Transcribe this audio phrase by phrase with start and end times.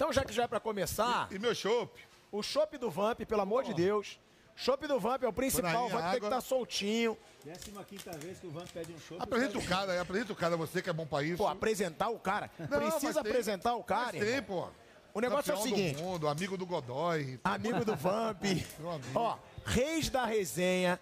[0.00, 1.28] Então, já que já é pra começar.
[1.30, 2.02] E, e meu chopp?
[2.32, 3.68] O chopp do Vamp, pelo amor oh.
[3.68, 4.18] de Deus.
[4.56, 7.18] Chopp do Vamp é o principal, vai ter que estar tá soltinho.
[7.44, 7.70] 15
[8.18, 9.22] vez que o Vamp pede um chopp.
[9.22, 11.36] Apresenta o cara, apresenta o cara, você que é bom pra isso.
[11.36, 12.50] Pô, apresentar o cara?
[12.58, 14.12] Não, Precisa apresentar o cara.
[14.14, 14.68] Mas tem, pô.
[15.12, 15.96] O negócio Campeão é o seguinte.
[15.96, 17.38] Do mundo, amigo do Godoy.
[17.44, 18.42] Amigo do Vamp.
[19.14, 20.98] Ó, Reis da Resenha.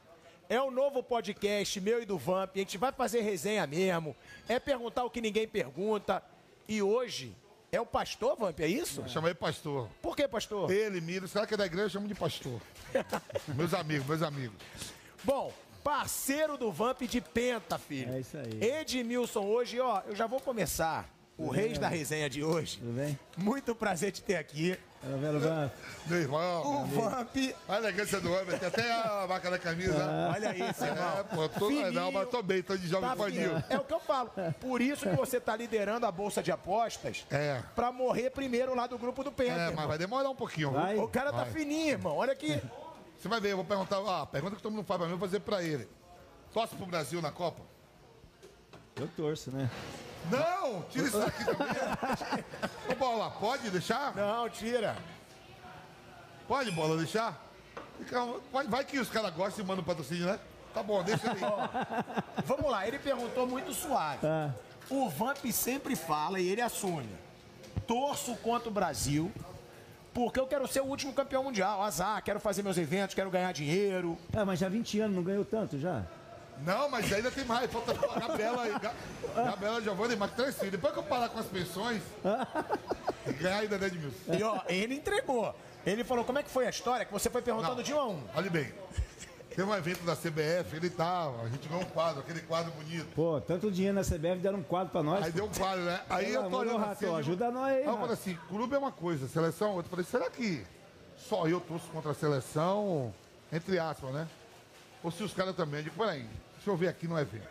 [0.49, 2.51] É o novo podcast meu e do Vamp.
[2.57, 4.17] A gente vai fazer resenha mesmo.
[4.49, 6.21] É perguntar o que ninguém pergunta.
[6.67, 7.37] E hoje
[7.71, 9.03] é o pastor, Vamp, é isso?
[9.03, 9.89] Eu chamei pastor.
[10.01, 10.71] Por que pastor?
[10.71, 11.87] Ele, Miro, será que é da igreja?
[11.87, 12.61] Eu chamo de pastor.
[13.55, 14.57] meus amigos, meus amigos.
[15.23, 15.53] Bom,
[15.85, 18.13] parceiro do Vamp de Penta, filho.
[18.15, 18.63] É isso aí.
[18.63, 21.09] Edmilson, hoje, ó, eu já vou começar.
[21.39, 21.73] O bem?
[21.75, 22.79] da Resenha de hoje.
[22.79, 23.17] Tudo bem?
[23.37, 24.77] Muito prazer te ter aqui.
[25.01, 25.09] Tá
[25.39, 25.73] Vamp?
[26.07, 26.83] Meu irmão.
[26.83, 27.37] O Vamp.
[27.37, 29.97] Olha a elegância do homem, tem até a marca da camisa.
[29.97, 30.33] Ah.
[30.35, 31.19] Olha isso, irmão.
[31.19, 33.53] É, pô, tô, não, mas tô bem, tô de jovem tá panil.
[33.71, 34.33] É o que eu falo.
[34.61, 37.25] Por isso que você tá liderando a Bolsa de Apostas.
[37.31, 37.63] É.
[37.77, 39.53] Pra morrer primeiro lá do grupo do Penta.
[39.53, 39.89] É, mas irmão.
[39.89, 40.73] vai demorar um pouquinho.
[40.73, 40.99] Vai.
[40.99, 41.53] O cara tá vai.
[41.53, 42.17] fininho, irmão.
[42.17, 42.61] Olha aqui.
[43.17, 43.99] Você vai ver, eu vou perguntar.
[43.99, 45.89] Ah, a pergunta que todo mundo faz pra mim, eu vou fazer pra ele.
[46.53, 47.63] Torce pro Brasil na Copa?
[48.97, 49.71] Eu torço, né?
[50.31, 52.45] Não, tira isso daqui também.
[52.91, 54.15] Ô, Bola, pode deixar?
[54.15, 54.97] Não, tira.
[56.47, 57.47] Pode, Bola, deixar?
[58.69, 60.39] Vai que os caras gostam e mandam patrocínio, né?
[60.73, 61.41] Tá bom, deixa aí.
[62.45, 64.27] Vamos lá, ele perguntou muito suave.
[64.27, 64.53] Ah.
[64.91, 67.09] O Vamp sempre fala e ele assume.
[67.87, 69.33] Torço contra o Brasil,
[70.15, 71.83] porque eu quero ser o último campeão mundial.
[71.83, 74.17] Azar, quero fazer meus eventos, quero ganhar dinheiro.
[74.35, 76.05] Ah, mas já 20 anos, não ganhou tanto já?
[76.65, 77.71] Não, mas ainda tem mais.
[77.71, 78.81] Falta a Gabriela,
[79.35, 80.73] Gabriela Giovanni, mais três filhos.
[80.73, 82.03] Depois que eu parar com as pensões,
[83.41, 84.35] ganhar ainda, né, Edmilson?
[84.35, 85.55] E ó, ele entregou.
[85.87, 87.07] Ele falou, como é que foi a história?
[87.07, 88.23] Que você foi perguntando Não, de um a um.
[88.35, 88.73] Olha bem.
[89.55, 93.09] Tem um evento da CBF, ele tava, a gente ganhou um quadro, aquele quadro bonito.
[93.13, 95.25] Pô, tanto dinheiro na CBF deram um quadro pra nós.
[95.25, 96.01] Aí deu um quadro, né?
[96.09, 98.93] Aí eu tô olhando assim, ajuda nós aí, Aí eu falei assim, clube é uma
[98.93, 99.87] coisa, seleção é outra.
[99.87, 100.65] Eu falei, será que
[101.17, 103.13] só eu torço contra a seleção?
[103.53, 104.29] Entre aspas, né?
[105.03, 105.81] Ou se os caras também.
[105.81, 106.25] Eu digo, peraí,
[106.59, 107.49] deixa eu ver aqui no evento.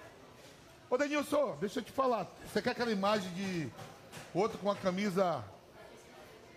[0.90, 2.28] Ô Denilson, deixa eu te falar.
[2.46, 3.70] Você quer aquela imagem de
[4.34, 5.44] outro com a camisa.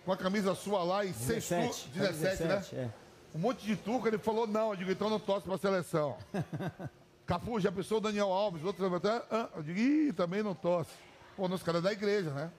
[0.05, 2.91] Com a camisa sua lá e 17, seis 17, 17, né?
[3.33, 6.17] É um monte de turco, ele falou não, eu digo, então não torce pra seleção.
[7.25, 10.91] Cafu, já pensou o Daniel Alves, outro até, ah, eu digo, ih, também não torce.
[11.37, 12.51] Pô, nos caras da igreja, né?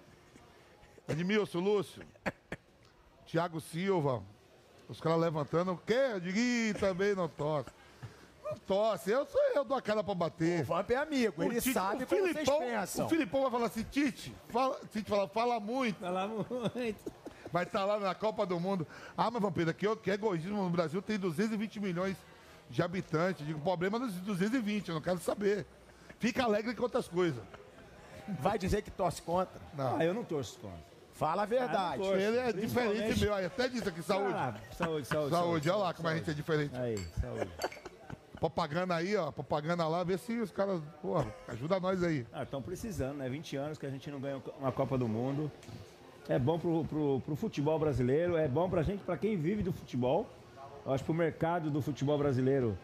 [1.08, 2.02] Edmilson, Lúcio,
[3.26, 4.22] Tiago Silva,
[4.88, 6.12] os caras levantando, o quê?
[6.12, 7.70] Eu digo, ih, também não torce.
[8.52, 10.62] Não torce, eu sou eu dou a cara pra bater.
[10.62, 13.06] O Vamp é amigo, o ele Tite, sabe o como Filipão, vocês pensam.
[13.06, 15.98] O Filipão vai falar assim, Tite, fala, Tite fala, fala muito.
[16.00, 17.12] Fala muito
[17.52, 18.86] vai estar tá lá na Copa do Mundo.
[19.16, 22.16] Ah, mas Vampiro, aqui que é egoísmo no Brasil tem 220 milhões
[22.70, 23.46] de habitantes.
[23.46, 25.66] Digo, problema dos 220, eu não quero saber.
[26.18, 27.42] Fica alegre com outras coisas.
[28.40, 29.60] Vai dizer que torce contra?
[29.74, 29.98] Não.
[29.98, 30.92] Ah, eu não torço contra.
[31.12, 32.02] Fala a verdade.
[32.02, 33.34] Ah, Ele é diferente meu.
[33.34, 34.34] Até disse aqui, saúde.
[34.34, 35.30] Ah, saúde, saúde.
[35.30, 36.14] Saúde, olha lá como saúde.
[36.14, 36.76] a gente é diferente.
[36.76, 37.50] Aí, saúde.
[38.42, 42.26] Propaganda aí, ó, propaganda lá, vê se os caras, porra, ajuda nós aí.
[42.32, 43.28] Ah, estão precisando, né?
[43.28, 45.48] 20 anos que a gente não ganha uma Copa do Mundo
[46.28, 49.72] é bom pro, pro, pro futebol brasileiro, é bom pra gente, pra quem vive do
[49.72, 50.26] futebol.
[50.84, 52.76] Eu acho que pro mercado do futebol brasileiro,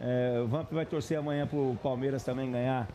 [0.00, 2.88] é, o Vamp vai torcer amanhã pro Palmeiras também ganhar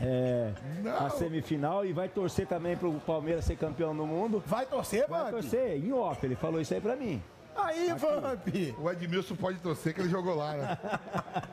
[0.00, 0.52] é,
[0.98, 4.42] a semifinal e vai torcer também pro Palmeiras ser campeão do mundo.
[4.46, 5.30] Vai torcer, Vai Vamp?
[5.30, 7.22] torcer, em off, ele falou isso aí pra mim.
[7.56, 8.78] Aí, Vamp!
[8.78, 10.78] O Edmilson pode torcer que ele jogou lá, né?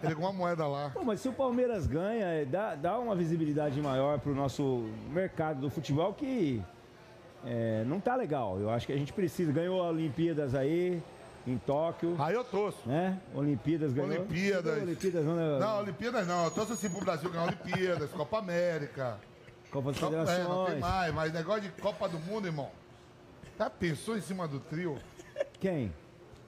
[0.04, 0.90] ele com uma moeda lá.
[0.90, 5.62] Pô, mas se o Palmeiras ganha, é, dá, dá uma visibilidade maior pro nosso mercado
[5.62, 6.62] do futebol que
[7.46, 8.60] é, não tá legal.
[8.60, 9.52] Eu acho que a gente precisa.
[9.52, 11.02] Ganhou Olimpíadas aí,
[11.48, 12.16] em Tóquio.
[12.20, 12.88] Aí eu torço.
[12.88, 13.20] Né?
[13.34, 14.12] Olimpíadas ganhou.
[14.12, 14.82] Olimpíadas.
[14.82, 15.60] Olimpíadas não, né?
[15.60, 16.46] não, Olimpíadas não.
[16.46, 19.18] Eu torço assim pro Brasil ganhar Olimpíadas, Copa América.
[19.72, 20.40] Copa das Federações.
[20.40, 22.70] É, não tem mais, mas negócio de Copa do Mundo, irmão.
[23.58, 24.98] Já pensou em cima do trio?
[25.60, 25.94] Quem?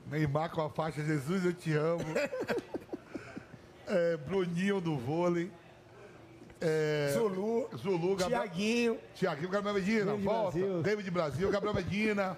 [0.10, 2.04] Neymar com a faixa Jesus, eu te amo.
[3.88, 5.52] é, Bruninho do vôlei.
[6.62, 10.58] É, Zulu, Zulu Gabriel, Tiaguinho, Tiaguinho, Gabriel Medina, David volta.
[10.58, 10.82] Brasil.
[10.82, 12.38] David Brasil, Gabriel Medina.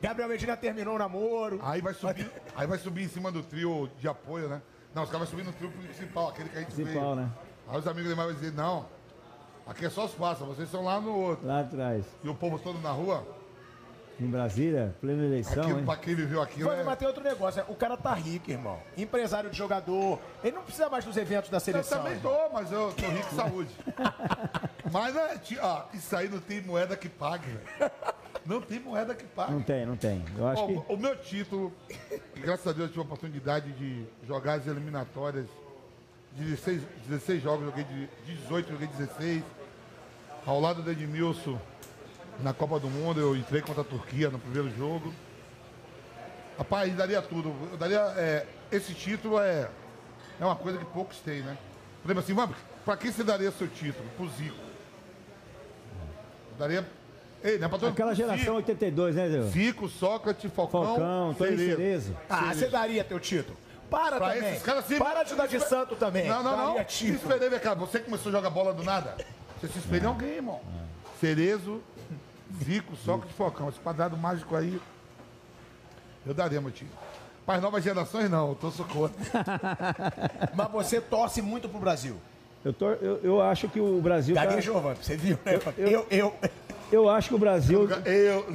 [0.00, 1.58] Gabriel Medina terminou o namoro.
[1.62, 4.62] Aí vai subir, aí vai subir em cima do trio de apoio, né?
[4.94, 7.26] Não, os caras vão subir no trio principal, aquele que a gente principal, veio.
[7.26, 7.32] né?
[7.68, 8.86] Aí os amigos dele vão dizer, não,
[9.70, 11.46] Aqui é só os passas, vocês estão lá no outro.
[11.46, 12.04] Lá atrás.
[12.24, 13.24] E o povo todo na rua,
[14.20, 15.84] Em Brasília, plena eleição, aquilo, hein?
[15.86, 16.84] pra quem viveu aquilo, é...
[16.84, 17.60] mas tem outro negócio.
[17.60, 18.78] é, O cara tá rico, irmão.
[18.96, 20.18] Empresário de jogador.
[20.44, 21.98] Ele não precisa mais dos eventos da Eu seleção.
[21.98, 22.32] também irmão.
[22.32, 23.70] tô, mas eu tô rico de saúde.
[24.92, 27.90] mas né, ó, isso aí não tem moeda que pague, velho.
[28.44, 29.52] Não tem moeda que pague.
[29.52, 30.24] Não tem, não tem.
[30.36, 30.92] Eu acho Ó, que.
[30.92, 31.72] O meu título,
[32.36, 35.46] graças a Deus eu tive a oportunidade de jogar as eliminatórias
[36.34, 39.42] de 16, 16 jogos, joguei de, de 18, joguei 16.
[40.46, 41.58] Ao lado do Edmilson,
[42.42, 45.12] na Copa do Mundo, eu entrei contra a Turquia no primeiro jogo.
[46.58, 47.54] Rapaz, daria tudo.
[47.70, 49.68] Eu daria, é, esse título é,
[50.40, 51.56] é uma coisa que poucos têm, né?
[52.02, 54.08] Por exemplo assim, vamos, pra quem você daria seu título?
[54.16, 54.56] Pro Zico.
[56.52, 56.86] Eu daria.
[57.42, 58.52] Ei, não é pra todo Aquela geração Zico.
[58.56, 59.42] 82, né, Zé?
[59.44, 61.76] Zico, Sócrates, Falcão, Falcão, Tony Cerezo.
[61.76, 62.16] Cerezo.
[62.28, 63.56] Ah, você daria teu título.
[63.90, 64.50] Para Pra também.
[64.52, 66.28] esses caras assim, Para de dar de santo também.
[66.28, 66.66] Não, não, não.
[66.74, 67.16] Daria Se título.
[67.32, 67.74] espelhei, vem cá.
[67.74, 69.16] Você começou a jogar bola do nada?
[69.60, 70.60] Você se espelha em alguém, irmão.
[71.18, 71.82] Cerezo,
[72.62, 73.68] Zico, Sócrates, Falcão.
[73.68, 74.80] Esse quadrado mágico aí,
[76.26, 76.86] eu daria, meu tio.
[77.46, 78.50] Para as novas gerações, não.
[78.50, 79.10] Eu tô socorro.
[80.54, 82.16] Mas você torce muito pro Brasil.
[82.64, 84.34] Eu, tor- eu, eu acho que o Brasil.
[84.34, 85.58] Tá, Daria, Giovanni, você viu, né?
[85.78, 86.34] Eu, eu,
[86.92, 87.88] eu acho que o Brasil.
[88.04, 88.46] Eu,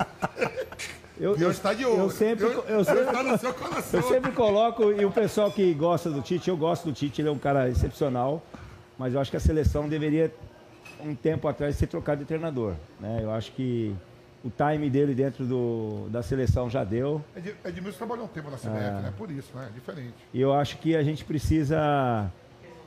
[1.19, 1.97] Eu, Deus está de olho.
[2.01, 3.99] Eu sempre, Deus- eu, sempre, Deus está no seu coração.
[4.01, 7.29] eu sempre coloco, e o pessoal que gosta do Tite, eu gosto do Tite, ele
[7.29, 8.43] é um cara excepcional,
[8.99, 10.31] mas eu acho que a seleção deveria,
[11.05, 12.73] um tempo atrás, ser trocado de treinador.
[12.99, 13.19] Né?
[13.21, 13.95] Eu acho que
[14.43, 17.21] o time dele dentro do, da seleção já deu.
[17.35, 19.13] Ed- Edmilson trabalhou um tempo na CBF, né?
[19.17, 19.69] Por isso, né?
[19.73, 20.13] Diferente.
[20.33, 22.29] E eu acho que a gente precisa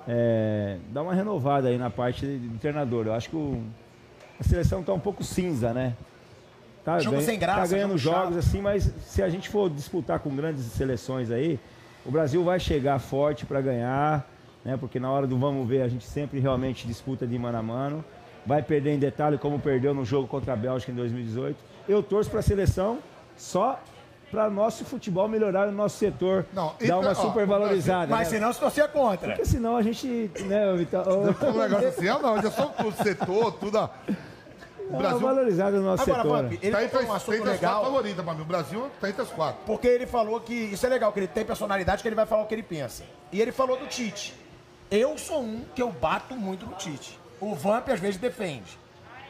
[0.07, 3.07] é, dar uma renovada aí na parte de, de treinador.
[3.07, 3.63] Eu acho que o-
[4.39, 5.95] a seleção está um pouco cinza, né?
[6.85, 8.25] Tá, Jogo ganha- sem graça, tá ganhando jogo chato.
[8.31, 11.59] jogos assim, mas se a gente for disputar com grandes seleções aí,
[12.07, 14.27] o Brasil vai chegar forte para ganhar,
[14.69, 14.77] né?
[14.77, 18.05] Porque na hora do vamos ver a gente sempre realmente disputa de mano a mano.
[18.45, 21.57] Vai perder em detalhe como perdeu no jogo contra a Bélgica em 2018.
[21.89, 22.99] Eu torço para a seleção
[23.37, 23.81] só
[24.31, 28.09] para nosso futebol melhorar no nosso setor, Não, e dar uma ó, super valorizada.
[28.15, 28.35] mas né?
[28.39, 29.29] senão se torcia contra.
[29.31, 33.53] Porque senão a gente, né, Vitor, Um negócio assim, ah, não, já sou o setor,
[33.53, 33.79] tudo.
[33.79, 36.43] a- O dá uma Brasil valorizada no nosso Agora, setor.
[36.43, 38.45] Vamp, ele tá tocou entre, um as- assunto entre as quatro legal, favoritas, mas o
[38.45, 39.61] Brasil tá entre as quatro.
[39.67, 42.43] porque ele falou que isso é legal, que ele tem personalidade, que ele vai falar
[42.43, 43.05] o que ele pensa.
[43.33, 44.35] E ele falou do Tite.
[44.91, 47.19] Eu sou um que eu bato muito no Tite.
[47.41, 48.79] O Vamp às vezes defende.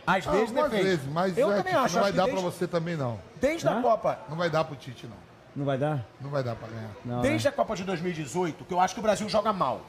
[0.06, 0.82] Às Ah, vezes defende.
[0.82, 1.94] vezes, mas eu é, também acho.
[1.96, 3.18] não vai dar desde, pra você também, não.
[3.40, 3.82] desde a?
[3.82, 5.16] Copa, Não vai dar pro Tite, não.
[5.54, 6.06] Não vai dar?
[6.20, 6.90] Não vai dar pra ganhar.
[7.04, 9.80] Não, desde a Copa de 2018, que eu acho que o Brasil joga mal.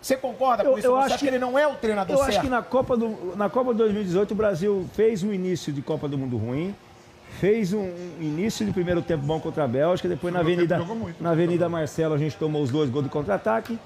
[0.00, 0.86] Você concorda Eu- com isso?
[0.86, 2.30] eu Você acho acha que que- ele não é o treinador Eu certo?
[2.30, 6.08] acho que na Copa, do, na Copa 2018 o Brasil fez um início de Copa
[6.08, 6.74] do Mundo ruim,
[7.40, 7.84] fez um,
[8.20, 10.80] início de primeiro tempo bom contra a Bélgica, depois na Avenida,
[11.20, 13.78] na Avenida Marcelo a gente tomou os dois gols de contra-ataque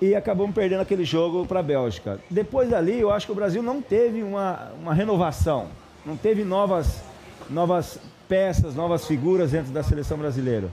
[0.00, 2.18] e acabamos perdendo aquele jogo para a Bélgica.
[2.30, 5.66] Depois dali eu acho que o Brasil não teve uma, uma renovação,
[6.06, 7.00] não teve novas,
[7.50, 7.98] novas
[8.28, 10.68] peças, novas figuras dentro da seleção brasileira.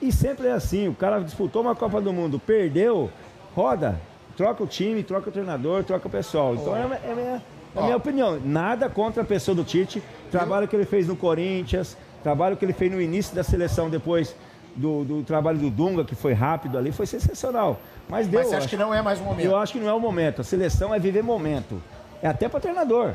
[0.00, 3.10] E sempre é assim, o cara disputou uma Copa do Mundo, perdeu,
[3.54, 4.00] roda,
[4.36, 6.54] troca o time, troca o treinador, troca o pessoal.
[6.54, 7.42] Então é, a minha- é minha,
[7.74, 8.38] é a minha opinião.
[8.44, 10.00] Nada contra a pessoa do Tite,
[10.30, 14.36] trabalho que ele fez no Corinthians, trabalho que ele fez no início da seleção depois
[14.78, 17.78] do, do trabalho do Dunga, que foi rápido ali, foi sensacional.
[18.08, 18.40] Mas deu.
[18.40, 19.44] Mas você acha acho- que não é mais o momento?
[19.46, 20.40] eu acho que não é o momento.
[20.40, 21.82] A seleção é viver momento.
[22.22, 23.12] É até para treinador.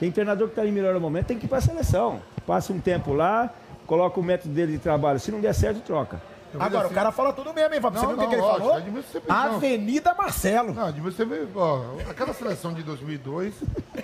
[0.00, 2.20] Tem treinador que está em melhor momento, tem que ir para a seleção.
[2.46, 3.50] Passa um tempo lá,
[3.86, 5.20] coloca o método dele de trabalho.
[5.20, 6.20] Se não der certo, troca.
[6.58, 7.94] Agora, o cara fala tudo mesmo, hein, Vamp?
[7.94, 8.82] Você Não, viu o que ele lógico, falou?
[9.28, 9.34] Não.
[9.56, 10.74] Avenida Marcelo.
[10.74, 13.54] Não, de você vê, ó, aquela seleção de 2002,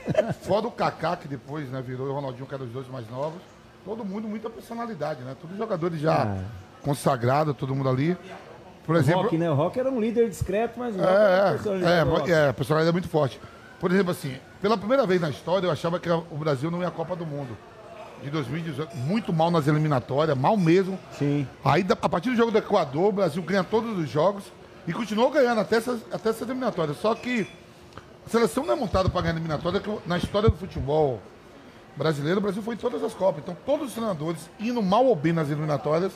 [0.42, 3.40] fora o Kaká, que depois né, virou o Ronaldinho, que eram os dois mais novos,
[3.84, 5.36] todo mundo, muita personalidade, né?
[5.38, 6.38] Todos os jogadores já Ah.
[6.82, 8.16] Consagrados, todo mundo ali.
[8.84, 9.50] Por O exemplo, Rock, né?
[9.50, 12.38] O Rock era um líder discreto, mas o Rock era uma é, personalidade é, é,
[12.46, 13.40] é, a personalidade é muito forte.
[13.78, 16.88] Por exemplo, assim, pela primeira vez na história, eu achava que o Brasil não ia
[16.88, 17.56] à Copa do Mundo.
[18.22, 20.98] De 2018, muito mal nas eliminatórias, mal mesmo.
[21.12, 21.46] Sim.
[21.64, 24.44] Aí, a partir do jogo do Equador, o Brasil ganha todos os jogos
[24.88, 26.96] e continuou ganhando até essas, até essas eliminatórias.
[26.96, 27.46] Só que
[28.26, 31.20] a seleção não é montada para ganhar eliminatória, que na história do futebol
[31.96, 33.42] brasileiro, o Brasil foi em todas as Copas.
[33.42, 36.12] Então, todos os treinadores, indo mal ou bem nas eliminatórias,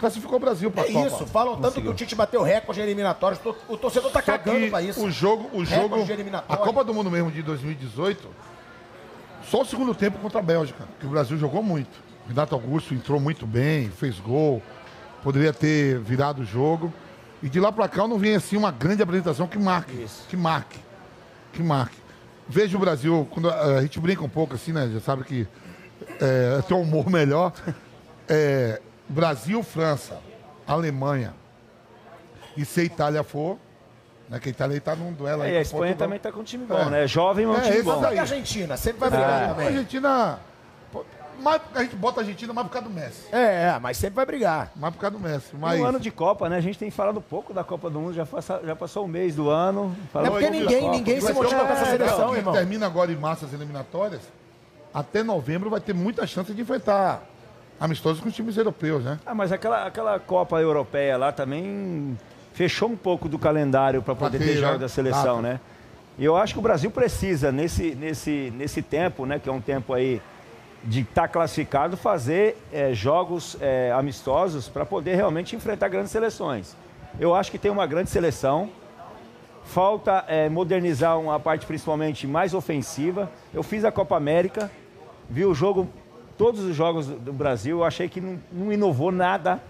[0.00, 1.06] classificou o Brasil para a É Copa.
[1.06, 3.38] isso, falam tanto que o Tite bateu recorde em eliminatórios.
[3.40, 5.04] to- O torcedor tá Só cagando pra isso.
[5.04, 6.12] O jogo, o jogo, de
[6.48, 6.56] a.
[6.56, 8.26] Copa do Mundo mesmo de 2018,
[9.48, 11.90] só o segundo tempo contra a Bélgica, que o Brasil jogou muito.
[12.26, 14.62] Renato Augusto entrou muito bem, fez gol,
[15.22, 16.92] poderia ter virado o jogo.
[17.42, 20.36] E de lá pra cá eu não vi assim uma grande apresentação que marque, que
[20.36, 20.78] marque,
[21.52, 21.96] que marque.
[22.48, 24.88] Veja o Brasil, quando a, a gente brinca um pouco assim, né?
[24.92, 25.46] Já sabe que
[26.20, 27.52] é, tem um humor melhor.
[28.28, 28.80] É,
[29.10, 30.18] Brasil, França,
[30.66, 31.34] Alemanha.
[32.56, 33.58] E se a Itália for,
[34.28, 36.06] Né, que a Itália está num duelo aí E a Espanha Portugal.
[36.06, 36.84] também tá com um time bom, É.
[36.88, 37.06] né?
[37.08, 38.00] Jovem, mas um É, time bom.
[38.00, 38.14] daí.
[38.14, 39.66] E a Argentina, sempre vai brigar A também.
[39.66, 40.38] Argentina.
[40.92, 41.04] pô,
[41.40, 43.24] Mais, a gente bota a Argentina mais por causa do Messi.
[43.32, 44.70] É, mas sempre vai brigar.
[44.76, 45.48] Mais por causa do Messi.
[45.58, 45.80] Mas.
[45.80, 46.58] No ano de Copa, né?
[46.58, 49.34] A gente tem falado pouco da Copa do Mundo, já, passa- já passou o mês
[49.34, 49.96] do ano.
[50.14, 52.52] É porque ninguém, ninguém se motiva um- com essa é, seleção, irmão.
[52.54, 54.20] Termina agora em março as eliminatórias.
[54.94, 57.22] Até novembro vai ter muita chance de enfrentar
[57.80, 59.18] amistosos com os times europeus, né?
[59.24, 62.16] Ah, mas aquela, aquela Copa Europeia lá também
[62.52, 64.78] fechou um pouco do calendário para poder Pra ter jogos né?
[64.80, 65.42] da seleção, Data.
[65.42, 65.60] né?
[66.18, 69.60] E eu acho que o Brasil precisa, nesse, nesse, nesse tempo, né, que é um
[69.60, 70.20] tempo aí
[70.84, 76.76] de estar classificado, fazer eh, jogos eh, amistosos para poder realmente enfrentar grandes seleções.
[77.18, 78.70] Eu acho que tem uma grande seleção.
[79.64, 83.30] Falta eh, modernizar uma parte principalmente mais ofensiva.
[83.52, 84.70] Eu fiz a Copa América,
[85.28, 85.88] vi o jogo,
[86.40, 89.60] todos os jogos do- Brasil, eu achei que não, não inovou nada.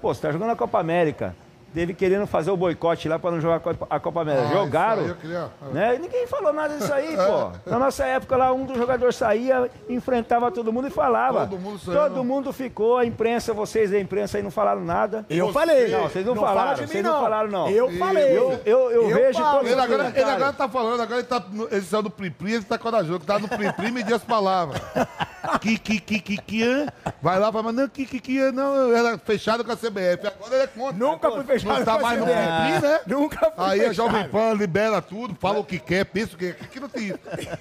[0.00, 1.36] Pô, você está jogando a Copa América,
[1.74, 3.56] teve querendo fazer o boicote lá para não jogar
[3.90, 4.46] a Copa, a América.
[4.48, 5.02] Ah, Jogaram.
[5.08, 5.96] eu queria- Né?
[5.96, 7.70] E ninguém falou nada disso aí, pô.
[7.70, 11.46] Na nossa época lá, um dos jogadores saía, enfrentava todo mundo e falava.
[11.46, 12.24] Todo mundo saiu, Todo não.
[12.24, 15.26] mundo ficou, a imprensa, vocês da imprensa aí não falaram nada.
[15.28, 15.88] Eu falei.
[15.88, 17.68] Não, vocês não fala falaram, de mim, vocês não falaram, não.
[17.68, 18.38] Eu falei.
[18.38, 19.58] Eu, eu, eu, vejo falo.
[19.58, 22.52] todos Ele os agora, ele agora tá falando, agora ele, tá, ele saiu do Plim-Plim,
[22.52, 23.20] ele tá corajoso.
[23.20, 24.80] Tá no Plim-Plim, medir as palavras.
[25.66, 26.86] Que, que, que, que, que, hã?
[27.20, 28.52] Vai lá, vai, mas não, que, que, que, hã?
[28.52, 30.26] não, era fechado com a CBF.
[30.26, 30.92] Agora ele é contra.
[30.96, 32.26] Nunca fui fechado Não tá mais no.
[32.26, 33.00] Plim-Plim, né?
[33.06, 33.92] Nunca fui Aí a.
[33.92, 36.64] Jovem Pan libera tudo, fala o que quer, pensa o que quer.
[36.64, 37.18] Aqui não tem isso.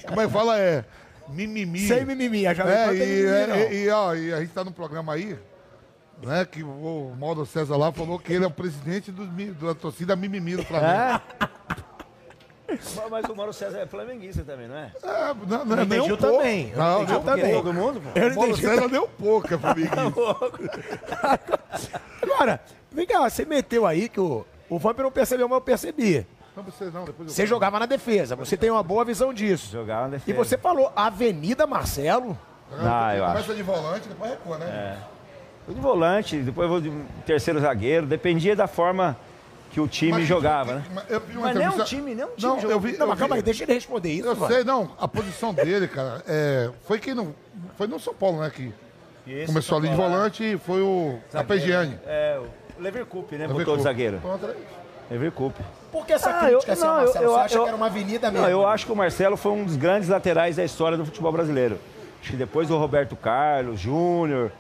[0.08, 0.60] Como é que fala?
[0.60, 0.86] É
[1.30, 1.88] mimimi.
[1.88, 4.40] Sem mimimi, a Jovem É, Pan e, tem mimimi, é, e, e, ó, e a
[4.42, 5.36] gente tá num programa aí,
[6.22, 10.16] né, que o Mauro César lá falou que ele é o presidente mi- da torcida
[10.16, 10.92] mimimi do Flamengo.
[10.94, 11.22] É?
[12.96, 14.92] Mas- Mas o Mauro César é flamenguista também, não é?
[15.04, 16.24] É, não, não, Eu nem um pouco.
[16.24, 16.70] também.
[16.72, 17.46] Eu Não, entendi também.
[17.52, 17.64] pouco.
[17.68, 18.20] Todo mundo, pô.
[18.20, 18.58] Eu não Mauro.
[18.58, 20.02] César um pouco, é flamenguista.
[22.22, 22.60] Agora,
[22.92, 26.26] vem cá, você meteu aí que o, o Vamp não percebeu, mas eu percebi.
[26.56, 29.72] Não precisa não, depois eu Você jogava na defesa, você tem uma boa visão disso.
[29.72, 30.38] Jogava na E defesa.
[30.38, 32.38] você falou Avenida Marcelo.
[32.80, 33.34] Ah, eu acho.
[33.34, 34.98] Começa de volante, depois recua, né?
[35.66, 36.92] Fui de volante, depois vou de
[37.26, 39.18] terceiro zagueiro, dependia da forma
[39.76, 40.84] que o time Mas- jogava, né?
[40.94, 42.94] mas Eu vi uma Mas nem um entrevista- time, nem um time Não, eu vi,
[42.94, 44.26] Não, eu mas calma aí, deixa ele responder isso.
[44.30, 44.54] Eu mano.
[44.54, 47.36] sei, não, a posição dele, cara, é, foi quem não.
[47.78, 48.50] Foi no São Paulo, né?
[48.56, 48.72] Que
[49.46, 52.00] começou ali de volante e foi o Apegiani.
[52.06, 52.40] É,
[52.80, 53.50] o Leverkusen, né?
[53.50, 54.22] Botou o zagueiro.
[55.12, 55.66] Leverkusen.
[55.92, 57.08] Por que essa Ah, crítica, eu- assim, não, Marcelo?
[57.08, 58.46] eu- você eu- acha eu- que era uma avenida mesmo?
[58.48, 61.34] Não, eu acho que o Marcelo foi um dos grandes laterais da história do futebol
[61.34, 61.78] brasileiro.
[62.22, 64.54] Acho que depois do Roberto Carlos, Júnior,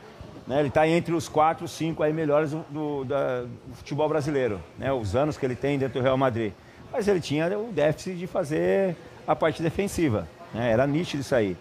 [0.47, 4.59] né, ele está entre os quatro, cinco aí melhores do, do- da- do futebol brasileiro.
[4.77, 6.53] Né, os anos que ele tem dentro do Real Madrid.
[6.91, 8.95] Mas ele tinha o déficit de fazer
[9.27, 10.27] a parte defensiva.
[10.53, 11.57] né, era nítido isso aí.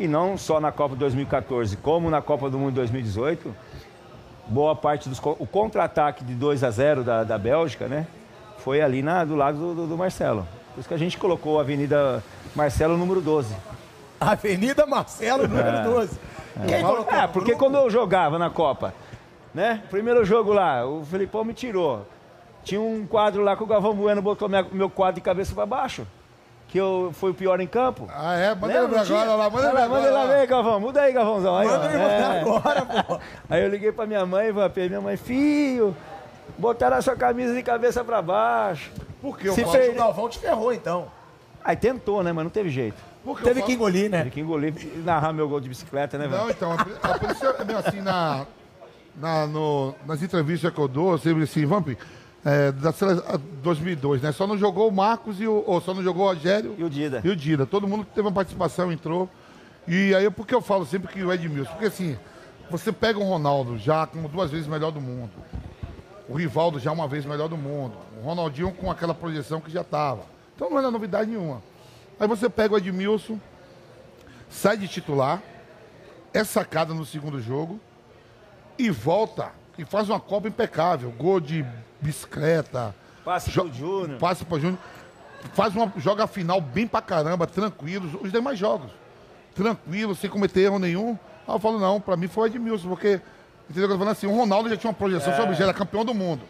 [0.00, 3.54] E não só na Copa de 2014, como na Copa do Mundo de 2018,
[4.48, 8.06] boa parte dos o contra-ataque de 2 a 0 da, da Bélgica, né?
[8.58, 10.48] Foi ali na, do lado do, do- do Marcelo.
[10.74, 12.24] Por isso que a gente colocou a Avenida
[12.56, 13.54] Marcelo número 12.
[14.20, 16.18] Avenida Marcelo, número 12.
[16.66, 17.14] Quem colocou?
[17.14, 18.94] É, porque quando eu jogava na Copa,
[19.54, 19.82] né?
[19.90, 22.06] Primeiro jogo lá, o Felipão me tirou.
[22.64, 25.66] Tinha um quadro lá que o Galvão Bueno botou minha- meu quadro de cabeça para
[25.66, 26.06] baixo.
[26.68, 28.08] Que eu fui o pior em campo.
[28.14, 28.54] Ah, é?
[28.54, 30.80] Manda Lembra, agora lá, manda lá, Manda ele lá ver, Galvão.
[30.80, 31.58] Muda aí, Galvãozão.
[31.58, 32.40] Aí, Manda É.
[32.40, 33.18] agora, pô.
[33.50, 35.94] Aí eu liguei pra minha mãe, Vampir, minha mãe, filho,
[36.56, 38.90] botaram a sua camisa de cabeça pra baixo.
[39.20, 41.08] Por que Se O Galvão te ferrou, então.
[41.62, 42.96] Aí tentou, né, mas não teve jeito.
[43.24, 44.18] Por que eu Teve que engolir, né?
[44.18, 46.50] Teve que engolir e narrar meu gol de bicicleta, né, Não, velho?
[46.50, 46.74] então, a,
[47.12, 48.46] a polícia é assim, na,
[49.16, 51.88] na- no- nas entrevistas que eu dou, eu sempre assim, Vamp,
[52.44, 54.32] é, da sele- a 2002, né?
[54.32, 55.62] Só não jogou o Marcos e o.
[55.66, 57.20] Ou só não jogou o Rogério E o Dida.
[57.22, 57.64] e o Dida.
[57.64, 59.28] Todo mundo que teve uma participação entrou.
[59.86, 61.70] E aí, por que eu falo sempre que o Edmilson?
[61.70, 62.16] Porque assim,
[62.70, 65.30] você pega o Ronaldo já como duas vezes melhor do mundo.
[66.28, 67.94] O Rivaldo já uma vez melhor do mundo.
[68.20, 70.22] O Ronaldinho com aquela projeção que já estava.
[70.56, 71.62] Então não era novidade nenhuma.
[72.22, 73.36] Aí você pega o Edmilson,
[74.48, 75.42] sai de titular,
[76.32, 77.80] é sacada no segundo jogo
[78.78, 81.10] e volta e faz uma Copa impecável.
[81.18, 81.66] Gol de
[82.00, 84.18] bicicleta, Passe Jo- pro Júnior.
[84.20, 84.78] Passa pro Júnior.
[85.52, 88.20] Faz uma joga a final bem pra caramba, tranquilo.
[88.22, 88.92] Os demais jogos.
[89.52, 91.18] Tranquilo, sem cometer erro nenhum.
[91.44, 93.20] Aí eu falo, não, pra mim foi o Edmilson, porque.
[93.68, 94.28] Entendeu o que eu tô falando assim?
[94.28, 96.42] O Ronaldo já tinha uma projeção sobre já era campeão do mundo.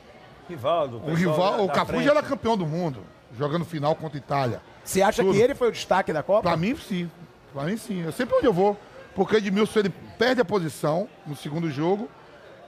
[0.51, 0.99] Rivaldo.
[0.99, 2.05] O pessoal rival, o Cafu frente.
[2.05, 3.01] já era campeão do mundo,
[3.37, 4.63] jogando final contra a Itália.
[4.85, 5.35] Você acha Tudo.
[5.35, 6.43] que ele foi o destaque da Copa?
[6.49, 7.11] Pra mim, sim.
[7.53, 8.03] Pra mim, sim.
[8.03, 8.77] Eu sempre onde eu vou.
[9.15, 12.09] Porque o Edmilson ele perde a posição no segundo jogo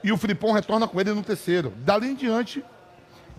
[0.03, 1.73] e o Filipão retorna com ele no terceiro.
[1.77, 2.63] Dali em diante,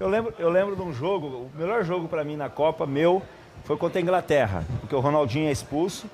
[0.01, 3.23] Eu lembro, eu lembro de um jogo, o melhor jogo pra mim na Copa, meu,
[3.65, 6.07] foi contra a Inglaterra, porque o Ronaldinho é expulso.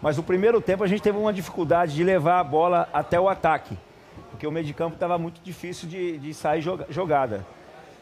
[0.00, 3.28] Mas no primeiro tempo a gente teve uma dificuldade de levar a bola até o
[3.28, 3.76] ataque,
[4.30, 7.44] porque o meio de campo estava muito difícil de, de sair joga- jogada.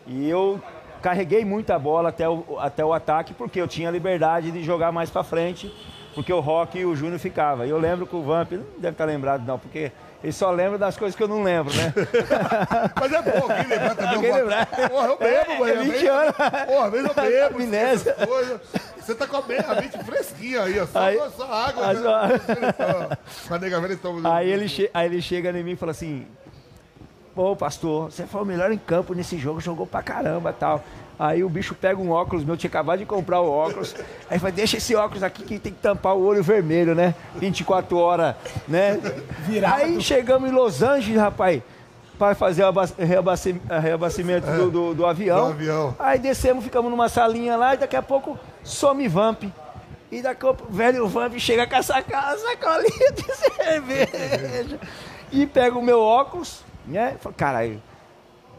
[0.06, 0.60] E eu
[1.06, 5.08] carreguei muita bola até o, até o ataque, porque eu tinha liberdade de jogar mais
[5.08, 5.72] pra frente,
[6.16, 7.64] porque o Rock e o Júnior ficava.
[7.64, 10.76] E eu lembro que o Vamp, não deve estar lembrado não, porque ele só lembra
[10.78, 11.92] das coisas que eu não lembro, né?
[13.00, 14.32] Mas é bom, quem lembrar também.
[14.32, 14.66] Lembrar.
[14.66, 15.72] Porra, eu bebo, É, mano.
[15.72, 16.34] é 20 anos.
[16.66, 17.56] Porra, às vezes eu bebo.
[17.62, 18.16] Amnésia.
[18.98, 20.86] Você tá com a me- a mente fresquinha aí, ó.
[20.86, 21.84] Só, Aí- só água.
[21.86, 23.14] Ah, né?
[23.28, 23.80] só- nega
[24.34, 26.26] Aí ele, che- aí ele chega em mim e fala assim:
[27.37, 30.83] Pô, pastor, você foi o melhor em campo nesse jogo, jogou pra caramba tal.
[31.19, 33.95] Aí o bicho pega um óculos meu, tinha acabado de comprar o óculos.
[34.31, 37.14] Aí fala, deixa esse óculos aqui que tem que tampar o olho vermelho, né?
[37.37, 38.35] 24 horas,
[38.66, 38.99] né?
[39.40, 39.83] Virado.
[39.83, 41.62] Aí chegamos em Los Angeles, rapaz,
[42.19, 42.73] para fazer o
[43.78, 45.47] reabastecimento do, do- do avião.
[45.49, 45.95] Do avião.
[45.99, 49.45] Aí descemos, ficamos numa salinha lá e daqui a pouco some Vamp.
[50.11, 53.25] E daqui a pouco o velho Vamp chega com a saca- sacolinha de
[53.62, 54.81] cerveja.
[55.33, 57.16] E pega o meu óculos, né?
[57.21, 57.83] Fala, caralho,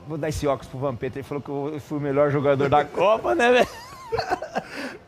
[0.08, 1.18] vou dar esse óculos pro Vampeta.
[1.20, 3.68] Ele falou que eu fui o melhor jogador da Copa, né, velho?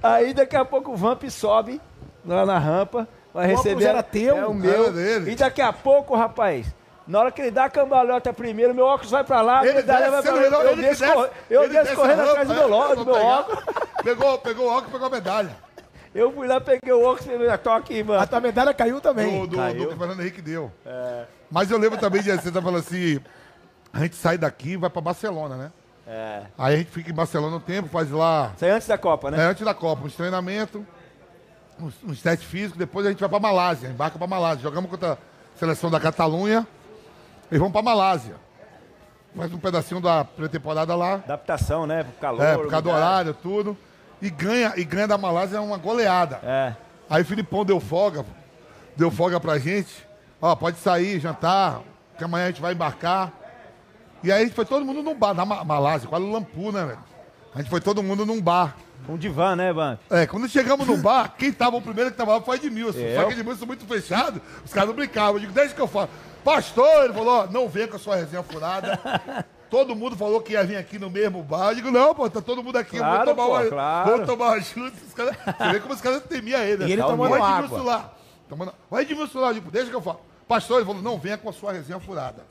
[0.02, 1.82] Aí daqui a pouco o Vamp sobe
[2.26, 3.86] lá na rampa, vai O óculos receber.
[3.90, 4.38] era teu?
[4.38, 4.72] É o meu.
[4.86, 5.32] Era dele.
[5.32, 6.66] E daqui a pouco, rapaz.
[7.08, 9.74] Na hora que ele dá a cambalhota primeiro, meu óculos vai pra lá, a Ele
[9.78, 10.64] medalha vai desce, pra lá.
[10.64, 12.96] Eu ele desço, desce- eu desço desce correndo rampa, atrás do é, meu, lo- pra
[12.96, 13.26] do meu pegar.
[13.40, 13.64] óculos.
[14.04, 15.58] Pegou, pegou o óculos e pegou a medalha.
[16.16, 18.20] Eu fui lá, peguei o óculos e falei, tô aqui, mano.
[18.22, 19.42] A tua medalha caiu também.
[19.42, 19.78] Do, do, Caiu.
[19.84, 20.72] do que o Fernando Henrique deu.
[21.52, 23.20] Mas eu lembro também de você tá falando assim:
[23.92, 25.72] a gente sai daqui e vai pra Barcelona, né?
[26.08, 26.42] É.
[26.58, 28.52] Aí a gente fica em Barcelona um tempo, faz lá.
[28.56, 29.46] Isso aí antes da Copa, É, né?
[29.46, 30.82] antes da Copa, uns treinamentos,
[31.80, 34.64] uns, uns testes físicos, depois a gente vai pra Malásia, embarca pra Malásia.
[34.64, 35.18] Jogamos contra a
[35.60, 36.66] seleção da Catalunha
[37.52, 38.36] e vamos pra Malásia.
[39.36, 41.14] Faz um pedacinho da pré-temporada lá.
[41.16, 42.04] Adaptação, né?
[42.04, 42.42] Pro calor.
[42.44, 43.78] É, por causa do horário, tudo.
[44.20, 46.40] E ganha, e ganha da Malásia uma goleada.
[46.44, 46.74] É.
[47.08, 48.26] Aí o Filipão deu folga,
[48.98, 50.09] deu folga pra gente.
[50.42, 51.82] Ó, pode sair, jantar,
[52.18, 53.32] que amanhã a gente vai embarcar.
[54.24, 56.86] E aí a gente foi todo mundo num bar, na Ma- Malásia, Kuala Lumpur, né,
[56.86, 57.00] velho?
[57.56, 58.76] A gente foi todo mundo num bar.
[59.08, 59.98] Um divã, né, Van?
[60.10, 63.00] É, quando chegamos no bar, quem tava o primeiro que tava lá foi Edmilson.
[63.00, 63.22] Eu?
[63.22, 65.36] Só que Edmilson muito fechado, os caras não brincavam.
[65.36, 66.10] Eu digo, desde que eu falo,
[66.44, 69.00] pastor, ele falou, não venha com a sua resenha furada.
[69.70, 71.70] Todo mundo falou que ia vir aqui no mesmo bar.
[71.70, 74.10] Eu digo, não, pô, tá todo mundo aqui, Claro, vou tomar pô, uma, claro.
[74.18, 76.84] vou tomar uma Você vê como os caras temiam ele.
[76.84, 76.90] né?
[76.90, 77.84] E ele o Edmilson água.
[77.84, 78.14] lá.
[78.50, 78.74] Tomando...
[78.90, 80.22] O Edmilson lá, eu digo, deixa que eu falo.
[80.50, 82.44] Pastor, ele falou, não venha com a sua resenha furada.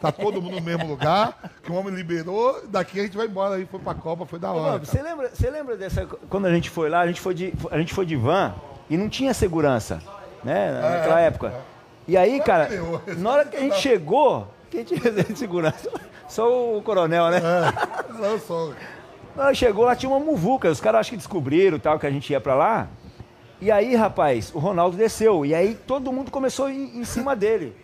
[0.00, 3.56] Tá todo mundo no mesmo lugar, que o homem liberou, daqui a gente vai embora.
[3.56, 4.78] Aí foi pra Copa, foi da hora.
[4.78, 6.06] Você lembra, você lembra dessa.
[6.28, 8.54] Quando a gente foi lá, a gente foi de, a gente foi de van
[8.88, 10.00] e não tinha segurança,
[10.44, 10.80] né?
[10.80, 11.52] Naquela época.
[12.06, 12.68] E aí, cara,
[13.18, 15.90] na hora que a gente chegou, quem tinha de segurança?
[16.28, 17.40] Só o coronel, né?
[18.16, 18.72] Não, só.
[19.54, 20.70] Chegou, lá tinha uma muvuca.
[20.70, 22.88] Os caras acho que descobriram tal, que a gente ia pra lá.
[23.60, 25.44] E aí, rapaz, o Ronaldo desceu.
[25.44, 27.76] E aí todo mundo começou em, em cima dele.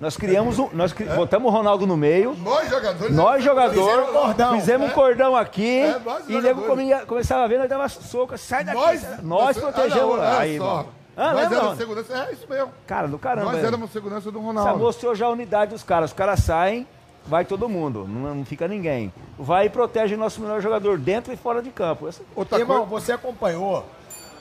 [0.00, 0.68] Nós criamos um.
[0.72, 2.34] Nós cri- botamos o Ronaldo no meio.
[2.42, 3.14] Nós jogadores.
[3.16, 6.66] Nós, jogador, Fizeram um cordão, fizemos um cordão aqui É, nós, e nego jogadores.
[6.68, 8.76] comia- começava a ver, nós dava soco, sai daqui.
[8.78, 10.18] Nós, nós protegemos.
[10.18, 10.64] Ah, não, aí, só.
[10.64, 10.86] irmão.
[11.16, 11.76] Ah, nós lembra, éramos mano?
[11.76, 12.26] segurança.
[12.28, 12.72] É isso mesmo.
[12.86, 13.52] Cara, do caramba.
[13.52, 13.66] nós é.
[13.66, 14.78] éramos segurança do Essa Ronaldo.
[14.80, 16.10] mostrou já a unidade dos caras.
[16.10, 16.86] Os caras saem,
[17.24, 19.12] vai todo mundo, não, não fica ninguém.
[19.38, 22.08] Vai e protege o nosso melhor jogador dentro e fora de campo.
[22.08, 23.06] Essa- Outra Irmão, coisa.
[23.06, 23.86] você acompanhou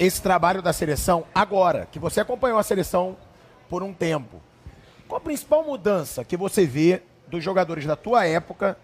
[0.06, 3.16] esse trabalho da seleção agora, que você acompanhou a seleção
[3.70, 4.42] por um tempo.
[5.08, 8.78] Qual a principal mudança que você vê dos jogadores da tua época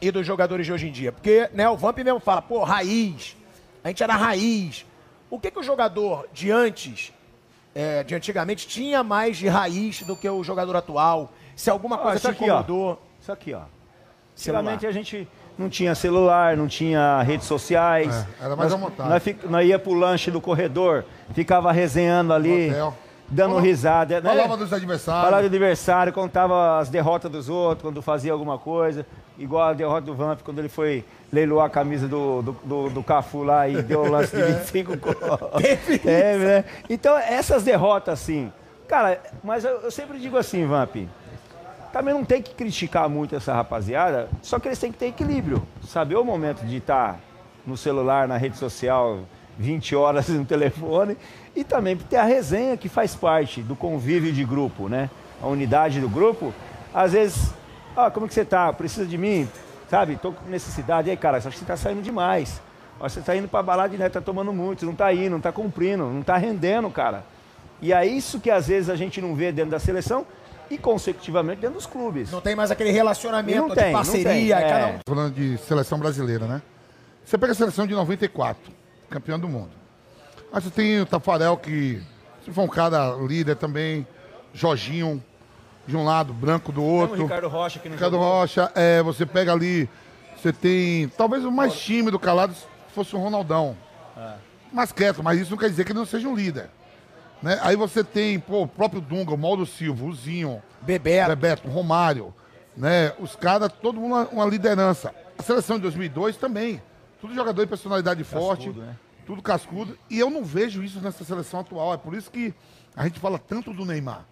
[0.00, 1.12] e dos jogadores de hoje em dia?
[1.12, 3.36] Porque né, o Vamp mesmo fala, pô, raiz,
[3.82, 4.86] a gente era raiz.
[5.30, 7.12] O que, que o jogador de antes,
[7.74, 11.32] é, de antigamente, tinha mais de raiz do que o jogador atual?
[11.56, 12.46] Se alguma Ó, coisa isso te aqui, ó.
[12.46, 13.02] incomodou?
[13.20, 13.62] Isso aqui, ó.
[14.36, 18.26] Antigamente a gente não tinha celular, não tinha redes sociais.
[18.40, 19.36] É, era mais nós, à vontade.
[19.48, 22.94] Nós, ia pro lanche do corredor, ficava resenhando ali, hotel.
[23.28, 24.20] dando Falava- risada.
[24.20, 24.30] né?
[24.30, 25.24] Falava dos adversários.
[25.24, 29.06] Falava do adversário, contava as derrotas dos outros, quando fazia alguma coisa.
[29.38, 33.02] Igual a derrota do Vamp, quando ele foi leiloar a camisa do, do, do, do
[33.02, 35.64] Cafu lá e deu o lance de 25 gols.
[36.04, 36.64] É, né?
[36.88, 38.52] Então, essas derrotas, assim.
[38.86, 40.96] Cara, mas eu, eu sempre digo assim, Vamp.
[41.92, 45.62] Também não tem que criticar muito essa rapaziada, só que eles têm que ter equilíbrio.
[45.86, 47.20] Saber o momento de estar
[47.66, 49.20] no celular, na rede social,
[49.58, 51.16] 20 horas no telefone,
[51.54, 55.10] e também ter a resenha que faz parte do convívio de grupo, né?
[55.42, 56.54] A unidade do grupo.
[56.94, 57.52] Às vezes,
[57.94, 58.72] ah, como que você tá?
[58.72, 59.46] Precisa de mim?
[59.90, 60.16] Sabe?
[60.16, 61.08] Tô com necessidade.
[61.08, 62.62] E aí, cara, acho que você tá saindo demais.
[62.98, 64.08] Ó, Você tá indo pra balada, né?
[64.08, 67.24] Tá tomando muito, não tá indo, não tá cumprindo, não tá rendendo, cara.
[67.82, 70.24] E é isso que às vezes a gente não vê dentro da seleção
[70.70, 72.30] e consecutivamente dentro dos clubes.
[72.30, 74.94] Não tem mais aquele relacionamento Não de tem, não parceria, tem, cada é.
[74.94, 76.62] um Falando de seleção brasileira, né?
[77.24, 78.72] Você pega a seleção de 94,
[79.08, 79.70] campeão do mundo.
[80.52, 82.02] Aí você tem o Tafarel, que
[82.44, 84.06] se for um cara líder também,
[84.52, 85.22] Jorginho
[85.86, 87.22] de um lado, Branco do Tem o outro.
[87.22, 88.40] Ricardo Rocha que não Ricardo jogou.
[88.40, 89.88] Rocha, é, você pega ali
[90.36, 91.08] Você tem.
[91.16, 92.54] Talvez o mais tímido, calado,
[92.94, 93.76] fosse o Ronaldão.
[94.72, 96.70] Mais quieto, mas isso não quer dizer que ele não seja um líder.
[97.42, 97.58] Né?
[97.62, 101.28] Aí você tem pô, o próprio Dunga, o Mauro Silva, o Zinho, Bebeto.
[101.30, 102.32] Bebeto, Romário,
[102.76, 103.12] né?
[103.18, 105.14] Os caras, todo mundo uma, uma liderança.
[105.38, 106.80] A seleção de 2002 também.
[107.20, 108.96] Tudo jogador de personalidade forte, né?
[109.26, 109.98] tudo cascudo.
[110.10, 111.94] E eu não vejo isso nessa seleção atual.
[111.94, 112.54] É por isso que
[112.94, 114.26] a gente fala tanto do Neymar.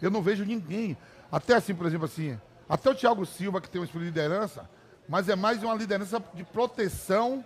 [0.00, 0.96] Eu não vejo ninguém.
[1.30, 4.68] Até assim, por exemplo, assim, até o Thiago Silva, que tem um espírito de liderança,
[5.08, 7.44] mas é mais uma liderança de proteção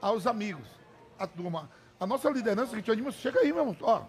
[0.00, 0.66] aos amigos.
[1.18, 1.68] A turma.
[2.00, 3.76] A nossa liderança, que tinha Edmilson, chega aí, meu irmão.
[3.82, 4.00] Ó,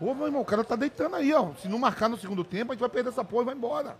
[0.00, 1.48] ô, meu irmão, o cara tá deitando aí, ó.
[1.60, 3.96] Se não marcar no segundo tempo, a gente vai perder essa porra e vai embora.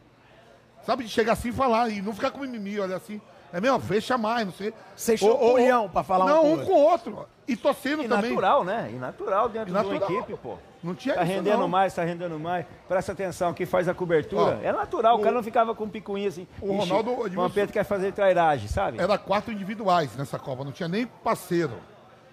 [0.85, 3.21] Sabe, de chegar assim e falar, e não ficar com mimimi, olha assim.
[3.53, 4.75] É mesmo, fecha mais, não sei.
[4.95, 7.27] Vocês ou- culhão pra falar um Não, com o um com o outro.
[7.47, 8.29] E torcendo E também.
[8.31, 8.91] natural, né?
[8.93, 9.97] E natural dentro de Natural.
[10.11, 10.59] uma equipe, pô.
[10.83, 11.69] Não tinha Tá isso, rendendo não.
[11.69, 12.67] mais, tá rendendo mais.
[12.87, 14.59] Presta atenção, quem faz a cobertura.
[14.63, 16.47] Ó, é natural, o, o- cara não ficava com picuinha assim.
[16.61, 19.01] o "Ixi, Ronaldo- O Vampeta quer fazer trairagem, sabe?
[19.01, 21.73] Era quatro individuais nessa Copa, não tinha nem parceiro.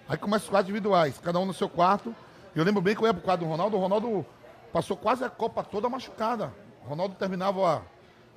[0.08, 2.14] Aí começa os quatro individuais, cada um no seu quarto.
[2.54, 4.24] Eu lembro bem que eu ia pro quarto do Ronaldo, o Ronaldo
[4.72, 6.52] passou quase a Copa toda machucada.
[6.84, 7.82] O Ronaldo terminava,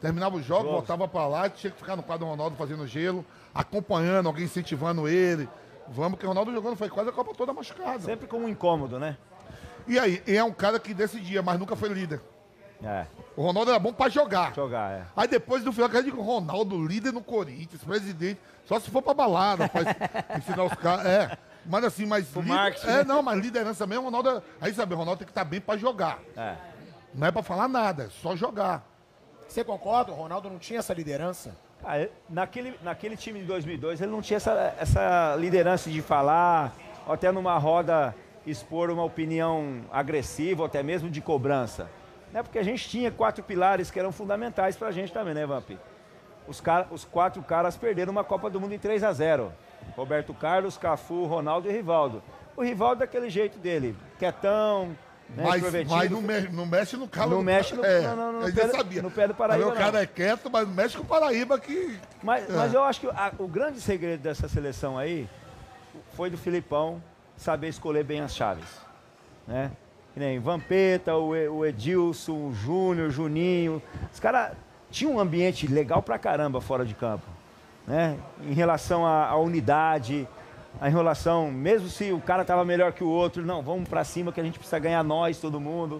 [0.01, 3.23] terminava o jogo, voltava pra lá, tinha que ficar no quarto do Ronaldo fazendo gelo,
[3.53, 5.47] acompanhando, alguém incentivando ele.
[5.87, 7.99] Vamos, que o Ronaldo jogando foi quase a Copa toda machucada.
[7.99, 9.17] Sempre com um incômodo, né?
[9.87, 12.21] E aí, é um cara que decidia, mas nunca foi líder.
[12.83, 13.05] É,
[13.35, 14.53] O Ronaldo era bom pra jogar.
[14.53, 15.03] jogar, é.
[15.15, 19.13] Aí depois do final, eu digo, Ronaldo, líder no Corinthians, presidente, só se for pra
[19.13, 19.81] balada, pra
[20.37, 21.05] ensinar os caras.
[21.05, 21.37] É.
[21.69, 22.25] Mas assim, mas.
[22.35, 24.29] Líder- marketing, É, não, mas liderança mesmo, Ronaldo.
[24.29, 26.19] é- Aí sabe, o Ronaldo tem que estar bem pra jogar.
[26.35, 26.55] é.
[27.13, 28.83] Não é pra falar nada, é só jogar.
[29.47, 30.11] Você concorda?
[30.11, 31.55] O Ronaldo não tinha essa liderança?
[31.83, 36.71] Ah, ele- naquele, naquele time de 2002, ele não tinha essa, essa liderança de falar,
[37.07, 38.13] ou até numa roda
[38.45, 41.89] expor uma opinião agressiva, ou até mesmo de cobrança.
[42.31, 42.43] Né?
[42.43, 45.71] Porque a gente tinha quatro pilares que eram fundamentais pra gente também, né, Vamp?
[46.47, 49.51] Os, cara, os quatro caras perderam uma Copa do Mundo em 3 a 0
[49.95, 52.21] Roberto Carlos, Cafu, Ronaldo e Rivaldo.
[52.55, 54.87] O Rivaldo daquele jeito dele, quietão,
[55.29, 58.15] né, mas mas não, mexe, não mexe no calo Não do mexe no- é, não,
[58.33, 59.01] não, no pé sabia.
[59.01, 59.99] no pé do Paraíba, Aí o cara não.
[59.99, 61.97] é quieto, mas mexe com o Paraíba que.
[62.23, 62.53] Mas, É.
[62.53, 65.29] mas eu acho que a- o grande segredo dessa seleção aí
[66.13, 67.01] foi do Filipão
[67.37, 68.67] saber escolher bem as chaves.
[69.47, 69.71] Né?
[70.13, 73.81] Que nem Vampeta, o, o Edilson, o Júnior, o Juninho.
[74.11, 74.51] Os caras
[74.91, 77.25] tinham um ambiente legal pra caramba fora de campo.
[77.89, 78.19] Né?
[78.43, 80.27] Em relação à, à unidade,
[80.79, 84.31] a enrolação, mesmo se o cara tava melhor que o outro, não, vamos pra cima
[84.31, 85.99] que a gente precisa ganhar nós, todo mundo.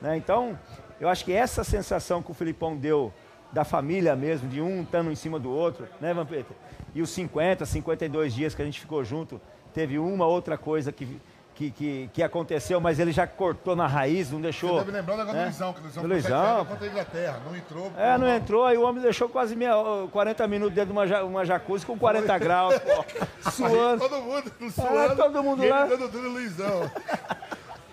[0.00, 0.16] né?
[0.16, 0.58] Então,
[0.98, 3.12] eu acho que essa sensação que o Filipão deu
[3.52, 6.54] da família mesmo, de um estando em cima do outro, né, Vampeta?
[6.94, 9.38] E os 50, 52 dias que a gente ficou junto,
[9.74, 11.20] teve uma outra coisa que,
[11.56, 14.74] que, que, que aconteceu, mas ele já cortou na raiz, não deixou.
[14.74, 15.44] Você deve lembrar o negócio né?
[15.44, 16.64] do Luizão, que o Luizão Do foi Luizão.
[16.66, 17.40] contra a Inglaterra.
[17.46, 17.92] Não entrou.
[17.96, 19.72] É, não entrou, aí o homem deixou quase meia,
[20.12, 23.04] 40 minutos dentro de uma, uma jacuzzi com 40 graus, pô,
[23.50, 24.06] suando.
[24.06, 25.16] Todo mundo suando.
[25.16, 25.86] todo mundo lá.
[25.86, 26.90] dando no Luizão.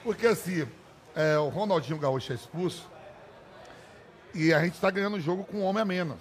[0.04, 0.67] Porque assim,
[1.15, 2.91] é, o Ronaldinho Gaúcho é expulso
[4.36, 6.17] e a gente tá ganhando o jogo com um homem a menos.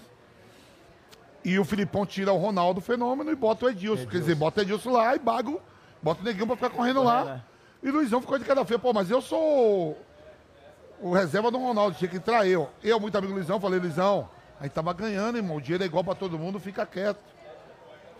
[1.45, 4.07] E o Filipão tira o Ronaldo fenômeno e bota o Edilson.
[4.07, 5.61] Quer dizer, bota o Edilson lá e Bago,
[6.03, 7.25] bota o Neguinho pra ficar correndo lá.
[7.25, 7.43] né?
[7.83, 8.79] E o Luizão ficou de cada feia.
[8.79, 9.99] Pô, mas eu sou
[11.01, 12.71] o reserva do Ronaldo, tinha que entrar eu.
[12.83, 14.29] Eu, muito amigo do Luizão, falei, Luizão,
[14.61, 15.57] a gente tava ganhando, irmão.
[15.57, 17.19] O dinheiro é igual pra todo mundo, fica quieto.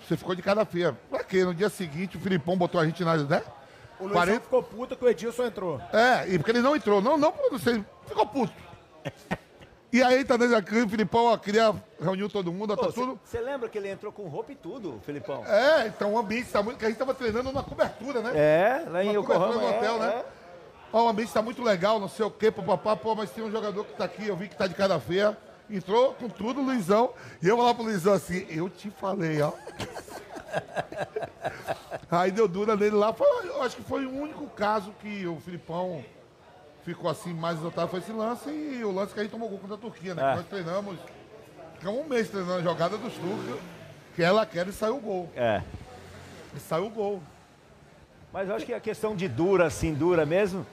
[0.01, 0.93] Você ficou de cara feia.
[1.09, 1.45] Pra quê?
[1.45, 3.43] No dia seguinte, o Filipão botou a gente na, né?
[4.01, 5.81] O Luizão 40 ficou puto que o Edilson entrou.
[5.93, 7.01] É, e porque ele não entrou.
[7.01, 7.85] Não, não, não sei.
[8.07, 8.53] Ficou puto.
[9.93, 13.21] E aí, tá dentro da o Filipão, ó, queria reunir todo mundo, tá tudo.
[13.23, 15.45] Você lembra que ele entrou com roupa e tudo, Filipão?
[15.45, 16.79] É, então o ambiente tá muito.
[16.79, 18.33] Que a gente tava treinando na cobertura, né?
[18.35, 19.55] É, lá em Yokohama.
[19.55, 20.09] no é, hotel, né?
[20.09, 20.25] é.
[20.91, 23.51] Ó, o ambiente tá muito legal, não sei o quê, papapá, pô, mas tem um
[23.51, 25.37] jogador que tá aqui, eu vi que tá de cara feia.
[25.69, 27.13] Entrou com tudo, Luizão.
[27.43, 29.53] E eu vou lá pro Luizão assim, eu te falei, ó.
[32.11, 33.13] Aí deu dura nele lá.
[33.13, 36.03] Foi, eu acho que foi o único caso que o Filipão
[36.85, 39.59] ficou assim mais exaltado foi esse lance e o lance que a gente tomou gol
[39.59, 40.33] contra a Turquia, né?
[40.33, 40.37] É.
[40.37, 40.99] Nós treinamos,
[41.79, 43.61] ficamos um mês treinando a jogada dos turcos,
[44.17, 45.31] que ela quer e saiu o gol.
[45.37, 45.63] É.
[46.57, 47.23] E saiu o gol.
[48.33, 50.67] Mas eu acho que a questão de dura, assim, dura mesmo,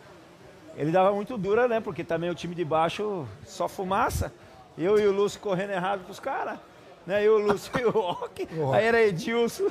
[0.76, 1.80] ele dava muito dura, né?
[1.80, 4.32] Porque também o time de baixo só fumaça.
[4.78, 6.58] Eu e o Lúcio correndo errado pros caras.
[7.06, 7.24] Né?
[7.24, 8.48] Eu, o Lúcio e o Rock.
[8.74, 9.68] Aí era Edilson,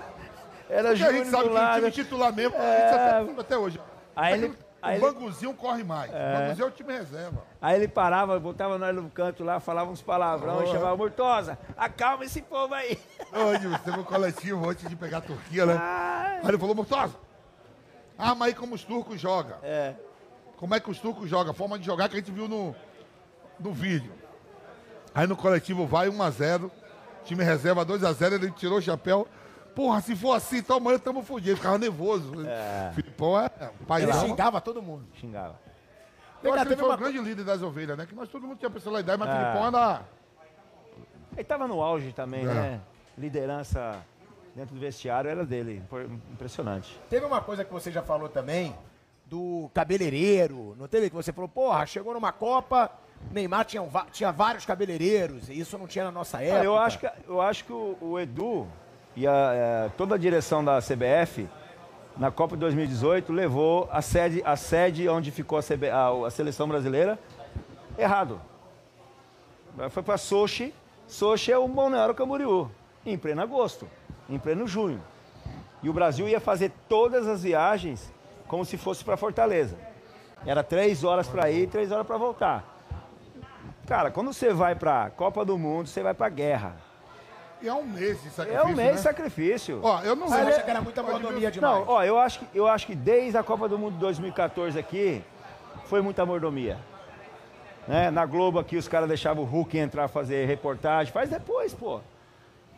[0.68, 2.81] era Porque a gente Júnior sabe do que o time titular mesmo, a É.
[3.20, 3.81] gente até, até hoje.
[4.14, 6.11] Aí ele- aí o ele- Banguzinho corre mais.
[6.11, 7.43] O Banguzinho é o time reserva.
[7.61, 12.25] Aí ele parava, botava nós no canto lá, falava uns palavrão e chamava Mortosa, acalma
[12.25, 12.99] esse povo aí.
[13.33, 15.77] Hoje, você um coletivo antes de pegar a Turquia, né?
[15.81, 16.38] Ai.
[16.38, 17.14] Aí ele falou, Mortosa,
[18.17, 19.57] arma aí como os turcos jogam.
[19.62, 19.95] É.
[20.57, 21.53] Como é que os turcos jogam?
[21.53, 22.75] A forma de jogar que a gente viu no,
[23.61, 24.12] no vídeo.
[25.14, 26.71] Aí no coletivo vai 1 a 0
[27.25, 29.27] time reserva 2x0, ele tirou o chapéu.
[29.79, 31.61] Porra, se for assim, então amanhã estamos fodidos.
[31.61, 32.45] Ficava nervoso.
[32.45, 32.91] É.
[32.97, 33.49] Filipão é
[33.87, 35.07] pai Ele xingava todo mundo.
[35.14, 35.55] Xingava.
[36.43, 38.05] Eu acho que ele teve foi uma o grande líder das ovelhas, né?
[38.05, 39.38] Que nós todo mundo tinha personalidade, mas É.
[39.38, 40.03] Filipão era.
[41.37, 42.45] Ele tava no auge também, É.
[42.47, 42.81] né?
[43.17, 44.05] Liderança
[44.53, 45.81] dentro do vestiário era dele.
[45.88, 46.99] Foi Impressionante.
[47.09, 48.75] Teve uma coisa que você já falou também,
[49.27, 50.75] do cabeleireiro.
[50.77, 52.91] Não teve que você falou, porra, chegou numa Copa,
[53.31, 56.64] Neymar tinha, um tinha vários cabeleireiros, e isso não tinha na nossa época.
[56.64, 58.67] Eu acho que, eu acho que o, o Edu
[59.16, 61.49] e a, eh, toda a direção da CBF,
[62.16, 66.31] na Copa de 2018, levou a sede, a sede onde ficou a, CB a- a
[66.31, 67.18] seleção brasileira
[67.97, 68.40] errado.
[69.90, 70.75] Foi para Sochi.
[71.07, 72.71] Sochi é o Balneário Camboriú,
[73.07, 73.88] em pleno agosto,
[74.29, 75.01] em pleno junho.
[75.83, 78.12] E o Brasil ia fazer todas as viagens
[78.49, 79.77] como se fosse para Fortaleza.
[80.44, 82.64] Era três horas para ir e três horas para voltar.
[83.87, 86.77] Cara, quando você vai para Copa do Mundo, você vai para guerra.
[87.61, 88.64] E é um mês de É sacrifício.
[88.64, 89.03] um mês de né?
[89.03, 89.81] sacrifício.
[89.83, 91.75] Ó, eu não Você acha que era muita mordomia demais?
[91.75, 95.23] Não, ó, eu acho, que, eu acho que desde a Copa do Mundo 2014 aqui,
[95.87, 96.79] foi muita mordomia.
[97.87, 98.11] Né?
[98.11, 101.12] Na Globo aqui, os caras deixavam o Hulk entrar fazer reportagem.
[101.12, 102.01] Faz depois, pô.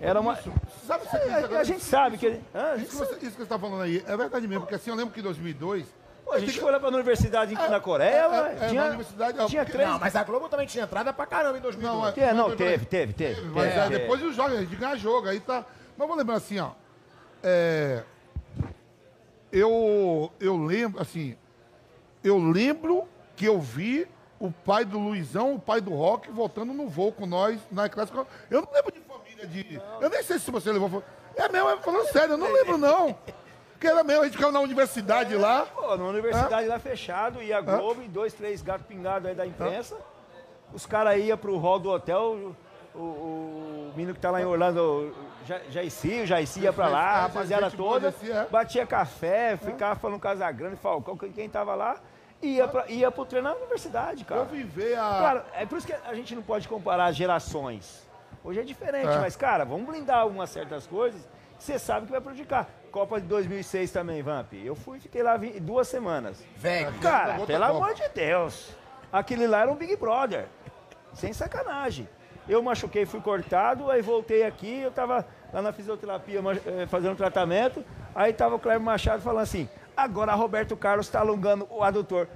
[0.01, 0.35] Era uma...
[0.87, 2.29] Sabe, você É, a gente sabe que...
[2.29, 2.41] Isso
[2.89, 5.13] que, você, isso que você está falando aí é verdade mesmo, porque assim eu lembro
[5.13, 5.85] que em 2002.
[6.25, 8.57] Pô, a gente foi lá pra universidade na Coreia, é, ué.
[8.61, 9.89] é, tinha, na universidade, é, tinha três...
[9.89, 12.17] Não, mas a Globo também tinha entrada pra caramba em 2002.
[12.17, 13.41] Não, é- não, teve, teve, teve.
[13.49, 15.65] Mas teve, é, depois dos jogos, de ganhar jogo, aí tá.
[15.97, 16.71] Mas vou lembrar assim, ó.
[17.43, 18.03] É,
[19.53, 21.37] eu, eu lembro, assim.
[22.23, 24.07] Eu lembro que eu vi
[24.39, 28.27] o pai do Luizão, o pai do Rock, voltando no voo com nós na clássica.
[28.51, 29.81] Eu não lembro de família de.
[30.01, 31.03] Eu nem sei se você levou.
[31.37, 33.17] É mesmo, é falando sério, eu não lembro, não.
[33.81, 35.65] Que era mesmo, a gente ficava na universidade lá.
[35.75, 39.47] Pô, na universidade lá fechado, ia a Globo e dois, três gatos pingados aí da
[39.47, 39.97] imprensa.
[40.73, 42.55] Os caras iam pro hall do hotel,
[42.95, 45.15] o, o, o menino que tá lá em Orlando, o
[45.47, 48.47] Ja- Jaici, o Jaici ia pra lá, a É, rapaziada toda, Jaici, é.
[48.51, 51.97] batia café, ficava falando Casagrande, Falcão, quem, quem tava lá,
[52.43, 54.43] ia, pra, ia pro treino na universidade, cara.
[54.43, 55.17] Eu viver a.
[55.19, 58.07] Claro, é por isso que a gente não pode comparar as gerações.
[58.45, 59.19] Hoje é diferente, É.
[59.19, 61.21] mas, cara, vamos blindar algumas certas coisas
[61.59, 62.69] que você sabe que vai prejudicar.
[62.91, 64.53] Copa de 2006 também, Vamp.
[64.53, 66.43] Eu fui e fiquei lá duas semanas.
[66.57, 66.93] Velho.
[67.01, 67.67] Cara, pelo Copa.
[67.67, 68.75] amor de Deus.
[69.13, 70.47] Aquele lá era um Big Brother.
[71.15, 72.09] Sem sacanagem.
[72.49, 77.85] Eu machuquei, fui cortado, aí voltei aqui, eu tava lá na fisioterapia eh, fazendo tratamento,
[78.15, 82.27] aí tava o Cleber Machado falando assim, agora Roberto Carlos tá alongando o adutor.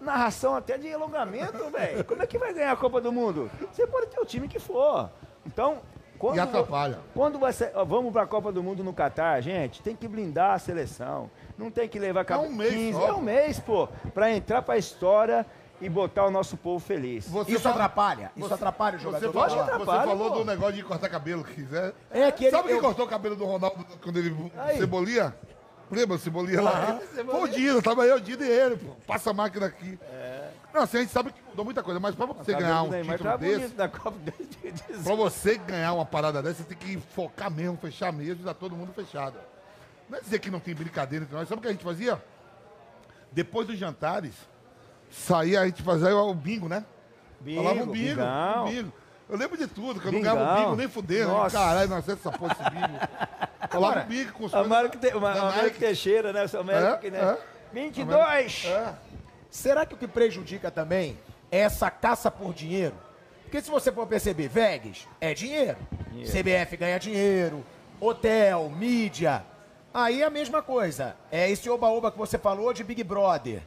[0.00, 2.04] Narração até de alongamento, velho.
[2.04, 3.50] Como é que vai ganhar a Copa do Mundo?
[3.72, 5.10] Você pode ter o time que for.
[5.44, 5.80] Então,
[6.18, 6.98] quando E atrapalha.
[7.14, 10.52] quando ser, ó, vamos para a Copa do Mundo no Catar, gente, tem que blindar
[10.52, 11.30] a seleção.
[11.58, 13.06] Não tem que levar É um mês 15, só.
[13.08, 15.46] é um mês, pô, para entrar para a história
[15.80, 17.28] e botar o nosso povo feliz.
[17.28, 18.30] Você Isso fala- atrapalha.
[18.36, 19.32] Isso atrapalha o Você, jogador.
[19.32, 20.38] falou, Pode atrapalha, você falou pô.
[20.38, 21.92] do negócio de cortar cabelo que quiser.
[22.10, 24.78] É que ele- Sabe quem eu- cortou o cabelo do Ronaldo quando ele Aí.
[24.78, 25.34] cebolia?
[25.90, 26.98] Lembra o cebolia lá?
[27.30, 28.90] Foi o Dino, tava eu, o Dino e ele, pô.
[29.06, 29.96] Passa a máquina aqui.
[30.76, 32.82] Não, assim, a gente sabe que mudou muita coisa, mas pra você O cabelo ganhar
[32.82, 35.02] um Neymar título tá desse, da Copa 2018.
[35.04, 38.52] pra você ganhar uma parada dessa, você tem que focar mesmo, fechar mesmo e dar
[38.52, 39.38] todo mundo fechado.
[40.06, 41.48] Não é dizer que não tem brincadeira entre nós.
[41.48, 42.22] Sabe o que a gente fazia?
[43.32, 44.34] Depois dos jantares,
[45.10, 46.84] saía, a gente fazia o bingo, né?
[47.54, 48.92] Falava um bingo, um bingo.
[49.30, 50.36] Eu lembro de tudo, que eu não Bingão.
[50.36, 51.28] ganhava bingo nem fudendo.
[51.30, 51.56] Nossa.
[51.56, 52.98] Caralho, não sei essa porra desse bingo.
[53.72, 55.78] Falava um bingo com os Te, uma- Américo Nike.
[55.78, 56.44] Teixeira, né?
[56.52, 57.18] O Américo, que, né?
[57.18, 57.38] É, é.
[57.72, 58.64] 22!
[58.66, 58.94] É.
[59.56, 61.16] Será que o que prejudica também
[61.50, 62.94] é essa caça por dinheiro?
[63.44, 65.78] Porque se você for perceber, Vegas é dinheiro.
[66.30, 67.64] CBF ganha dinheiro,
[67.98, 69.42] hotel, mídia.
[69.94, 71.16] Aí é a mesma coisa.
[71.32, 73.62] É esse oba-oba que você falou de Big Brother.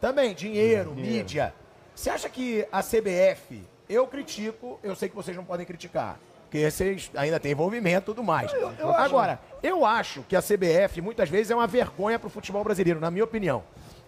[0.00, 1.52] Também, dinheiro, mídia.
[1.94, 6.18] Você acha que a CBF, eu critico, eu sei que vocês não podem criticar.
[6.44, 8.50] Porque vocês ainda têm envolvimento e tudo mais.
[8.96, 13.10] Agora, eu acho que a CBF muitas vezes é uma vergonha pro futebol brasileiro, na
[13.10, 13.62] minha opinião.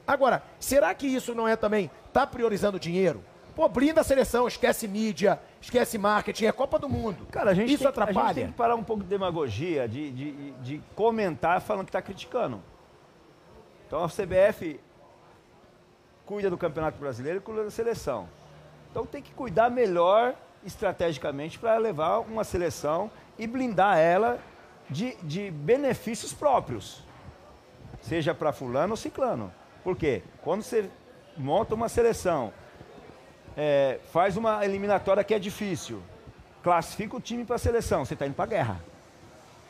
[0.07, 3.23] Agora, será que isso não é também, tá priorizando dinheiro?
[3.55, 7.27] Pô, blinda a seleção, esquece mídia, esquece marketing, é Copa do Mundo.
[7.33, 8.27] Cara, a gente, isso tem, que- a atrapalha.
[8.29, 12.03] gente tem que parar um pouco de demagogia, de, de, de comentar falando que está
[12.03, 12.63] criticando.
[13.87, 14.79] Então a CBF
[16.27, 18.29] cuida do Campeonato Brasileiro e cuida da seleção.
[18.91, 24.39] Então tem que cuidar melhor estrategicamente para levar uma seleção e blindar ela
[24.91, 27.03] de, de benefícios próprios.
[28.03, 29.53] Seja para fulano ou ciclano.
[29.87, 30.21] Por quê?
[30.43, 30.91] Quando você
[31.37, 32.53] monta uma seleção,
[33.57, 36.03] é, faz uma eliminatória que é difícil,
[36.61, 38.81] classifica o time para a seleção, você está indo para a guerra.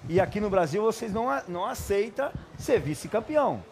[0.08, 3.62] E aqui no Brasil vocês não, não aceitam ser vice-campeão.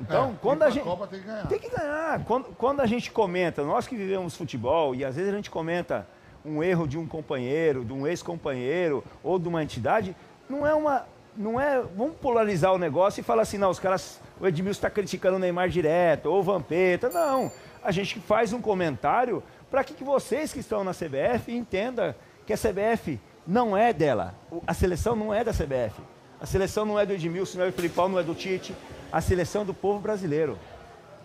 [0.00, 0.82] Então, É, quando a gente.
[0.82, 1.46] Copa tem que ganhar.
[1.46, 2.24] Tem que ganhar.
[2.24, 6.08] Quando, quando a gente comenta, nós que vivemos futebol, e às vezes a gente comenta
[6.42, 10.16] um erro de um companheiro, de um ex-companheiro ou de uma entidade,
[10.48, 11.04] não é uma.
[11.36, 11.80] Não é.
[11.96, 14.20] Vamos polarizar o negócio e falar assim, não, os caras.
[14.40, 17.08] O Edmilson está criticando o Neymar direto, ou o Vampeta.
[17.08, 17.50] Não.
[17.82, 22.14] A gente faz um comentário para que, que vocês que estão na CBF entendam
[22.46, 24.34] que a CBF não é dela.
[24.66, 26.00] A seleção não é da CBF.
[26.40, 28.74] A seleção não é do Edmilson, não é do Filipão, não é do Tite.
[29.10, 30.58] A seleção é do povo brasileiro.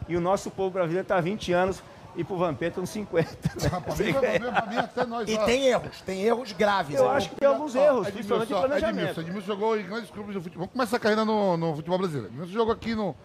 [0.07, 1.81] E o nosso povo brasileiro está há 20 anos
[2.15, 3.29] e pro Vampeta uns 50.
[3.71, 5.29] Ah, pra, mim, pra, mim, mim, até nós.
[5.29, 5.45] E ó.
[5.45, 6.95] tem erros, tem erros graves.
[6.95, 7.17] Eu aí.
[7.17, 8.99] acho que tem alguns Ó, erros, principalmente de ó, planejamento.
[8.99, 10.61] Edmilson, Edmilson jogou em grandes clubes do futebol.
[10.61, 12.27] Vamos começar a carreira no, no futebol brasileiro.
[12.29, 13.15] Edmilson jogou aqui no,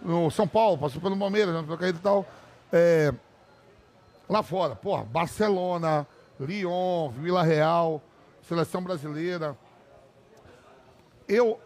[0.00, 2.26] no São Paulo, passou pelo Palmeiras, né, pela carreira e tal.
[2.72, 3.12] É,
[4.28, 6.06] lá fora, porra, Barcelona,
[6.38, 8.02] Lyon, Vila Real,
[8.42, 9.56] seleção brasileira.
[11.28, 11.60] Eu,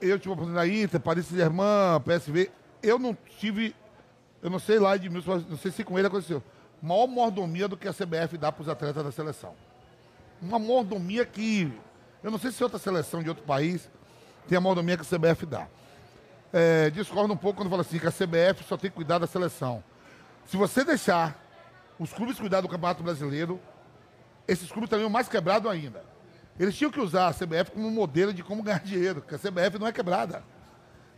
[0.00, 2.50] eu tive a oportunidade da Inter, Paris Saint-Germain, PSV.
[2.82, 3.74] Eu não tive,
[4.42, 6.42] eu não sei lá, Edmilson, não sei se com ele aconteceu,
[6.82, 9.54] maior mordomia do que a CBF dá para os atletas da seleção
[10.42, 11.72] uma mordomia que.
[12.22, 13.88] Eu não sei se outra seleção de outro país
[14.48, 15.68] tem a mordomia que a CBF dá.
[16.52, 19.26] É, discordo um pouco quando fala assim que a CBF só tem que cuidar da
[19.26, 19.82] seleção.
[20.46, 21.40] Se você deixar
[21.98, 23.60] os clubes cuidar do Campeonato Brasileiro,
[24.46, 26.04] esses clubes estariam mais quebrados ainda.
[26.58, 29.78] Eles tinham que usar a CBF como modelo de como ganhar dinheiro, porque a CBF
[29.78, 30.44] não é quebrada.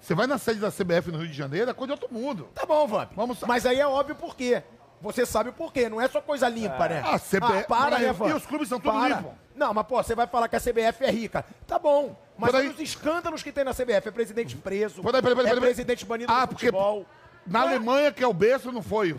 [0.04, 2.50] Você vai na sede da CBF no Rio de Janeiro, é coisa de outro mundo.
[2.54, 3.12] Tá bom, Vamp.
[3.16, 4.62] Vamos- Mas aí é óbvio por quê.
[5.00, 7.02] Você sabe o porquê, não é só coisa limpa, né?
[7.06, 9.16] Ah, CBF para, Mas né, e os clubes são tudo Para.
[9.16, 9.32] limpos.
[9.56, 11.42] Não, mas pô, você vai falar que a CBF é rica.
[11.66, 14.08] Tá bom, mas olha os escândalos que tem na CBF.
[14.08, 17.06] É presidente preso, Peraí, peraí, peraí, é presidente banido Ah, do porque futebol.
[17.46, 19.16] Na Ué, Alemanha, que é o berço, não foi.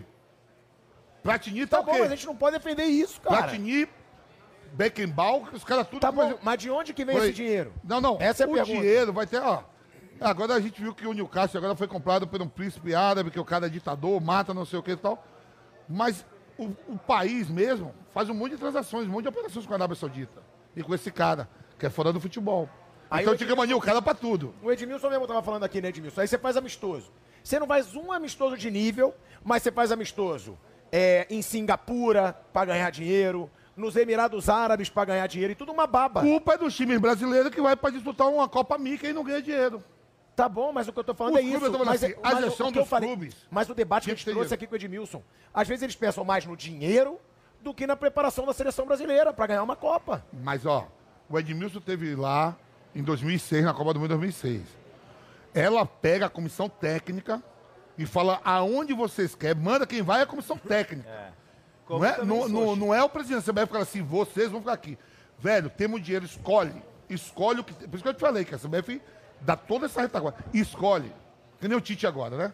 [1.20, 1.98] Platini tá, Tá o bom, quê?
[1.98, 3.42] mas a gente não pode defender isso, cara.
[3.42, 3.88] Platini,
[4.72, 6.00] Beckenbauer, os caras tudo...
[6.00, 7.22] Tá bom, mas- de onde que vem aí.
[7.24, 7.72] esse dinheiro?
[7.82, 8.18] Não, não.
[8.20, 8.72] Essa é a o pergunta.
[8.78, 9.62] dinheiro vai ter, ó.
[10.20, 13.40] Agora a gente viu que o Newcastle agora foi comprado por um príncipe árabe, que
[13.40, 15.24] o cara é ditador, mata não sei o que e tal.
[15.88, 16.24] Mas
[16.58, 19.76] o, o país mesmo faz um monte de transações, um monte de operações com a
[19.76, 20.42] Arábia Saudita.
[20.74, 21.48] E com esse cara,
[21.78, 22.68] que é fora do futebol.
[23.10, 24.54] Aí então o tinha que o cara pra tudo.
[24.62, 26.20] O Edmilson mesmo tava falando aqui, né, Edmilson?
[26.20, 27.12] Aí você faz amistoso.
[27.42, 30.58] Você não faz um amistoso de nível, mas você faz amistoso
[30.90, 35.86] é, em Singapura pra ganhar dinheiro, nos Emirados Árabes pra ganhar dinheiro e tudo uma
[35.86, 36.22] baba.
[36.22, 39.42] Culpa é dos times brasileiros que vai pra disputar uma Copa Mickey e não ganha
[39.42, 39.82] dinheiro.
[40.36, 41.78] Tá bom, mas o que eu tô falando Os é isso.
[41.84, 43.74] mas, assim, é- a mas o- gestão o que eu dos falei- clubes Mas o
[43.74, 44.54] debate que a gente trouxe dinheiro.
[44.54, 45.22] aqui com o Edmilson,
[45.52, 47.18] às vezes eles pensam mais no dinheiro
[47.62, 50.22] do que na preparação da seleção brasileira pra ganhar uma Copa.
[50.32, 50.86] Mas, ó,
[51.28, 52.54] o Edmilson teve lá
[52.94, 54.62] em 2006, na Copa do Mundo 2006.
[55.54, 57.42] Ela pega a comissão técnica
[57.96, 61.08] e fala aonde vocês querem, manda quem vai é a comissão técnica.
[61.88, 64.60] Não é, não, não- não é o presidente da CBF que fala assim, vocês vão
[64.60, 64.98] ficar aqui.
[65.38, 66.82] Velho, temos dinheiro, escolhe.
[67.08, 67.72] Escolhe o que.
[67.72, 69.00] Por isso que eu te falei, que a CBF
[69.40, 70.38] dá toda essa retaguarda.
[70.52, 71.12] Escolhe.
[71.60, 72.52] Que nem o Tite agora, né?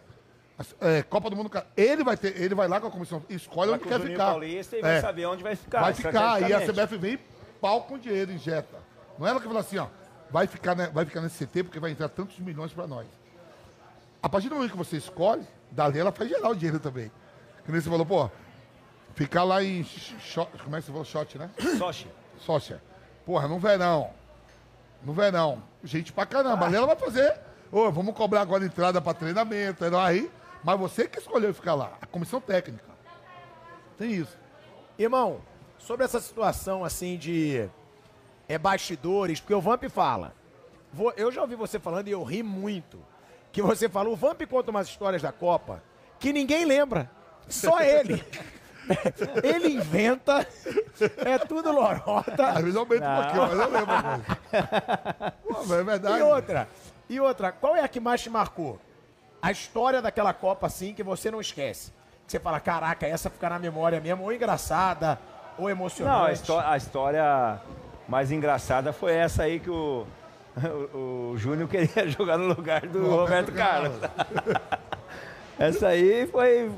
[0.79, 1.51] É, Copa do Mundo.
[1.75, 4.25] Ele vai, ter, ele vai lá com a comissão, escolhe Vai onde quer ficar.
[4.31, 5.01] Paulista e vai É.
[5.01, 5.81] saber onde vai ficar.
[5.81, 6.41] Vai ficar.
[6.49, 6.61] E a.
[6.61, 7.19] CBF vem
[7.59, 8.77] pau com dinheiro, injeta.
[9.17, 9.87] Não é ela que fala assim, ó,
[10.29, 13.07] vai ficar, né, vai ficar nesse CT porque vai entrar tantos milhões para nós.
[14.21, 17.11] A partir do momento que você escolhe, dali ela faz gerar o dinheiro também.
[17.65, 18.29] Que nem você falou, pô,
[19.15, 19.85] ficar lá em.
[20.63, 21.05] como é que você falou?
[21.05, 21.49] Shot, né?
[21.77, 22.07] Sochi.
[22.39, 22.81] Sócia.
[23.25, 24.11] Porra, no verão.
[25.03, 25.63] No verão.
[25.83, 26.65] Gente pra caramba.
[26.65, 27.37] Ali ela vai fazer.
[27.71, 29.83] Ô, vamos cobrar agora entrada pra treinamento.
[29.97, 30.31] Aí,
[30.63, 31.93] mas você que escolheu ficar lá.
[32.01, 32.85] A comissão técnica.
[33.97, 34.37] Tem isso.
[34.97, 35.41] Irmão,
[35.77, 37.67] sobre essa situação assim de
[38.47, 40.33] é, bastidores, porque o Vamp fala.
[40.91, 42.99] Vou- eu já ouvi você falando e eu ri muito.
[43.51, 45.83] Que você falou, o Vamp conta umas histórias da Copa
[46.19, 47.09] que ninguém lembra.
[47.49, 48.23] Só ele.
[49.43, 50.45] ele inventa,
[51.25, 52.47] é tudo lorota.
[52.47, 53.95] Às vezes aumenta um pouquinho, mas eu lembro.
[55.47, 56.17] Pô, mas é verdade.
[56.19, 56.67] E outra,
[57.09, 58.79] e outra, qual é a que mais te marcou?
[59.41, 61.91] A história daquela Copa, assim, que você não esquece.
[62.25, 65.19] Que você fala, caraca, essa fica na memória mesmo, ou engraçada,
[65.57, 66.17] ou emocionante.
[66.17, 67.59] Não, a, histó- a história
[68.07, 70.05] mais engraçada foi essa aí que o,
[70.93, 73.97] o, o Júnior queria jogar no lugar do Roberto, Carlos.
[75.59, 76.71] essa aí foi.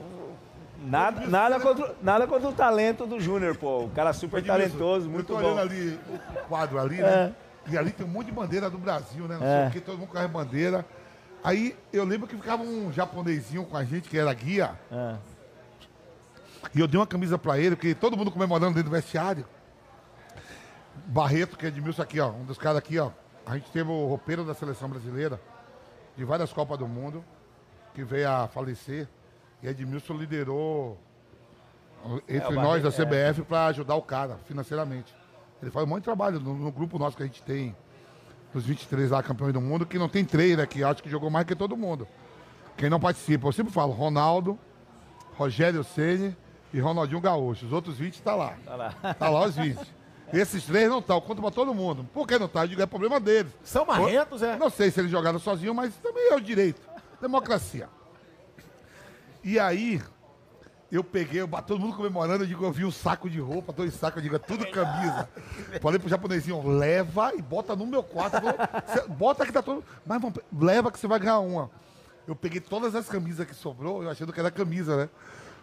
[0.85, 3.85] Nada, nada, contra, nada contra o talento do Júnior, pô.
[3.85, 5.53] O cara super talentoso, muito eu tô bom.
[5.53, 7.33] olhando ali o quadro ali, né?
[7.67, 9.37] E ali tem um monte de bandeira do Brasil, né?
[9.39, 10.85] Não sei o que, todo mundo carrega bandeira.
[11.43, 14.71] Aí eu lembro que ficava um japonesinho com a gente, que era guia.
[14.91, 15.15] É.
[16.73, 19.45] E eu dei uma camisa pra ele, porque todo mundo comemorando dentro do vestiário.
[21.07, 22.29] Barreto, que é Edmilson aqui, ó.
[22.29, 23.11] Um dos caras aqui, ó.
[23.45, 25.39] A gente teve o roupeiro da seleção brasileira,
[26.17, 27.23] de várias Copas do Mundo,
[27.93, 29.07] que veio a falecer.
[29.65, 30.95] E Edmilson liderou
[32.29, 33.31] entre o nós da Barreto, é.
[33.31, 35.11] CBF para ajudar o cara financeiramente.
[35.59, 37.75] Ele faz um monte de trabalho no, no grupo nosso que a gente tem,
[38.53, 40.67] dos 23 lá campeões do mundo, que não tem três, né?
[40.67, 42.07] Que acho que jogou mais que todo mundo.
[42.77, 44.59] Quem não participa, eu sempre falo, Ronaldo,
[45.35, 46.37] Rogério Ceni
[46.71, 47.65] e Ronaldinho Gaúcho.
[47.65, 48.53] Os outros 20 tá lá.
[48.63, 48.93] Tá lá.
[49.17, 49.79] Tá lá os 20.
[50.31, 52.07] Esses três não estão, conta pra todo mundo.
[52.13, 52.65] Por que não tá?
[52.65, 53.51] Eu digo, é problema deles.
[53.63, 54.57] São marrentos, é?
[54.57, 56.81] Não sei se eles jogaram sozinhos, mas também é o direito.
[57.19, 57.89] Democracia.
[59.45, 60.01] E aí,
[60.91, 63.93] eu peguei, eu, todo mundo comemorando, eu digo, eu vi um saco de roupa, dois
[63.93, 65.29] sacos, eu digo, é tudo camisa.
[65.79, 68.33] Falei pro japonesinho, leva e bota no meu quarto.
[68.41, 68.55] Falou,
[68.91, 69.83] "Cê- bota que tá todo.
[70.03, 71.69] Mas vamos, leva que você vai ganhar uma.
[72.27, 75.09] Eu peguei todas as camisas que sobrou, eu achando que era camisa, né?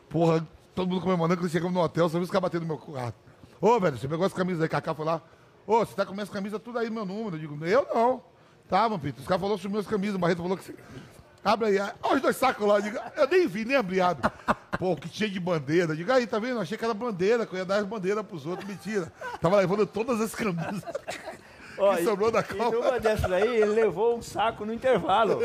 [0.09, 2.78] Porra, todo mundo comemorando quando chegamos no hotel, só vi os caras batendo no meu
[2.78, 3.16] quarto.
[3.61, 5.20] Ô, velho, você pegou as camisas aí, Cacá foi lá.
[5.66, 7.35] Ô, você tá com minhas camisas tudo aí, meu número.
[7.37, 8.22] Eu digo, eu não.
[8.68, 9.20] Tá, Vampito.
[9.20, 10.72] Os caras falaram sumiu as camisas, o Barreto falou que.
[11.45, 11.90] Abre aí.
[12.03, 12.76] Olha os dois sacos lá.
[12.76, 14.01] Eu, digo, eu nem vi, nem abri.
[14.01, 14.30] Abre.
[14.78, 15.93] Pô, que tinha de bandeira.
[15.93, 16.61] Eu digo, aí, tá vendo?
[16.61, 18.68] Achei que era bandeira, que eu ia dar as bandeiras pros outros.
[18.68, 19.12] Mentira.
[19.40, 20.82] Tava levando todas as camisas.
[21.78, 22.70] Ó, que e- sobrou da E Copa.
[22.70, 25.40] numa dessas aí, ele levou um saco no intervalo.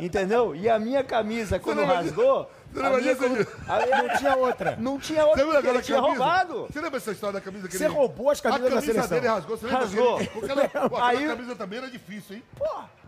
[0.00, 0.54] Entendeu?
[0.54, 2.50] E a minha camisa, quando rasgou.
[2.72, 4.76] Você lembra disso, Não tinha outra.
[4.78, 6.18] Não tinha outra, Você lembra tinha camisa?
[6.22, 6.66] roubado.
[6.70, 7.94] Você lembra essa história da camisa que Você ele...
[7.94, 9.16] roubou as camisas a da camisa seleção.
[9.18, 9.56] dele rasgou.
[9.56, 10.18] Você lembra Rasgou.
[10.18, 10.30] dele?
[10.32, 12.42] Porque ela, pô, Aí- camisa também era difícil, hein?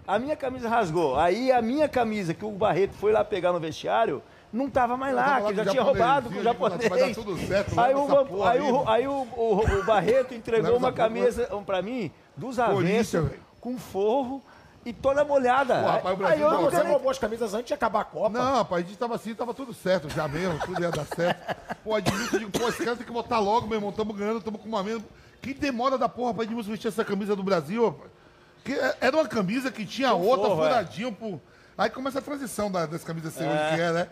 [0.07, 1.17] A minha camisa rasgou.
[1.19, 4.23] Aí a minha camisa, que o Barreto foi lá pegar no vestiário,
[4.53, 6.89] não tava mais lá, tava lá que já tinha roubado com o japonês.
[6.89, 10.35] vai dar tudo certo, aí o, porra aí aí, o, aí o, o- o Barreto
[10.35, 12.59] entregou uma camisa pra mim, dos
[13.29, 13.41] velho.
[13.61, 14.43] com forro
[14.85, 15.75] e toda molhada.
[15.83, 18.01] Pô, rapaz, o aí Brasil eu não, Você quero roubou as camisas antes de acabar
[18.01, 18.31] a Copa.
[18.39, 21.57] Não, rapaz, a gente tava assim, tava tudo certo já mesmo, tudo ia dar certo.
[21.85, 24.59] Pô, eu digo, pô, esse cara tem que botar logo, meu irmão, tamo ganhando, tamo
[24.59, 25.05] com uma mesmo.
[25.43, 28.11] Que demora da porra pra Edmilson vestir essa camisa do Brasil, rapaz.
[28.65, 30.69] Que é- era uma camisa que tinha outra, forro, é.
[30.69, 31.41] furadinho, pô.
[31.79, 34.09] Aí começa a transição da, das camisas ser hoje que é, né?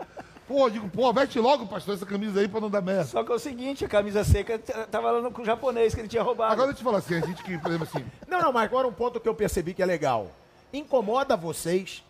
[0.47, 3.03] Pô, eu digo, pô, veste logo, pastor, essa camisa aí pra não dar merda.
[3.05, 4.57] Só que é o seguinte, a camisa seca
[4.89, 6.51] tava lá no, com o japonês que ele tinha roubado.
[6.51, 8.87] Agora eu te falo assim, a gente que, por exemplo, assim, Não, não, mas agora
[8.87, 10.27] um ponto que eu percebi que é legal.
[10.73, 12.03] Incomoda vocês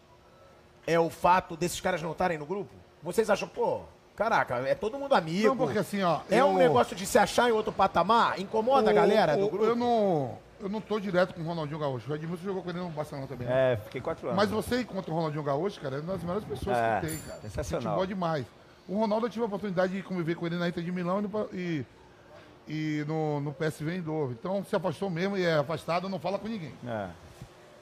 [0.87, 2.71] é o fato desses caras não estarem no grupo?
[3.03, 3.81] Vocês acham, pô,
[4.15, 5.47] caraca, é todo mundo amigo.
[5.49, 8.39] Não, porque assim, ó, É um eu- negócio de se achar em outro patamar?
[8.39, 9.65] Incomoda a o- galera o- do grupo?
[9.65, 12.11] Eu não, eu não tô direto com o Ronaldinho Gaúcho.
[12.11, 13.47] O Edmilson jogou com ele no Barcelona também.
[13.47, 13.73] né?
[13.73, 14.37] É, fiquei quatro anos.
[14.37, 17.17] Mas você encontra o Ronaldinho Gaúcho, cara, é uma das melhores pessoas É, que tem,
[17.19, 17.41] cara.
[17.41, 17.81] sensacional.
[17.83, 18.45] Futebol demais.
[18.87, 21.21] O Ronaldo eu tive a oportunidade de conviver com ele na Inter de Milão e,
[21.21, 21.85] no- e,
[22.67, 24.35] e no, no PSV em Dover.
[24.39, 26.73] Então se afastou mesmo e é afastado, não fala com ninguém.
[26.87, 27.07] É.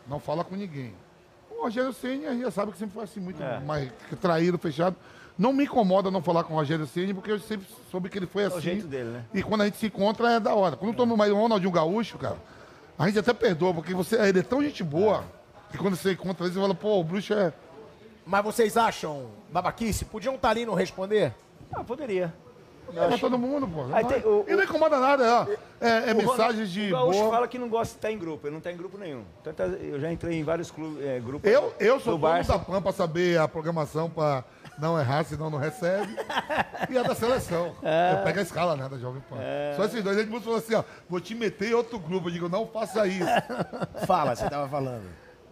[0.08, 0.94] Não fala com ninguém.
[1.50, 3.60] O Rogério Senna já sabe que sempre foi assim, muito É.
[3.60, 4.96] mais traído, fechado.
[5.38, 8.26] Não me incomoda não falar com o Rogério Senna, porque eu sempre soube que ele
[8.28, 8.60] foi assim.
[8.62, 9.26] jeito dele, né?
[9.34, 10.76] E quando a gente se encontra é da hora.
[10.76, 12.38] Quando eu no meio do Ronaldinho Gaúcho, cara,
[12.98, 15.24] a gente até perdoa, porque você, ele é tão gente boa
[15.72, 17.54] que quando você encontra ele, você fala, pô, o bruxo é.
[18.26, 21.34] Mas vocês acham, babaquice, podiam estar ali e não responder?
[21.74, 22.34] Ah, poderia.
[22.96, 23.84] É pra todo mundo, pô.
[23.94, 25.46] Aí tem o- e não incomoda nada, é, ó.
[25.82, 27.32] é, é O mensagens de O Gaúcho boa.
[27.32, 29.24] fala que não gosta de estar em grupo, ele não está em grupo nenhum.
[29.44, 31.52] Tanto eu já entrei em vários clubes, é, grupos.
[31.52, 34.42] Eu, eu sou do dono da PAN pra saber a programação pra
[34.80, 36.16] não errar, senão não recebe.
[36.90, 37.76] e a da seleção.
[37.82, 39.38] Eu pego a escala, né, da Jovem Pan.
[39.76, 40.18] Só esses dois.
[40.18, 42.28] Ele falou assim, ó, vou te meter em outro grupo.
[42.30, 43.26] Eu digo, não faça isso.
[44.06, 45.04] Fala, você tava falando.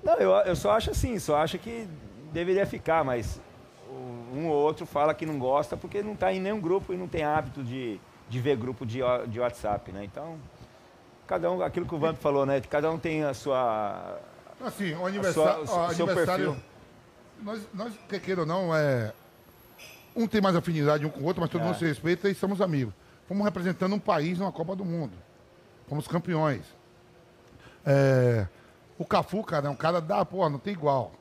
[0.03, 1.87] Não, eu, eu só acho assim, só acho que
[2.31, 3.41] deveria ficar, mas
[3.89, 6.97] o- um ou outro fala que não gosta porque não está em nenhum grupo e
[6.97, 7.99] não tem hábito de,
[8.29, 10.03] de ver grupo de, de WhatsApp, né?
[10.03, 10.37] Então,
[11.25, 12.61] cada um, aquilo que o Vamp falou, né?
[12.69, 14.19] Cada um tem a sua.
[14.63, 15.65] Assim, o A aniversário.
[15.67, 16.63] sua- ó, seu aniversário perfil.
[17.41, 19.13] Nós, nós, quer queira ou não, é.
[20.15, 21.65] Um tem mais afinidade um com o outro, mas todo É.
[21.65, 22.93] mundo se respeita e somos amigos.
[23.27, 25.13] Fomos representando um país numa Copa do Mundo.
[25.87, 26.63] Fomos campeões.
[27.85, 28.47] É,
[28.97, 31.11] o Cafu, cara, é um cara da, porra, não tem igual.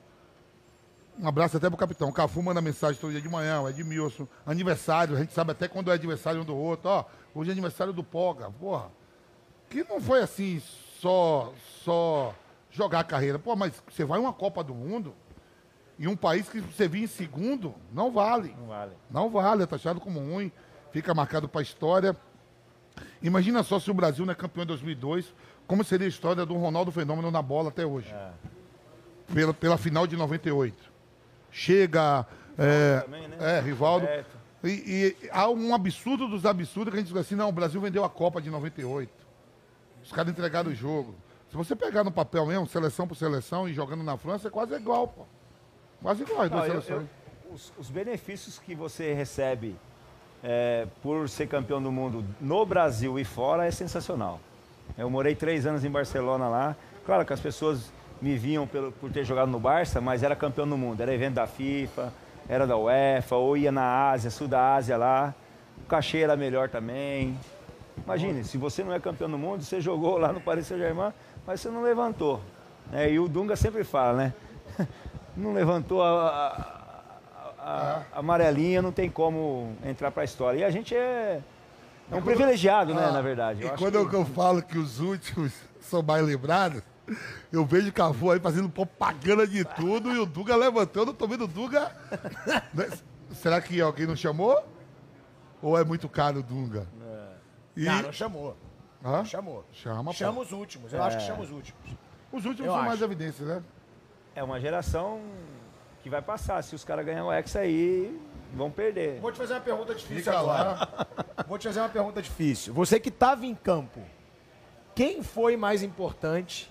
[1.18, 2.08] Um abraço até pro capitão.
[2.08, 4.26] O Cafu manda mensagem todo dia de manhã, o Edmilson.
[4.46, 6.88] Aniversário, a gente sabe até quando é aniversário um do outro.
[6.90, 7.04] Ó,
[7.34, 8.86] hoje é aniversário do Poga, porra.
[9.70, 10.60] Que não foi assim,
[11.00, 11.52] só,
[11.84, 12.34] só
[12.70, 13.38] jogar a carreira.
[13.38, 15.14] Pô, mas você vai uma Copa do Mundo
[15.98, 18.54] e um país que você vir em segundo, não vale.
[18.58, 18.92] Não vale.
[19.10, 20.50] Não vale, é taxado como ruim,
[20.90, 22.16] fica marcado para a história.
[23.22, 25.32] Imagina só se o Brasil não é campeão em 2002,
[25.66, 28.14] como seria a história do Ronaldo Fenômeno na bola até hoje.
[29.32, 30.92] Pela, pela final de 98.
[31.50, 32.26] Chega.
[32.58, 33.36] É, também, né?
[33.40, 34.06] é Rivaldo.
[34.62, 37.80] E, e há um absurdo dos absurdos que a gente diz assim: não, o Brasil
[37.80, 39.10] vendeu a Copa de 98.
[40.02, 41.14] Os caras entregaram o jogo.
[41.50, 44.74] Se você pegar no papel mesmo, seleção por seleção e jogando na França, é quase
[44.74, 45.24] igual, pô.
[46.02, 47.08] Quase igual as duas seleções.
[47.50, 49.74] os, os benefícios que você recebe
[50.42, 54.38] é, por ser campeão do mundo no Brasil e fora é sensacional.
[54.98, 56.76] Eu morei três anos em Barcelona lá.
[57.06, 57.90] Claro que as pessoas
[58.20, 61.00] me viam pelo- por ter jogado no Barça, mas era campeão do mundo.
[61.00, 62.12] Era evento da FIFA,
[62.48, 65.34] era da UEFA, ou ia na Ásia, sul da Ásia lá.
[65.82, 67.38] O cachê era melhor também.
[68.04, 71.12] Imagine, se você não é campeão do mundo, você jogou lá no Paris Saint-Germain,
[71.46, 72.40] mas você não levantou.
[72.90, 73.10] né?
[73.10, 74.34] E o Dunga sempre fala, né?
[75.36, 76.84] Não levantou a, a-
[77.58, 80.58] a, a amarelinha não tem como entrar para a história.
[80.58, 81.40] E a gente é,
[82.10, 83.60] é um privilegiado, né, na verdade.
[83.60, 86.82] E Eu acho quando eu, que- eu falo que os últimos são mais lembrados,
[87.52, 91.26] eu vejo o Cafu aí fazendo propaganda de tudo e o Duga levantando, eu tô
[91.26, 91.90] vendo o Duga.
[92.74, 92.88] Né?
[93.32, 94.62] Será que alguém não chamou?
[95.60, 96.86] Ou é muito caro o Dunga?
[97.76, 97.84] E...
[97.86, 98.56] Não, não chamou.
[99.04, 99.24] Hã?
[99.24, 99.64] Chamou.
[99.72, 100.12] Chama.
[100.12, 100.92] Chama os últimos.
[100.92, 101.80] Eu acho que chama os últimos.
[102.30, 102.88] Os últimos Eu são acho.
[102.88, 103.62] mais evidências, né?
[104.34, 105.20] É uma geração
[106.02, 106.62] que vai passar.
[106.62, 108.18] Se os caras ganhar o Hexa aí,
[108.52, 109.20] vão perder.
[109.20, 110.64] Vou te fazer uma pergunta difícil Fica agora.
[110.74, 111.44] lá.
[111.46, 112.74] Vou te fazer uma pergunta difícil.
[112.74, 114.00] Você que estava em campo,
[114.94, 116.70] quem foi mais importante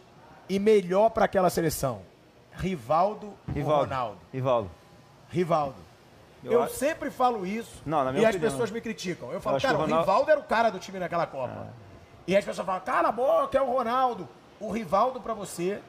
[0.49, 2.01] e melhor para aquela seleção?
[2.55, 3.83] Rivaldo, ou Rivaldo.
[3.83, 4.19] Ronaldo?
[4.31, 4.71] Rivaldo.
[5.29, 5.75] Rivaldo.
[6.43, 8.51] Eu Eu, acho- sempre falo isso Não, na e minha as opinião.
[8.51, 9.31] pessoas me criticam.
[9.31, 11.69] Eu falo, acho cara, que o Ronaldo- Rivaldo era o cara do time naquela Copa.
[12.27, 14.27] E as pessoas falam, cala a boca, é o Ronaldo.
[14.59, 15.81] O Rivaldo para você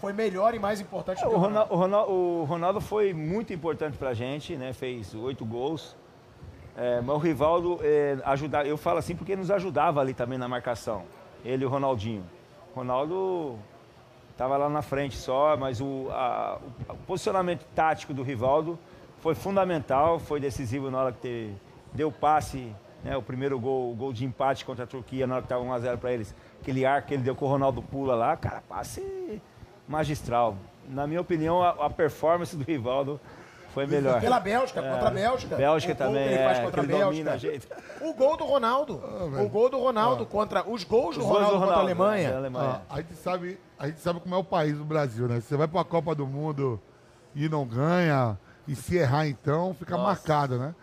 [0.00, 3.96] foi melhor e mais importante É, o, Ronaldo, o, Ronaldo, o Ronaldo foi muito importante
[3.98, 4.72] pra gente, né?
[4.72, 5.96] Fez oito gols.
[6.76, 8.16] É, mas o Rivaldo é,
[8.66, 11.02] eu falo assim porque nos ajudava ali também na marcação.
[11.44, 12.24] Ele e o Ronaldinho.
[12.74, 13.58] O Ronaldo
[14.32, 18.78] estava lá na frente só, mas o, a- o posicionamento tático do Rivaldo
[19.18, 21.52] foi fundamental, foi decisivo na hora que te-
[21.92, 22.72] deu passe,
[23.04, 25.62] né, o primeiro gol, o gol de empate contra a Turquia, na hora que estava
[25.64, 26.34] 1x0 para eles.
[26.62, 29.42] Aquele ar que ele deu com o Ronaldo pula lá, cara, passe
[29.90, 30.56] magistral.
[30.88, 33.20] Na minha opinião, a, a performance do Rivaldo
[33.74, 34.20] foi melhor.
[34.20, 35.54] Pela Bélgica, contra a Bélgica.
[35.54, 35.58] É.
[35.58, 37.76] Bélgica O gol também, que ele faz é, contra a que ele domina, Bélgica.
[38.00, 38.94] O gol do Ronaldo.
[38.94, 40.68] o gol do Ronaldo contra.
[40.68, 42.28] Os gols do Os gols Ronaldo, do contra a Ronaldo, Alemanha.
[42.28, 42.82] né, da Alemanha.
[42.88, 45.40] Ah, a, gente sabe, a gente sabe como é o país do Brasil, né?
[45.40, 46.80] Você vai pra Copa do Mundo
[47.34, 50.74] e não ganha, e se errar então, fica marcado, né?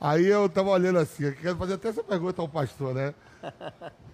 [0.00, 3.14] Aí eu tava olhando assim, eu quero fazer até essa pergunta ao pastor, né?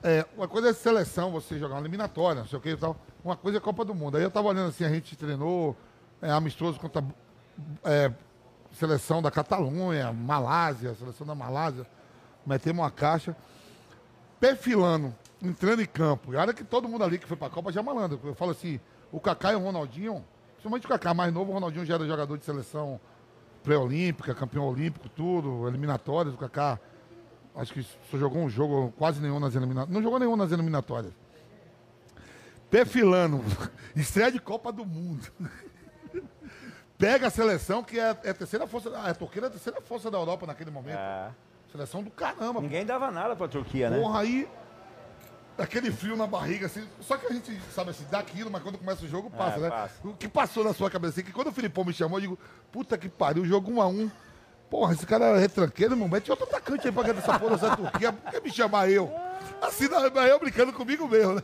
[0.03, 2.97] É, uma coisa é seleção, você jogar uma eliminatória, não sei o que e tal.
[3.25, 4.17] Uma coisa é Copa do Mundo.
[4.17, 5.77] Aí eu tava olhando assim, a gente treinou
[6.23, 7.05] é, amistoso contra
[7.85, 8.13] é,
[8.73, 11.87] seleção da Catalunha, Malásia, seleção da Malásia.
[12.47, 13.37] Metemos uma caixa
[14.39, 16.33] perfilando, entrando em campo.
[16.33, 18.21] E a hora que todo mundo ali que foi pra Copa já é malandro.
[18.23, 18.79] Eu falo assim,
[19.11, 22.39] o Kaká e o Ronaldinho, principalmente o Kaká mais novo, o Ronaldinho já era jogador
[22.39, 23.01] de seleção
[23.65, 26.79] pré-olímpica, campeão olímpico, tudo, eliminatórias, o Kaká
[27.59, 29.95] acho que só jogou um jogo, quase nenhum nas eliminatórias.
[29.95, 31.13] Não jogou nenhum nas eliminatórias.
[32.71, 33.43] Perfilando,
[33.97, 35.27] estreia de Copa do Mundo.
[36.99, 40.11] Pega a seleção, que é, é a terceira força, a Turquia é a terceira força
[40.11, 40.99] da Europa naquele momento.
[40.99, 41.31] É.
[41.71, 42.61] Seleção do caramba.
[42.61, 44.01] Ninguém dava nada pra Turquia, né?
[44.01, 44.49] Porra, aí,
[45.57, 46.87] aquele frio na barriga, assim.
[47.01, 49.61] Só que a gente sabe assim, dá aquilo, mas quando começa o jogo, passa, É,
[49.61, 49.71] né?
[49.71, 49.95] passa.
[50.03, 52.39] O que passou na sua cabeça, assim, que quando o Filipão me chamou, eu digo,
[52.73, 54.11] puta que pariu, jogo 1 a 1
[54.71, 56.09] Porra, esse cara é retranqueiro, irmão.
[56.09, 58.13] Mete outro atacante aí pra ganhar dessa porra dessa Turquia.
[58.13, 59.11] Por que me chamar eu?
[59.63, 61.43] Assim, eu brincando comigo mesmo, né?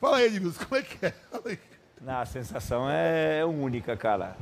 [0.00, 1.14] Fala aí, Edmilson, como é que é?
[2.00, 4.36] Não, a sensação é única, cara.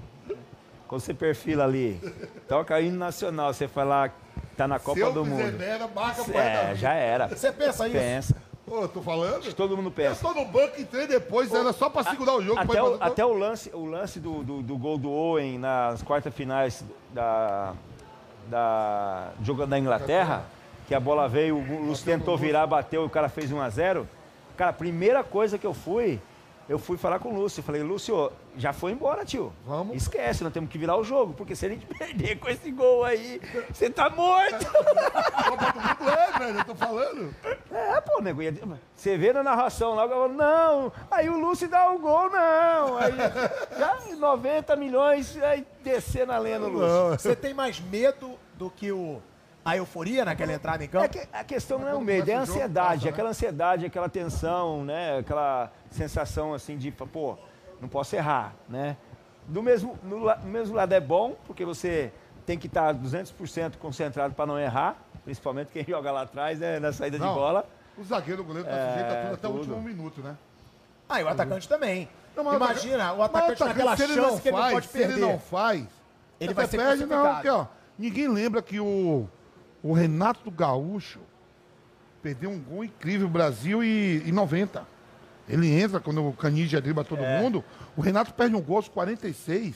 [0.89, 2.01] Quando você perfila ali,
[2.49, 4.11] toca hino nacional, você fala
[4.57, 5.55] tá na Copa eu do Mundo.
[5.95, 7.29] marca É, já era.
[7.29, 7.97] Você pensa isso?
[7.97, 8.37] Pensa.
[8.67, 9.53] Pô, eu tô falando?
[9.55, 10.21] Todo mundo Eu pensa.
[10.21, 12.59] tô no banco, entrei depois, era só pra segurar o jogo.
[12.59, 16.33] Até o, até o lance, o lance do, do, do gol do Owen nas quartas
[16.35, 16.83] finais
[17.13, 17.75] da,
[18.51, 19.33] da
[19.69, 20.43] da Inglaterra,
[20.89, 23.71] que a bola veio, o Lúcio tentou virar, bateu e o cara fez 1 a
[23.71, 24.09] 0
[24.57, 26.21] Cara, a primeira coisa que eu fui,
[26.71, 27.63] eu fui falar com o Lúcio.
[27.63, 29.53] Falei, Lúcio, já foi embora, tio.
[29.67, 29.97] Vamos.
[29.97, 33.05] Esquece, nós temos que virar o jogo, porque se a gente perder com esse gol
[33.05, 33.41] aí,
[33.73, 34.67] você tá morto.
[36.01, 37.35] É, velho, eu tô falando.
[37.71, 38.55] É, pô, nego, ia-
[38.97, 42.31] você vê na narração lá, o cara fala, não, aí o Lúcio dá o gol,
[42.31, 42.97] não.
[42.97, 43.13] Aí
[43.79, 47.19] já 90 milhões, aí descer na lenda, Lúcio.
[47.19, 49.21] Você tem mais medo do que o,
[49.65, 51.05] a euforia naquela entrada em campo?
[51.05, 53.11] É que a questão não é o medo, é a o ansiedade, passa, né?
[53.11, 55.19] aquela ansiedade, aquela tensão, né?
[55.19, 57.37] Aquela sensação assim de, pô,
[57.81, 58.97] não posso errar, né?
[59.47, 62.13] Do mesmo, no, no mesmo lado é bom, porque você
[62.47, 66.79] tem que estar 200% concentrado para não errar, principalmente quem joga lá atrás, né?
[66.79, 67.67] Na saída de Não, bola.
[67.99, 69.59] O zagueiro, o goleiro, tá É, sujeito a tudo até o tudo.
[69.75, 70.37] último minuto, né?
[71.09, 72.09] Ah, e o atacante também.
[72.37, 74.87] Não, mas Imagina, o atacante naquela se ele chance não que ele não faz, pode
[74.87, 75.21] se ele perder.
[75.21, 75.85] não faz,
[76.39, 77.67] Ele vai ser perde, não, porque, ó,
[77.99, 79.29] ninguém lembra que o,
[79.83, 81.21] o Renato Gaúcho
[82.23, 84.87] perdeu um gol incrível no Brasil e, em 90.
[85.49, 87.41] Ele entra quando o Canija dribla todo É.
[87.41, 87.65] mundo.
[87.97, 89.75] O Renato perde um gol aos 46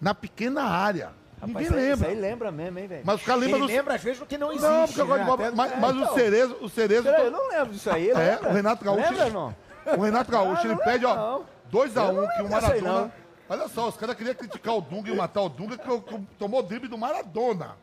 [0.00, 1.10] na pequena área.
[1.40, 1.94] Rapaz, ninguém isso aí- lembra.
[1.94, 3.02] Isso aí lembra mesmo, hein, velho?
[3.04, 3.72] Mas os caras Ele lembram do...
[3.72, 4.68] lembra às vezes do que não existe.
[4.68, 5.32] Não, porque eu gosto né?
[5.46, 6.10] Até- Mas, é, mas então.
[6.12, 7.08] o Cerezo, o Cerezo...
[7.08, 8.10] Eu não lembro disso aí.
[8.10, 8.50] É, lembra?
[8.50, 9.02] o Renato Gaúcho.
[9.10, 9.56] Lembra, irmão?
[9.96, 11.44] O Renato Gaúcho, ele não pede, lembro, ó, não.
[11.72, 12.92] 2x1 Eu não que o Maradona.
[13.00, 13.12] não.
[13.50, 16.62] Olha só, os caras queriam criticar o Dunga e matar o Dunga, que, que tomou
[16.62, 17.76] drible do Maradona.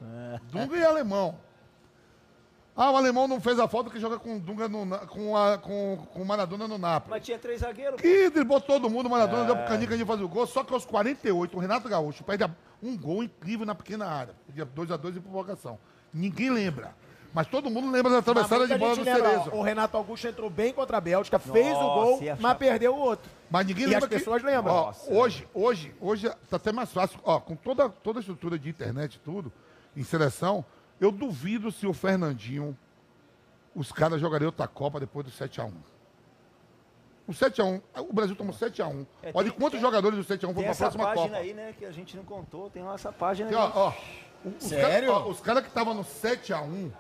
[0.52, 1.36] Dunga e alemão.
[2.78, 5.58] Ah, o alemão não fez a falta que joga com o Dunga no, com, a,
[5.58, 7.12] com, com o Maradona no Napoli.
[7.12, 8.02] Mas tinha três zagueiros.
[8.02, 10.74] Que driblou todo mundo, o Maradona deu pro Canica de fazer o gol, só que
[10.74, 12.46] aos 48, o Renato Gaúcho perde
[12.84, 14.36] um gol incrível na pequena área.
[14.54, 15.80] 2x2 em provocação.
[16.14, 16.94] Ninguém lembra.
[17.34, 19.50] Mas todo mundo lembra da atravessada de bola do lembra, Cerezo.
[19.54, 22.94] ó, O Renato Augusto entrou bem contra a Bélgica, fez o Nossa, gol, mas perdeu
[22.94, 23.30] o outro.
[23.50, 24.74] Mas ninguém E lembra as pessoas lembram.
[24.74, 27.20] Ó, Nossa, hoje, hoje, hoje tá até mais fácil.
[27.24, 29.52] Ó, com toda, toda a estrutura de internet e tudo,
[29.98, 30.64] em seleção,
[31.00, 32.78] eu duvido se o Fernandinho,
[33.76, 35.72] os caras jogariam outra Copa depois do 7x1.
[37.28, 39.06] O 7x1, o Brasil tomou 7x1.
[39.24, 41.38] É, Olha tem- quantos tem- jogadores do 7x1 Tem foram pra essa próxima página Copa.
[41.40, 42.70] aí, né, que a gente não contou.
[42.70, 43.72] Tem essa página Aqui, aí.
[43.76, 43.94] ó, ó,
[44.58, 45.10] os Sério?
[45.12, 46.92] cara- ó, os caras que estavam no 7x1,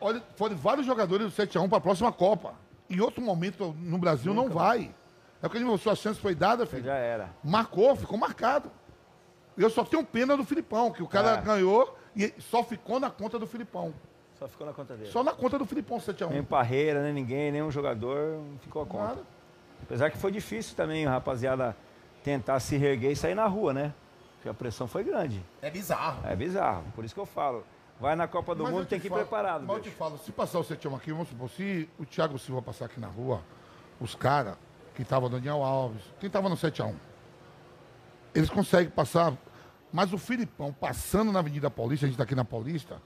[0.00, 2.54] olha, foram vários jogadores do 7x1 para a próxima Copa.
[2.88, 4.92] Em outro momento no Brasil não vai.
[5.40, 6.82] É porque a sua chance foi dada, filho.
[6.84, 7.30] Já era.
[7.42, 8.70] Marcou, ficou marcado.
[9.56, 11.40] Eu só tenho pena do Filipão, que o cara É.
[11.40, 13.92] ganhou e só ficou na conta do Filipão.
[14.38, 15.10] Só ficou na conta dele.
[15.10, 16.30] Só na conta do Filipão 7x1.
[16.30, 19.04] Nem Parreira, nem ninguém, nenhum jogador ficou a conta.
[19.08, 19.22] Nada.
[19.82, 21.76] Apesar que foi difícil também, rapaziada,
[22.24, 23.92] tentar se reerguer e sair na rua, né?
[24.36, 25.42] Porque a pressão foi grande.
[25.60, 26.26] É bizarro.
[26.26, 26.84] É bizarro.
[26.94, 27.64] Por isso que eu falo.
[28.00, 29.64] Vai na Copa do Mas Mundo, te tem que ir falo- preparado.
[29.66, 29.96] Mas eu te bicho.
[29.96, 33.08] falo, se passar o 7x1 aqui, vamos supor, se o Thiago Silva passar aqui na
[33.08, 33.42] rua,
[34.00, 34.56] os caras
[34.94, 36.94] que estavam Daniel Alves, quem estava no 7x1,
[38.34, 39.34] eles conseguem passar.
[39.92, 43.00] Mas o Filipão passando na Avenida Paulista, a gente está aqui na Paulista,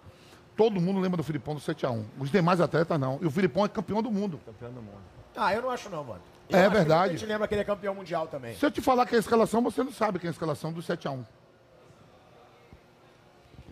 [0.56, 2.04] todo mundo lembra do Filipão do 7x1.
[2.18, 3.18] Os demais atletas não.
[3.22, 4.40] E o Filipão é campeão do mundo.
[4.44, 5.00] Campeão do mundo.
[5.36, 6.20] Ah, eu não acho não, mano.
[6.48, 7.14] É Eu que verdade.
[7.14, 8.54] A gente lembra que ele é campeão mundial também.
[8.56, 10.72] Se eu te falar que é a escalação, você não sabe quem é a escalação
[10.72, 11.24] do 7x1.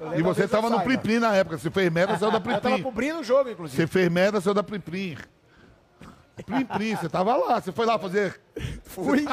[0.00, 0.80] Eu E você estava no.
[0.80, 1.58] Plim-Plim na época.
[1.58, 3.80] Você fez merda, saiu da Eu tava cobrindo o jogo, inclusive.
[3.80, 5.16] Você fez merda, saiu da Plim-Plim.
[6.46, 7.60] Plim-Plim, você tava lá.
[7.60, 8.40] Você foi lá fazer...
[8.84, 9.24] Fui,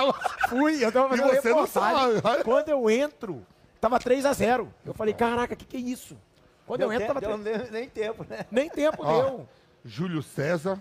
[0.49, 2.43] fui, eu tava E fazendo você não sabe.
[2.43, 3.45] Quando eu entro,
[3.79, 4.67] tava 3x0.
[4.85, 6.17] Eu falei, caraca, o que, que é isso?
[6.65, 8.45] Quando eu Deu entro, tempo, tava deu 3 nem, nem tempo, né?
[8.51, 9.49] Nem tempo Ó, deu.
[9.83, 10.79] Júlio César,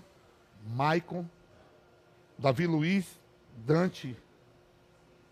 [0.66, 1.24] Maicon,
[2.38, 3.18] Davi Luiz,
[3.56, 4.16] Dante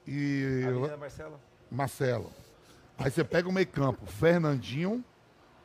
[0.06, 0.64] e
[0.98, 1.40] Marcelo.
[1.70, 2.32] Marcelo.
[2.98, 5.04] Aí você pega o meio campo, Fernandinho,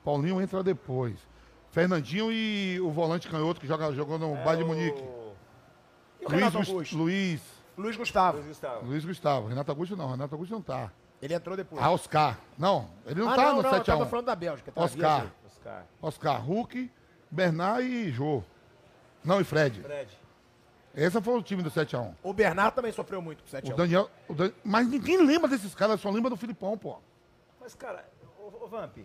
[0.04, 1.16] Paulinho entra depois.
[1.72, 5.04] Fernandinho e o volante canhoto que joga, jogou no É Bayern de Munique.
[6.20, 6.98] E o Luiz, Augusto?
[6.98, 7.42] Luiz,
[7.78, 8.38] Luiz Gustavo.
[8.38, 8.86] Luiz Gustavo.
[8.86, 9.48] Luiz Gustavo.
[9.48, 10.92] Renato Augusto não, Renato Augusto não tá.
[11.22, 11.82] Ele entrou depois.
[11.82, 12.38] Ah, Oscar.
[12.58, 14.10] Não, ele não ah, tá não, no não, eu tava 7x1.
[14.10, 14.72] falando da Bélgica.
[14.72, 14.82] tá?
[14.82, 15.28] Oscar.
[15.46, 15.86] Oscar.
[16.02, 16.92] Oscar, Hulk,
[17.30, 18.44] Bernard e Jô.
[19.24, 19.82] Não, e Fred.
[19.82, 20.10] Fred.
[20.96, 22.14] Esse foi o time do 7x1.
[22.24, 23.76] O Bernardo também sofreu muito com o O 7x1.
[23.76, 26.98] Daniel, o Dan- Mas ninguém lembra desses caras, só lembra do Filipão, pô.
[27.62, 28.04] Mas, cara,
[28.40, 28.98] ô, ô Vamp,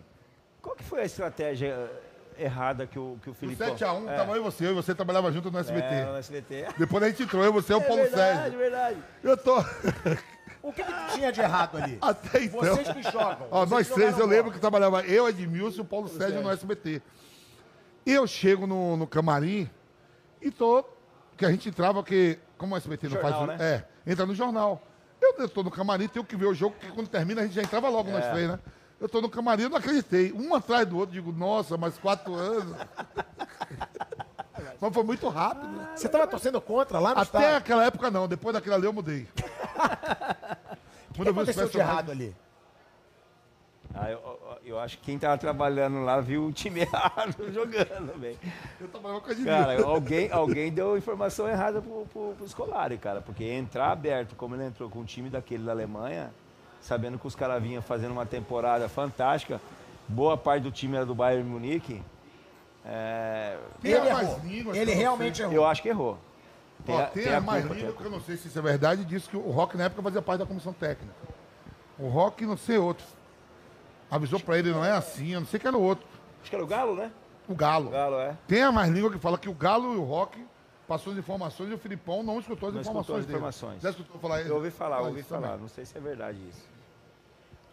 [0.61, 1.89] qual que foi a estratégia
[2.35, 3.63] eh, errada que o, que o No Felipe...
[3.63, 5.85] 7x1 tava eu e você, eu e você trabalhava junto no SBT.
[5.95, 6.67] É, no SBT.
[6.77, 8.57] Depois a gente entrou, eu, você e o É Paulo verdade, Sérgio.
[8.59, 9.03] verdade.
[9.23, 9.55] Eu tô.
[10.61, 11.97] O que, que tinha de errado ali?
[12.01, 12.59] Até então.
[12.59, 13.47] Vocês que jogam.
[13.51, 14.53] Ó, vocês nós três, eu lembro bola.
[14.55, 17.01] que trabalhava eu, Edmilson e o Paulo Sérgio no SBT.
[18.05, 19.69] E eu chego no, no camarim
[20.41, 20.83] e tô.
[21.35, 22.39] Que a gente entrava, que.
[22.57, 23.59] Como o SBT não Jornal, faz.
[23.59, 23.85] né?
[24.05, 24.81] É, entra no jornal.
[25.21, 27.53] Eu, eu tô no camarim, tenho que ver o jogo, porque quando termina a gente
[27.55, 28.59] já entrava logo nós três, né?
[28.99, 30.31] Eu tô no camarim, eu não acreditei.
[30.33, 32.75] Um atrás do outro, digo, nossa, mais quatro anos.
[34.79, 35.87] Mas foi muito rápido.
[35.95, 37.57] Você tava torcendo contra lá no Até estádio?
[37.57, 39.27] aquela época não, depois daquela ali eu mudei.
[41.19, 42.35] O que, aconteceu de errado ali?
[43.93, 48.37] Ah, eu, eu- acho que quem tava trabalhando lá viu o time errado jogando, velho.
[48.79, 49.35] Eu trabalhava com a.
[49.35, 53.21] Cara, alguém, alguém deu informação errada pro, pro, pro Scolari, cara.
[53.21, 56.31] Porque entrar aberto, como ele entrou com o time daquele da Alemanha,
[56.79, 59.59] sabendo que os caras vinham fazendo uma temporada fantástica,
[60.07, 62.03] boa parte do time era do Bayern Munique,
[62.85, 64.41] é, Ele errou.
[64.75, 65.53] Ele realmente errou.
[65.53, 66.17] eu acho que errou.
[66.85, 68.21] Tem, Ó, a, tem tem a a mais culpa, tem a língua, que eu não
[68.21, 70.71] sei se isso é verdade, disse que o Rock na época fazia parte da comissão
[70.73, 71.13] técnica.
[71.99, 73.05] O Rock, não sei outro.
[74.09, 76.05] Avisou pra ele, não é assim, eu não sei que era o outro.
[76.41, 77.11] Acho que era o Galo, né?
[77.47, 77.87] O Galo.
[77.87, 78.37] O Galo, é.
[78.47, 80.45] Tem a mais língua que fala que o Galo e o Rock
[80.87, 83.37] passou as informações e o Filipão não escutou as Não informações escutou as dele.
[83.37, 83.81] informações.
[83.81, 84.49] Já escutou falar isso?
[84.49, 85.41] Eu ouvi falar, Ah, ouvi falar.
[85.47, 85.61] também.
[85.61, 86.65] Não sei se é verdade isso.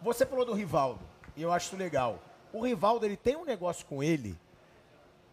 [0.01, 0.99] Você falou do Rivaldo,
[1.37, 2.19] e eu acho isso legal.
[2.51, 4.37] O Rivaldo, ele tem um negócio com ele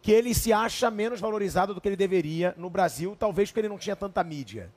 [0.03, 3.69] que ele se acha menos valorizado do que ele deveria no Brasil, talvez porque ele
[3.69, 4.69] não tinha tanta mídia.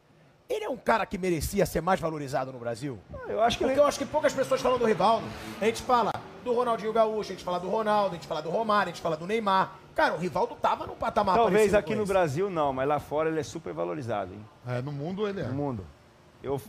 [0.47, 2.99] Ele é um cara que merecia ser mais valorizado no Brasil?
[3.27, 3.81] Eu acho que Porque ele...
[3.81, 5.25] eu acho que poucas pessoas falam do Rivaldo.
[5.59, 6.11] A gente fala
[6.43, 9.01] do Ronaldinho Gaúcho, a gente fala do Ronaldo, a gente fala do Romário, a gente
[9.01, 9.73] fala do Neymar.
[9.95, 12.11] Cara, o Rivaldo tava num patamar Talvez aqui com no esse.
[12.11, 14.45] Brasil não, mas lá fora ele é super valorizado, hein?
[14.67, 15.45] É, no mundo ele é.
[15.45, 15.83] no mundo.
[16.43, 16.61] Eu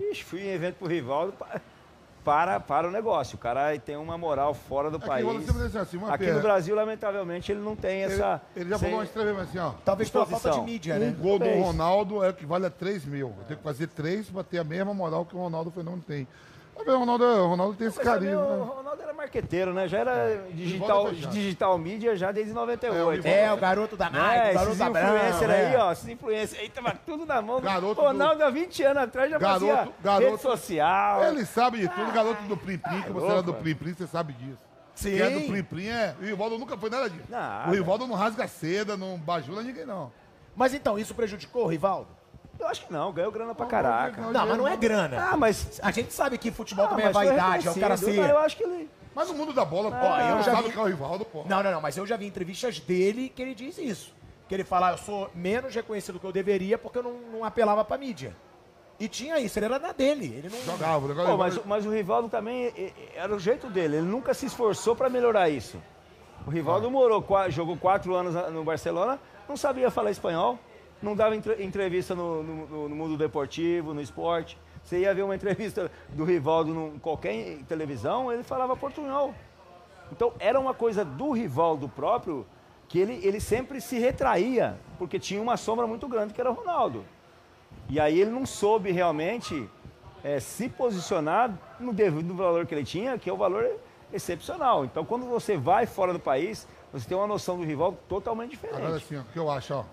[0.00, 1.34] ixi, fui em evento pro Rivaldo
[2.28, 3.36] para, para o negócio.
[3.36, 5.26] O cara tem uma moral fora do Aqui, país.
[5.76, 6.36] assim, Aqui pena.
[6.36, 8.42] no Brasil, lamentavelmente, ele não tem Ele, essa.
[8.54, 9.72] ele já sem- falou umas três vezes assim, ó.
[9.84, 10.64] Talvez pela falta de exposição.
[10.64, 11.16] mídia, Um né?
[11.18, 11.48] gol do.
[11.48, 13.28] Ronaldo é o que vale a 3 mil.
[13.38, 16.28] Eu tenho que fazer três para ter a mesma moral que o Ronaldo Fenômeno tem.
[16.86, 18.38] O Ronaldo, o Ronaldo tem esse carinho.
[18.38, 18.72] o né?
[18.76, 19.86] Ronaldo era marqueteiro, né?
[19.88, 21.32] Já era digital, é fechado.
[21.32, 23.26] digital mídia já desde 98.
[23.26, 25.00] É, o garoto da Nike, É, o garoto esses da
[25.52, 25.66] é.
[25.68, 27.56] aí, ó, esses influencers aí, tava tudo na mão.
[27.56, 31.24] do- Garoto o Ronaldo, do- há 20 anos atrás, já Garoto- fazia garoto- rede social.
[31.24, 33.54] Ele sabe de tudo, garoto do Plim Plim, que você era do.
[33.54, 34.62] Plim Plim, você sabe disso.
[34.94, 35.10] Sim.
[35.10, 36.14] Quem é do Plim Plim é.
[36.20, 37.26] O Rivaldo nunca foi nada disso.
[37.28, 37.70] Nada.
[37.70, 40.10] O Rivaldo não rasga seda, não bajula ninguém, não.
[40.56, 42.08] Mas então, isso prejudicou o Rivaldo?
[42.58, 44.20] Eu acho que não, ganhou grana pra caraca.
[44.20, 45.28] não, mas não é grana.
[45.32, 45.80] Ah, mas...
[45.82, 48.24] A gente sabe que futebol Ah, também é mas foi vaidade, é o cara reconhecido.
[48.24, 48.30] ser...
[48.30, 48.90] Eu acho que ele...
[49.14, 51.44] Mas no mundo da bola, pô, eu eu já vi- que é o Rivaldo, pô.
[51.48, 54.12] Não, não, não, mas eu já vi entrevistas dele que ele diz isso.
[54.48, 57.84] Que ele fala, eu sou menos reconhecido que eu deveria porque eu não, não apelava
[57.84, 58.34] pra mídia.
[59.00, 60.26] E tinha isso, ele era na dele.
[60.26, 60.60] Ele não.
[60.72, 63.96] Jogava, o negócio Pô, mas, mas o Rivaldo também e- e- era o jeito dele,
[63.98, 65.80] ele nunca se esforçou pra melhorar isso.
[66.46, 70.58] O Rivaldo morou, qua- jogou quatro anos na- no Barcelona, não sabia falar espanhol,
[71.02, 74.58] não dava entre- entrevista no, no- no- mundo deportivo, no esporte.
[74.82, 79.34] Você ia ver uma entrevista do Rivaldo em qualquer televisão, ele falava portunhol.
[80.10, 82.46] Então era uma coisa do Rivaldo próprio
[82.88, 86.54] que ele, ele sempre se retraía, porque tinha uma sombra muito grande que era o
[86.54, 87.04] Ronaldo.
[87.88, 89.68] E aí ele não soube realmente
[90.24, 93.68] eh, se posicionar no devido valor que ele tinha, que é o valor
[94.10, 94.84] excepcional.
[94.86, 98.78] Então quando você vai fora do país, você tem uma noção do Rivaldo totalmente diferente.
[98.78, 99.84] Agora ó, o que eu acho, ó.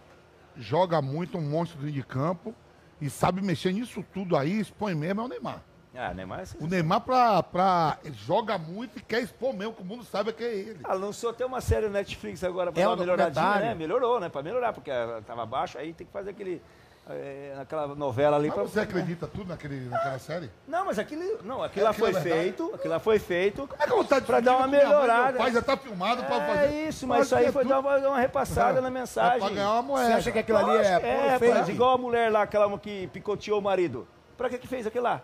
[0.57, 2.53] Joga muito, um monstro de campo
[3.01, 5.61] e sabe mexer nisso tudo aí, expõe mesmo, é o Neymar.
[5.97, 9.85] Ah, Neymar, é O Neymar pra, pra, joga muito e quer expor mesmo, que o
[9.85, 10.79] mundo saiba que é ele.
[10.83, 13.75] Ah, lançou até uma série no Netflix agora pra É dar um uma melhoradinha, né?
[13.75, 14.27] Melhorou, né?
[14.27, 14.91] Pra melhorar, porque
[15.25, 16.61] tava baixo, aí tem que fazer aquele.
[17.09, 18.63] Eh, aquela novela ali Mas pra.
[18.65, 20.49] você acredita tudo naquele, naquela série?
[20.67, 21.21] Não, mas aquilo.
[21.43, 22.71] Não, aquilo lá aquilo foi é feito.
[22.73, 23.67] Aquilo lá foi feito.
[23.67, 25.37] Como é que eu vou estar Pra dar uma mãe, melhorada.
[25.37, 26.87] Pai já tá filmado pra É fazer.
[26.87, 29.39] isso, mas isso aí foi dar uma, uma repassada É, na É mensagem.
[29.39, 30.07] pra ganhar uma moeda.
[30.07, 33.59] Você acha que aquilo ali é, é, rapaz, igual a mulher lá, aquela que picoteou
[33.59, 34.07] o marido.
[34.37, 35.21] Pra que que fez aquilo lá?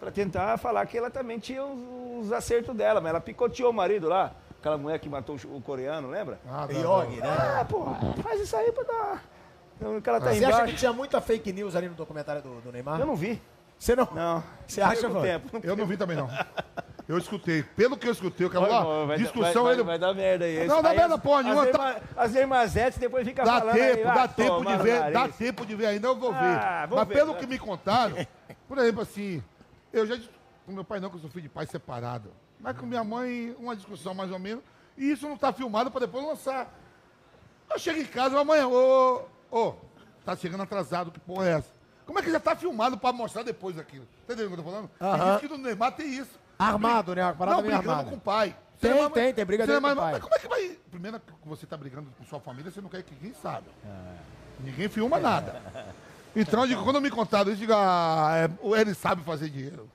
[0.00, 3.74] Pra tentar falar que ela também tinha os, os acertos dela, mas ela picoteou o
[3.74, 4.32] marido lá.
[4.58, 6.40] Aquela mulher que matou o coreano, lembra?
[6.48, 7.60] Ah, tá, Yogi, né?
[7.60, 7.86] É, pô,
[8.22, 9.22] faz isso aí pra dar.
[9.76, 10.76] Então, O cara tá Você acha que embaixo.
[10.76, 12.98] tinha muita fake news ali no documentário do, do Neymar?
[13.00, 13.40] Eu não vi.
[13.78, 14.08] Você não?
[14.12, 14.42] Não.
[14.66, 15.20] Você acha, mano?
[15.22, 15.60] tempo.
[15.62, 16.28] Eu não vi também, não.
[17.06, 17.62] Eu escutei.
[17.62, 19.04] Pelo que eu escutei, eu quero Vai, falar.
[19.04, 19.82] vai, discussão vai, ele.
[19.82, 20.66] vai, vai dar merda aí.
[20.66, 24.14] Não, dá merda porra nenhuma, As, tá- as irmãzetes depois fica Dá falando tempo, aí,
[24.14, 26.38] dá ah, tempo de ver, dá tempo de ver ainda, eu vou ver.
[26.40, 27.40] Ah, vou Mas ver, pelo vai.
[27.40, 28.16] que me contaram,
[28.66, 29.40] por exemplo, assim,
[29.92, 30.18] eu já
[30.64, 32.32] com meu pai não, que eu sou filho de pai separado.
[32.58, 34.64] Mas com minha mãe, uma discussão mais ou menos,
[34.98, 36.74] e isso não tá filmado pra depois lançar.
[37.70, 39.74] Eu chego em casa, amanhã, ô, ô,
[40.24, 41.76] tá chegando atrasado, que porra é essa?
[42.04, 44.06] Como é que já tá filmado pra mostrar depois aquilo?
[44.24, 44.90] Entendeu o que eu tô falando?
[45.00, 46.38] E diz que no Neymar tem isso.
[46.58, 47.22] Armado, né?
[47.32, 48.10] Parada Não, meio brigando armada.
[48.10, 48.56] com o pai.
[48.80, 49.94] Tem, Você é tem, tem briga você é pai.
[49.94, 50.78] Mas como é que vai...
[50.90, 53.66] Primeiro que você tá brigando com sua família, você não quer que ninguém saiba.
[54.60, 55.60] Ninguém filma nada.
[56.38, 59.88] Então, eu digo, quando me contaram isso, eu digo, ah, é, ele sabe fazer dinheiro.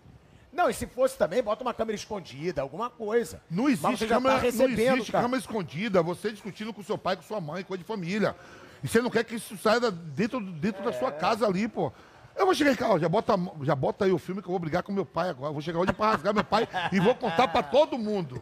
[0.52, 3.40] Não, e se fosse também, bota uma câmera escondida, alguma coisa.
[3.48, 5.24] Não Mas existe, você já câmera, tá recebendo, não existe cara.
[5.24, 8.36] câmera escondida, você discutindo com seu pai, com sua mãe, coisa de família.
[8.84, 10.94] E você não quer que isso saia da- dentro, dentro da É.
[10.94, 11.92] sua casa ali, pô.
[12.36, 14.52] Eu vou chegar em casa, ó, já bota, já bota aí o filme que eu
[14.52, 15.50] vou brigar com meu pai agora.
[15.50, 18.42] Eu vou chegar hoje pra rasgar meu pai e vou contar pra todo mundo.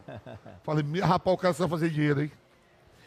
[0.64, 2.32] Falei, "Me- rapaz, o cara sabe fazer dinheiro, hein?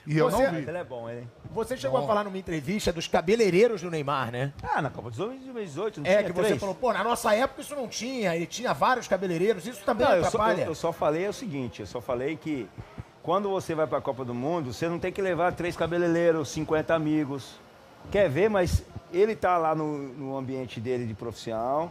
[0.05, 0.66] E eu Você- não vi.
[0.68, 1.28] ele é bom, ele.
[1.53, 4.53] Você chegou a falar numa entrevista dos cabeleireiros do Neymar, né?
[4.61, 6.61] Ah, na Copa dos Homens de 2018, não É, tinha que você três?
[6.61, 10.16] falou, pô, na nossa época isso não tinha, e tinha vários cabeleireiros, isso também Não,
[10.16, 10.62] eu só, atrapalha.
[10.62, 12.68] eu- eu só falei o seguinte, eu só falei que
[13.23, 16.49] quando você vai para a Copa do Mundo, você não tem que levar três cabeleireiros,
[16.49, 17.55] 50 amigos.
[18.11, 21.91] Quer ver, mas ele tá lá no, no ambiente dele de profissão,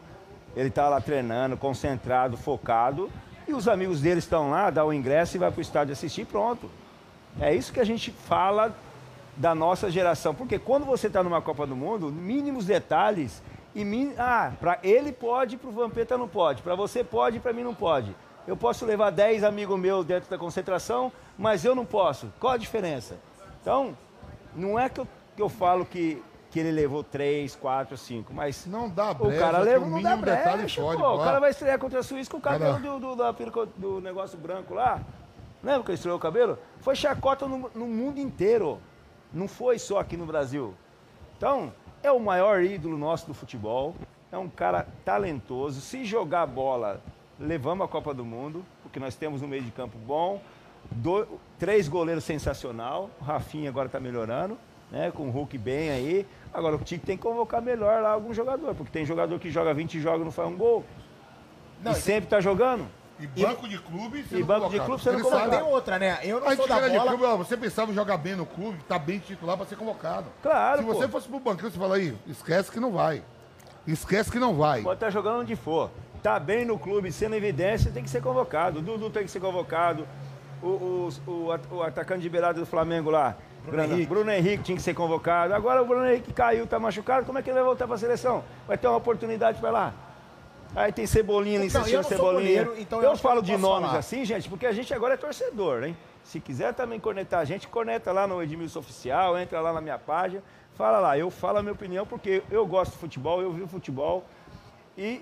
[0.56, 3.10] ele tá lá treinando, concentrado, focado,
[3.48, 6.70] e os amigos dele estão lá, dá o ingresso e vai pro estádio assistir, pronto.
[7.40, 8.76] É isso que a gente fala
[9.38, 13.42] da nossa geração, porque quando você está numa Copa do Mundo, mínimos detalhes
[13.74, 14.14] e min...
[14.18, 17.74] ah, para ele pode, para o Vampeta não pode, para você pode, para mim não
[17.74, 18.14] pode.
[18.48, 22.32] Eu posso levar 10 amigos meus dentro da concentração, mas eu não posso.
[22.40, 23.18] Qual a diferença?
[23.62, 23.96] Então,
[24.56, 28.66] não é que eu, que eu falo que, que ele levou 3, 4, 5, mas
[28.66, 31.16] Não dá o brecha, cara leva, o não dá mínimo detalhe brecha, pô.
[31.16, 33.00] O cara vai estrear contra a Suíça com o cabelo Cara.
[33.00, 35.00] do, do, do negócio branco lá.
[35.64, 36.58] Lembra que ele estreou o cabelo?
[36.80, 38.80] Foi chacota no, no mundo inteiro.
[39.32, 40.74] Não foi só aqui no Brasil.
[41.38, 41.72] Então,
[42.02, 43.96] é o maior ídolo nosso do futebol.
[44.32, 45.80] É um cara talentoso.
[45.80, 47.02] Se jogar bola,
[47.40, 50.42] levamos a Copa do Mundo, porque nós temos um meio de campo bom.
[50.90, 51.28] do-
[51.60, 53.10] três goleiros sensacional.
[53.22, 54.58] O Rafinha agora está melhorando,
[54.92, 55.12] né?
[55.12, 56.28] Com o Hulk bem aí.
[56.52, 59.74] Agora o Tique tem que convocar melhor lá algum jogador, porque tem jogador que joga
[59.76, 60.84] 20 jogos e não faz um gol.
[61.84, 62.88] Não, e sempre está jogando.
[63.20, 66.00] E banco de clube, você E não banco de clube, você não sabe- tem outra,
[66.00, 66.18] né?
[66.24, 67.10] Eu não A sou da era de bola.
[67.12, 70.26] clube, ó, você pensava em jogar bem no clube, tá bem titular pra ser convocado.
[70.42, 70.94] Claro, Se pô.
[70.96, 73.24] você fosse pro banquinho, você fala aí, esquece que não vai.
[73.86, 74.82] Esquece que não vai.
[74.82, 75.92] Pode estar jogando onde for.
[76.22, 78.80] Tá bem no clube, sendo evidência, tem que ser convocado.
[78.80, 80.08] O Dudu tem que ser convocado.
[80.62, 84.06] O, o, o, o atacante de beirada do Flamengo lá, Bruno Henrique.
[84.06, 85.54] Bruno Henrique tinha que ser convocado.
[85.56, 88.44] Agora o Bruno Henrique caiu, tá machucado, como é que ele vai voltar pra seleção?
[88.68, 89.94] Vai ter uma oportunidade pra lá.
[90.76, 92.64] Aí tem Cebolinha Então, sou Cebolinha.
[92.64, 94.00] goleiro, então eu eu falo de nomes falar.
[94.00, 95.98] assim, gente, porque a gente agora é torcedor, hein?
[96.24, 99.98] Se quiser também cornetar a gente, corneta lá no Edmilson Oficial, entra lá na minha
[99.98, 100.42] página,
[100.76, 101.18] fala lá.
[101.18, 104.24] Eu falo a minha opinião porque eu gosto de futebol, eu vi futebol
[104.98, 105.22] e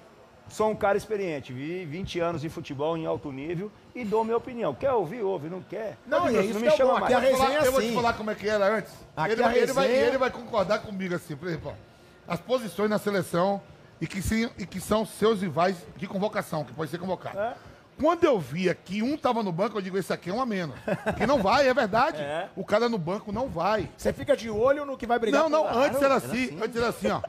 [0.50, 1.54] sou um cara experiente.
[1.54, 4.74] Vi 20 anos de futebol em alto nível e dou minha opinião.
[4.74, 5.22] Quer ouvir?
[5.22, 5.50] Ouve.
[5.50, 5.97] Não quer?
[6.06, 7.14] Não, e é isso não que me é chama bom, mais.
[7.16, 7.95] aqui a Eu vou falar- resenha é eu vou te assim.
[7.95, 8.93] falar como é que era antes.
[9.16, 11.74] Aqui Ele, a vai- ele vai, resenha- ele vai concordar comigo assim, por exemplo,
[12.28, 13.62] ó, as posições na seleção
[14.02, 17.38] e que, sim, e que são seus rivais de convocação, que pode ser convocado.
[17.39, 17.54] É.
[18.00, 20.45] Quando eu via que um tava no banco, eu digo, esse aqui é um a
[20.45, 20.74] menos.
[21.18, 22.18] Que não vai, é verdade.
[22.24, 22.47] É.
[22.56, 23.89] O cara no banco não vai.
[23.97, 26.26] Você fica de olho no que vai brigar Não, não, com o antes era Claro.
[26.34, 27.22] assim, antes era assim, ó.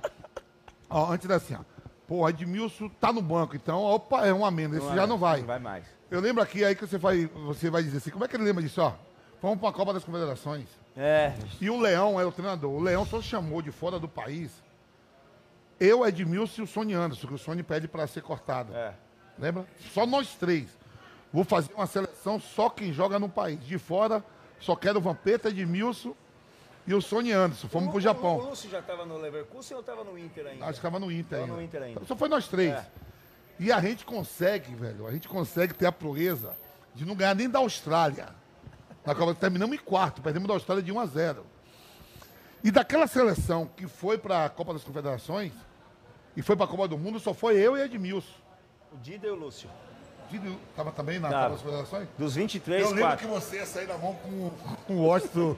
[0.88, 1.79] Ó, antes era assim, ó.
[2.10, 5.38] Pô, Edmilson tá no banco, então, opa, é um a menos, esse já não vai.
[5.38, 5.84] Não vai mais.
[6.10, 8.42] Eu lembro aqui aí que você vai, você vai dizer assim, como é que ele
[8.42, 8.94] lembra disso, ó?
[9.40, 10.66] Vamos pra Copa das Confederações.
[10.96, 12.72] É, E o Leão era o treinador.
[12.72, 14.50] O Leão só chamou de fora do país
[15.78, 18.74] eu, Edmilson e o Sony Anderson, que o Sony pede para ser cortado.
[18.74, 18.92] é.
[19.38, 19.64] Lembra?
[19.94, 20.66] Só nós três.
[21.32, 23.64] Vou fazer uma seleção só quem joga no país.
[23.64, 24.22] De fora,
[24.58, 26.12] só quero o Vampeta, Edmilson
[26.86, 27.68] e o Sony Anderson.
[27.68, 28.38] Fomos pro O Japão.
[28.38, 30.64] Lúcio já estava no Leverkusen ou estava no Inter ainda?
[30.64, 31.56] Acho que estava no Inter Tava ainda.
[31.56, 32.04] no Inter ainda.
[32.06, 32.72] Só foi nós três.
[32.72, 32.86] É.
[33.58, 36.56] E a gente consegue, velho, a gente consegue ter a proeza
[36.94, 38.28] de não ganhar nem da Austrália.
[39.04, 41.46] Na Copa, terminamos em quarto, perdemos da Austrália de 1 a 0.
[42.62, 45.52] E daquela seleção que foi para a Copa das Confederações
[46.36, 48.28] e foi para a Copa do Mundo, só foi eu e Edmilson.
[48.92, 49.68] O Dida e o Lúcio.
[50.28, 51.42] Didi Tava também na Tava.
[51.42, 52.08] Copa das Confederações?
[52.18, 53.26] Dos 23, eu lembro 4.
[53.26, 54.50] que você ia sair na mão com,
[54.86, 55.56] com o Washington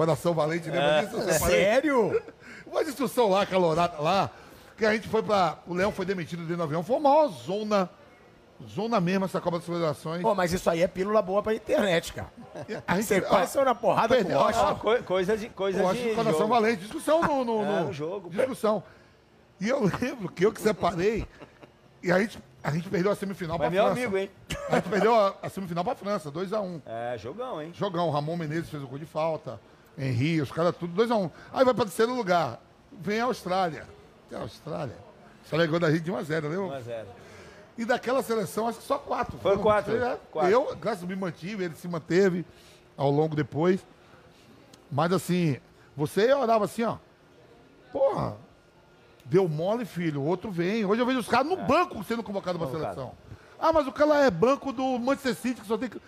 [0.00, 1.16] Coração Valente, lembra disso?
[1.16, 2.22] Você falou- Sério?
[2.66, 4.30] uma discussão lá, calorada lá,
[4.76, 5.58] que a gente foi pra.
[5.66, 6.82] O Leão foi demitido dentro do avião.
[6.82, 7.90] Foi a maior zona,
[8.66, 10.22] zona mesmo essa Copa das Federações.
[10.22, 12.32] Pô, mas isso aí é pílula boa pra internet, cara.
[12.86, 14.66] a gente, Você quase saiu na porrada com o Washington.
[14.68, 15.48] Ah, coi- coisa de.
[15.50, 16.48] Coisa acho de Coração jogo.
[16.54, 16.82] Valente.
[16.82, 18.30] Discussão no, no, É, no- no jogo.
[18.30, 18.82] Discussão.
[19.60, 21.26] E eu lembro que eu que separei.
[22.02, 24.00] E a gente, a gente perdeu a semifinal Mas pra meu França.
[24.00, 24.30] amigo, hein?
[24.70, 26.80] A gente perdeu a, a semifinal pra França, 2x1.
[26.86, 27.70] É, jogão, hein?
[27.74, 29.60] Jogão, o Ramon Menezes fez o gol de falta.
[29.98, 31.30] Henri, os caras tudo 2x1.
[31.52, 32.60] Aí vai pra terceiro lugar.
[32.92, 33.86] Vem a Austrália.
[34.28, 34.96] Tem a Austrália.
[35.44, 36.80] Só legou da gente de 1x0, lembra?
[36.80, 37.04] 1x0.
[37.78, 39.38] E daquela seleção, acho que só quatro.
[39.38, 40.18] Foi Foram quatro, três, é.
[40.30, 40.50] quatro.
[40.50, 42.44] Eu, graças a Deus, me mantive, ele se manteve
[42.96, 43.84] ao longo depois.
[44.90, 45.56] Mas assim,
[45.96, 46.96] você olhava assim, ó.
[47.92, 48.36] Porra,
[49.24, 50.20] deu mole, filho.
[50.20, 50.84] O outro vem.
[50.84, 52.72] Hoje eu vejo os caras no banco sendo convocados pra É.
[52.72, 52.94] Convocado.
[52.94, 53.14] seleção.
[53.58, 56.00] Ah, mas o cara é banco do Manchester City, que só tem que.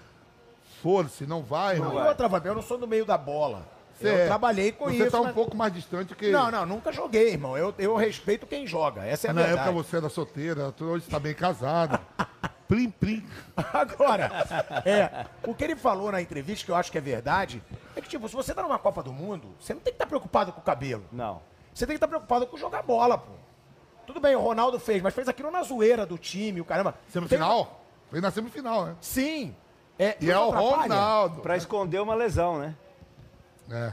[0.83, 2.09] Foda-se, não vai, não vai.
[2.09, 3.65] outra, eu não sou do meio da bola.
[3.99, 4.27] Você eu é.
[4.27, 5.11] trabalhei com Você isso.
[5.11, 6.31] tá um mas- pouco mais distante que.
[6.31, 7.57] Não, não, nunca joguei, irmão.
[7.57, 9.05] Eu, eu respeito quem joga.
[9.05, 9.69] Essa é a Na verdade.
[9.69, 12.01] época você era solteira, tu hoje está bem casada.
[12.67, 13.25] plim, plim.
[13.57, 14.31] Agora,
[14.85, 17.63] é, o que ele falou na entrevista, que eu acho que é verdade,
[17.95, 20.07] é que, tipo, se você tá numa Copa do Mundo, você não tem que estar
[20.07, 21.05] preocupado com o cabelo.
[21.13, 21.41] Não.
[21.73, 23.33] Você tem que estar preocupado com jogar bola, pô.
[24.07, 26.95] Tudo bem, o Ronaldo fez, mas fez aquilo na zoeira do time, o caramba.
[27.09, 27.81] Semifinal?
[28.11, 28.91] Foi na semifinal, né?
[28.93, 29.57] Tem- Sim.
[29.99, 30.51] É, E é o.
[30.51, 31.41] Ronaldo.
[31.43, 32.75] Pra esconder uma lesão, né?
[33.71, 33.93] É.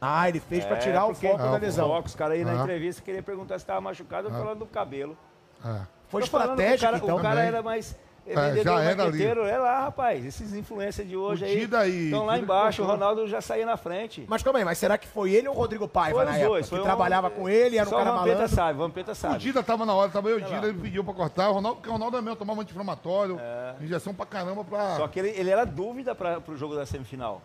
[0.00, 1.88] Ah, ele fez pra É, tirar o foco Ah, da o lesão.
[1.88, 2.62] Foco, os caras aí na Ah.
[2.62, 5.16] entrevista queriam perguntar se tava machucado, eu falando do cabelo.
[5.64, 5.80] é.
[6.08, 7.16] Foi estratégico, o cara, então.
[7.16, 7.48] O cara Também.
[7.48, 7.96] era mais.
[8.28, 10.24] É, já era marqueteiro, É lá, rapaz.
[10.26, 12.04] Esses influencers de hoje O aí.
[12.06, 12.86] Estão lá embaixo, o.
[12.86, 14.24] Ronaldo já saía na frente.
[14.28, 16.36] Mas calma aí, mas será que foi ele ou o Rodrigo Paiva Foi na os
[16.36, 16.48] época?
[16.50, 16.64] dois.
[16.66, 18.54] que Foi um- trabalhava com ele, era um Só cara o Vampeta malandro.
[18.56, 19.38] sabe, o Vampeta O sabe.
[19.38, 21.50] Dida tava na hora, tava eu e o Dida, ele pediu pra cortar.
[21.50, 23.38] O Ronaldo, porque o Ronaldo é mesmo, tomava anti-inflamatório,
[23.80, 24.92] injeção pra caramba pra.
[24.94, 24.96] É.
[24.96, 27.40] Só que ele, ele era dúvida para o jogo da semifinal.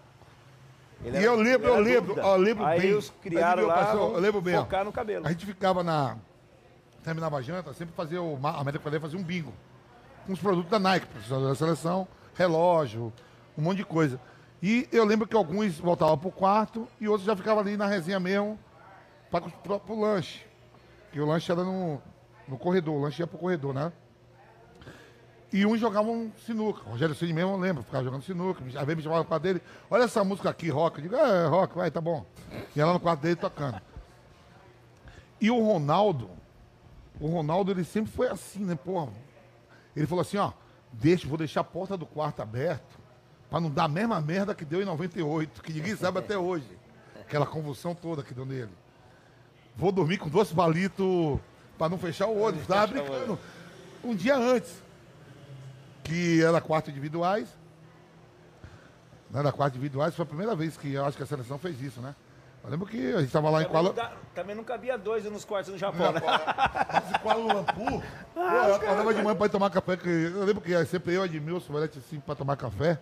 [1.04, 2.94] Ele E era- eu lembro, eu lembro, eu lembro Aí bem.
[2.96, 5.26] os criaram Aí, lá, passou, eu lembro bem, focar no cabelo.
[5.28, 6.16] A gente ficava na.
[7.04, 8.40] Terminava a janta, sempre fazia o.
[8.44, 9.52] A América fazia um bingo.
[10.26, 13.12] Com os produtos da Nike, professor da seleção, relógio,
[13.58, 14.20] um monte de coisa.
[14.62, 18.20] E eu lembro que alguns voltavam pro quarto e outros já ficavam ali na resenha
[18.20, 18.60] mesmo
[19.32, 20.46] para pro lanche.
[21.12, 22.00] Que o lanche era no,
[22.48, 23.92] no corredor, o lanche ia pro corredor, né?
[25.52, 26.82] E uns jogavam sinuca.
[26.88, 28.64] O Rogério Ceni mesmo, eu lembro, ficava jogando sinuca.
[28.64, 30.98] Às vezes me chamava para dele, olha essa música aqui, rock.
[30.98, 32.26] Eu digo, é, rock, vai, tá bom.
[32.76, 33.82] E ela no quarto dele tocando.
[35.42, 36.30] E o Ronaldo,
[37.20, 39.10] o Ronaldo, ele sempre foi assim, né, pô?
[39.96, 40.52] Ele falou assim, ó,
[40.92, 43.02] deixa, vou deixar a porta do quarto aberta
[43.50, 46.66] para não dar a mesma merda que deu em 98, que ninguém sabe até hoje.
[47.20, 48.72] Aquela convulsão toda que deu nele.
[49.76, 51.40] Vou dormir com dois palitos
[51.78, 53.38] para não fechar o olho, tava brincando.
[54.04, 54.82] Um dia antes,
[56.04, 57.48] que era quarto individuais,
[59.30, 61.82] né, era quarto individuais, foi a primeira vez que eu acho que a seleção fez
[61.82, 62.16] isso, né?
[62.64, 64.98] Eu lembro que a gente tava lá em Também, Kuala, não, dá- também não cabia
[64.98, 66.22] dois nos quartos no Japão, né?
[66.94, 68.02] Mas em Kuala Lumpur,
[68.36, 71.26] pô, eu acordava de manhã pra ir tomar café, que eu lembro que sempre eu,
[71.26, 73.00] Edmilson, Valete, assim, pra tomar café.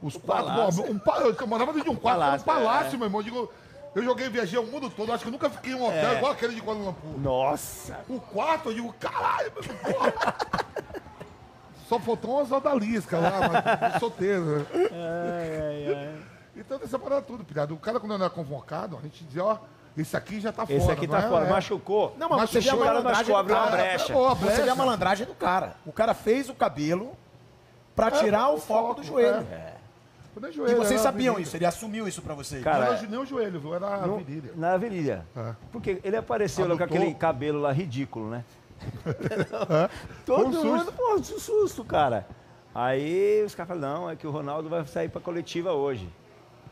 [0.00, 0.82] Os quatro, palácio.
[0.82, 3.20] pô, um, eu morava dentro de um quarto, Palácio, um palácio, meu irmão.
[3.20, 3.52] Eu, digo,
[3.94, 6.32] eu joguei, viajei o mundo todo, acho que eu nunca fiquei em um hotel igual
[6.32, 7.18] aquele de Kuala Lumpur.
[7.18, 7.98] Nossa!
[8.08, 10.34] O quarto, eu digo, caralho, meu irmão, porra.
[11.88, 13.30] Só faltou umas odaliscas lá,
[13.80, 16.18] mas solteiro, né?
[16.56, 17.74] Então, dessa parada tudo, pirado.
[17.74, 19.58] O cara, quando não era convocado, a gente dizia, ó,
[19.96, 20.78] esse aqui já tá fora.
[20.78, 21.30] Esse aqui tá não é?
[21.30, 21.50] fora, É.
[21.50, 22.14] machucou.
[22.18, 23.76] Não, mas Mas você vê a malandragem machucou, do abriu uma cara.
[23.76, 24.12] brecha.
[24.12, 24.72] Pô, a Você vê brecha.
[24.72, 25.76] a malandragem do cara.
[25.84, 27.12] O cara fez o cabelo
[27.94, 29.46] pra É, tirar o o foco foco, do joelho.
[30.34, 32.62] Quando é E joelho, vocês era sabiam isso, ele assumiu isso pra vocês.
[32.62, 33.74] Cara, Não era nem o joelho, viu?
[33.74, 34.52] Era a No- virilha.
[34.54, 35.26] na virilha.
[35.34, 35.54] É.
[35.72, 38.44] Porque ele apareceu lá com aquele cabelo lá ridículo, né?
[39.06, 39.88] É.
[40.26, 40.92] Todo um mundo, susto.
[40.92, 42.26] pô, um susto, cara.
[42.74, 46.06] Aí os caras falaram, não, é que o Ronaldo vai sair pra coletiva hoje.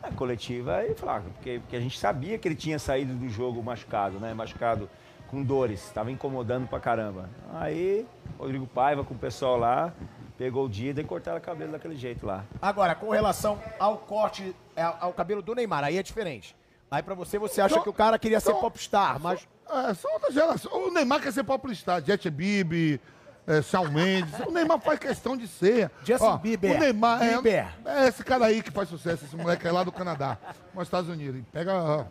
[0.07, 3.61] A coletiva, aí falaram, porque, porque a gente sabia que ele tinha saído do jogo
[3.63, 4.33] machucado, né?
[4.33, 4.89] Machucado
[5.29, 7.29] com dores, estava incomodando pra caramba.
[7.55, 8.05] Aí,
[8.37, 9.91] Rodrigo Paiva com o pessoal lá,
[10.37, 12.43] pegou o Dida e cortaram o cabelo daquele jeito lá.
[12.61, 16.55] Agora, com relação ao corte, ao, ao cabelo do Neymar, aí é diferente.
[16.91, 19.47] Aí pra você, você acha Então- que o cara queria ser então- popstar, mas...
[19.67, 20.71] É, são outra geração.
[20.71, 21.99] O Neymar quer ser popstar.
[22.03, 23.01] Jet Bibi,
[23.47, 24.33] é, Shawn Mendes.
[24.47, 25.91] O Neymar faz questão de ser.
[26.03, 26.75] Justin Bieber.
[26.75, 27.67] O Neymar é, Bieber.
[27.85, 29.25] é esse cara aí que faz sucesso.
[29.25, 30.37] Esse moleque é lá do Canadá,
[30.73, 31.35] nos Estados Unidos.
[31.35, 31.73] Ele pega.
[31.73, 32.05] ó,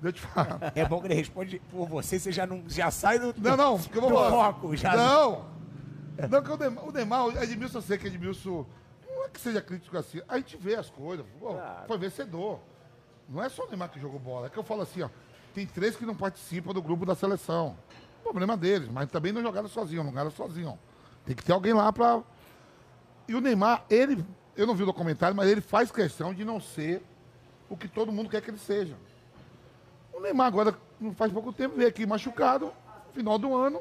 [0.00, 0.72] Deixa eu te falar.
[0.74, 3.78] É bom que ele responde por você, você já, não, já sai do, Não, não,
[3.78, 4.76] porque eu vou do foco.
[4.76, 5.52] Já Não!
[6.28, 8.66] Não, que o Neymar, o Neymar, Edmilson, eu sei que Edmilson,
[9.08, 11.56] não é que seja crítico assim, a gente vê as coisas, pô,
[11.86, 12.60] foi vencedor.
[13.28, 15.08] Não é só o Neymar que jogou bola, é que eu falo assim, ó,
[15.54, 17.76] tem três que não participam do grupo da seleção.
[18.22, 20.78] Problema deles, mas também não jogaram sozinho, não jogaram sozinho.
[21.24, 22.22] Tem que ter alguém lá pra.
[23.28, 24.24] E o Neymar, ele,
[24.56, 27.02] eu não vi o documentário, mas ele faz questão de não ser
[27.68, 28.96] o que todo mundo quer que ele seja.
[30.12, 32.72] O Neymar agora, não faz pouco tempo, veio aqui machucado,
[33.12, 33.80] final do ano,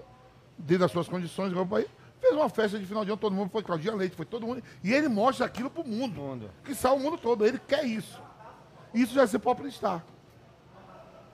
[0.57, 1.87] dentro das suas condições, o país,
[2.19, 4.63] fez uma festa de final de ano, todo mundo foi Claudinha Leite, foi todo mundo.
[4.83, 6.21] E ele mostra aquilo pro mundo.
[6.21, 6.51] Mundo.
[6.63, 8.21] Que sai o mundo todo, ele quer isso.
[8.93, 10.03] Isso já é ser popstar.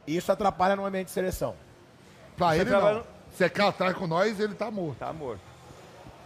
[0.05, 1.55] Isso atrapalha no ambiente de seleção.
[2.37, 3.03] Pra ele trabalha- não.
[3.31, 4.97] Se quer atrás com nós, ele tá morto.
[4.99, 5.41] Tá morto.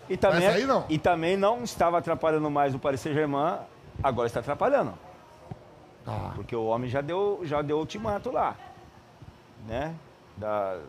[0.09, 0.85] E também, aí não.
[0.89, 3.59] e também não estava atrapalhando mais o Paris Saint-Germain,
[4.03, 4.93] agora está atrapalhando.
[6.05, 6.33] Tá.
[6.35, 8.55] Porque o homem já deu, já deu ultimato lá.
[9.67, 9.95] Né?
[10.35, 10.79] Da,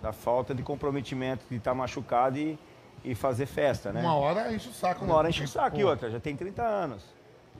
[0.00, 2.58] da falta de comprometimento de estar machucado e,
[3.04, 4.00] e fazer festa, né?
[4.00, 5.04] Uma hora enche o saco.
[5.04, 5.18] Uma né?
[5.18, 7.04] hora enche o saco e outra, já tem 30 anos.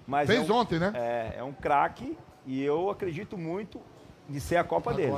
[0.07, 0.93] Mas Fez é um, ontem, né?
[0.95, 3.81] É, é um craque e eu acredito muito
[4.29, 5.13] de ser a Copa dele.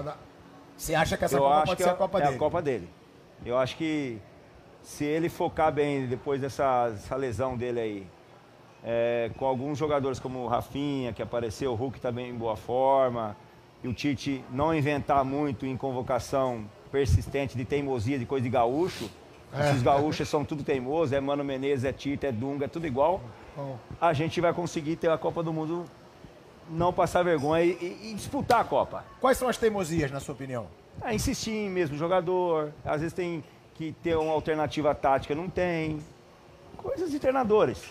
[0.77, 2.35] Você acha que essa eu Copa pode ser é, a Copa é dele?
[2.35, 2.89] a Copa dele.
[3.45, 4.19] Eu acho que
[4.83, 8.07] se ele focar bem depois dessa, dessa lesão dele aí,
[8.85, 13.37] é, com alguns jogadores como o Rafinha, que apareceu, o Hulk também em boa forma,
[13.83, 19.11] e o Tite não inventar muito em convocação persistente de teimosia, de coisa de gaúcho,
[19.59, 23.21] esses gaúchos são tudo teimosos, é Mano Menezes, é Tite, é Dunga, é tudo igual,
[24.01, 25.85] a gente vai conseguir ter a Copa do Mundo,
[26.71, 29.05] não passar vergonha e, e- disputar a Copa.
[29.21, 30.67] Quais são as teimosias, na sua opinião?
[31.03, 33.43] É, insistir em mesmo jogador, às vezes tem
[33.75, 35.99] que ter uma alternativa tática, não tem.
[36.77, 37.83] Coisas de treinadores.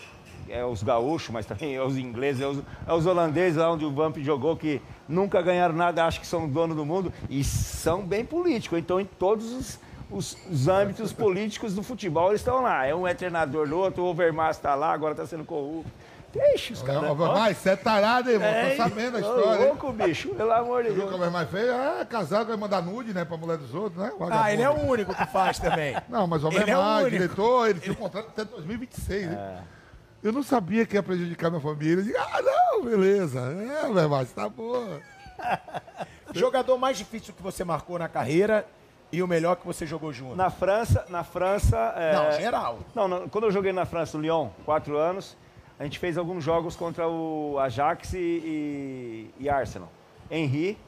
[0.48, 3.84] É os gaúchos, mas também é os ingleses, é os, é os holandeses lá onde
[3.84, 8.02] o Vamp jogou, que nunca ganharam nada, acham que são dono do mundo, e são
[8.06, 8.78] bem políticos.
[8.78, 12.84] Então, em todos os, os- os âmbitos políticos do futebol, eles estão lá.
[12.86, 15.90] É um é treinador do outro, o Overmars está lá, agora está sendo corrupto.
[16.34, 17.16] Deixa os caras.
[17.16, 18.48] Mas você é tarado, irmão.
[18.48, 19.60] É, Tô sabendo a ô, história.
[19.62, 19.68] hein?
[19.68, 21.10] louco, bicho, pelo amor de Viu Deus.
[21.12, 21.72] como é mais feio?
[21.72, 24.10] É casado, vai mandar nude, né, pra mulher dos outros, né?
[24.30, 25.96] Ah, ele é o único que faz também.
[26.08, 27.10] Não, mas o Ele é o Almemar, único.
[27.10, 29.62] diretor, ele tinha um contrato até 2026, né?
[30.22, 32.00] Eu não sabia que ia prejudicar minha família.
[32.00, 33.40] Eu digo, ah, não, beleza.
[33.40, 35.00] É, Almemar, você tá boa.
[36.34, 38.66] Jogador mais difícil que você marcou na carreira
[39.12, 40.34] e o melhor que você jogou junto?
[40.34, 41.76] Na França, na França.
[41.96, 42.78] é, Não, geral.
[42.94, 45.36] Não, não, quando eu joguei na França, no Lyon, quatro anos,
[45.78, 49.90] a gente fez alguns jogos contra o Ajax e, e, e Arsenal.
[50.30, 50.78] Henry,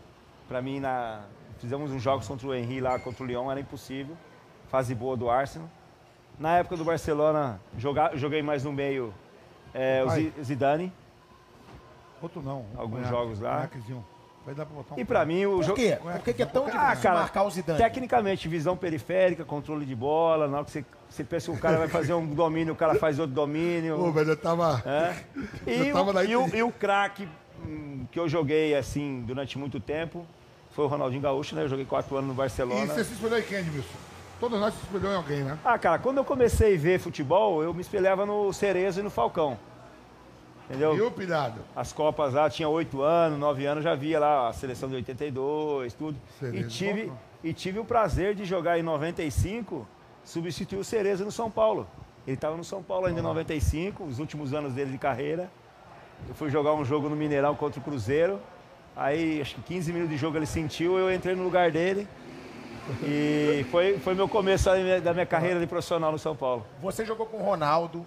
[0.48, 1.24] pra mim, na,
[1.58, 4.16] fizemos uns jogos contra o Henry lá, contra o Lyon, era impossível.
[4.68, 5.68] Fase boa do Arsenal.
[6.38, 9.12] Na época do Barcelona, joga, joguei mais no meio
[9.72, 10.92] é, o Zidane.
[12.20, 12.64] Outro não.
[12.76, 13.68] Alguns jogos lá.
[14.46, 15.74] Vai dar pra botar um E pra mim, o Por jogo.
[15.74, 15.98] quê?
[16.00, 17.78] Por que, que é tão difícil Ah, cara, marcar o Zidane?
[17.80, 21.78] Tecnicamente, visão periférica, controle de bola, na hora que você, você pensa que o cara
[21.78, 23.96] vai fazer um domínio, o cara faz outro domínio.
[23.98, 24.82] Pô, velho, eu tava...
[24.86, 25.16] É.
[25.66, 27.28] E, Eu tava o, na e, o, e o craque
[27.66, 30.24] hum, que eu joguei assim durante muito tempo
[30.70, 31.64] foi o Ronaldinho Gaúcho, né?
[31.64, 32.86] Eu joguei quatro anos no E Barcelona.
[32.86, 33.88] você se espelhou em quem, Edmilson?
[34.38, 35.58] Todos nós se espelhou em alguém, né?
[35.64, 39.10] Ah, cara, quando eu comecei a ver futebol, eu me espelhava no Cerezo e no
[39.10, 39.58] Falcão.
[40.68, 40.94] Entendeu?
[40.94, 41.60] Viu, pilhado?
[41.74, 45.94] As Copas lá, tinha 8 anos, 9 anos, já via lá a seleção de 82,
[45.94, 46.18] tudo.
[46.40, 47.12] Cereza, E tive,
[47.42, 49.86] e tive o prazer de jogar em 95,
[50.24, 51.86] substituir o Cereza no São Paulo.
[52.26, 55.48] Ele estava no São Paulo ainda em 95, os últimos anos dele de carreira.
[56.28, 58.40] Eu fui jogar um jogo no Mineirão contra o Cruzeiro.
[58.96, 62.08] Aí, acho que 15 minutos de jogo ele sentiu, eu entrei no lugar dele.
[63.02, 66.66] E foi, foi meu começo da minha, da minha carreira de profissional no São Paulo.
[66.80, 68.04] Você jogou com o Ronaldo,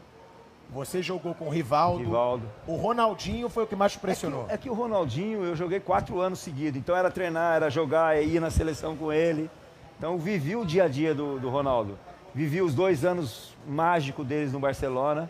[0.72, 2.03] você jogou com o Rivaldo.
[2.03, 2.45] Rivaldo.
[2.67, 4.45] O Ronaldinho foi o que mais te impressionou.
[4.49, 6.80] É que o Ronaldinho, eu joguei quatro anos seguidos.
[6.80, 9.49] Então era treinar, era jogar, ir na seleção com ele.
[9.97, 11.97] Então vivi o dia a dia do, do Ronaldo.
[12.34, 15.30] Vivi os dois anos mágicos deles no Barcelona.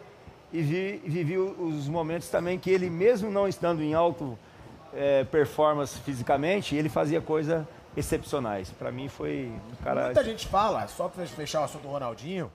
[0.51, 4.37] E vi, vivi os momentos também que ele, mesmo não estando em alto
[4.93, 7.63] eh, performance fisicamente, ele fazia coisas
[7.95, 8.71] excepcionais.
[8.71, 10.05] Para mim foi um cara.
[10.05, 12.51] Muita gente fala, só para fechar o assunto do Ronaldinho,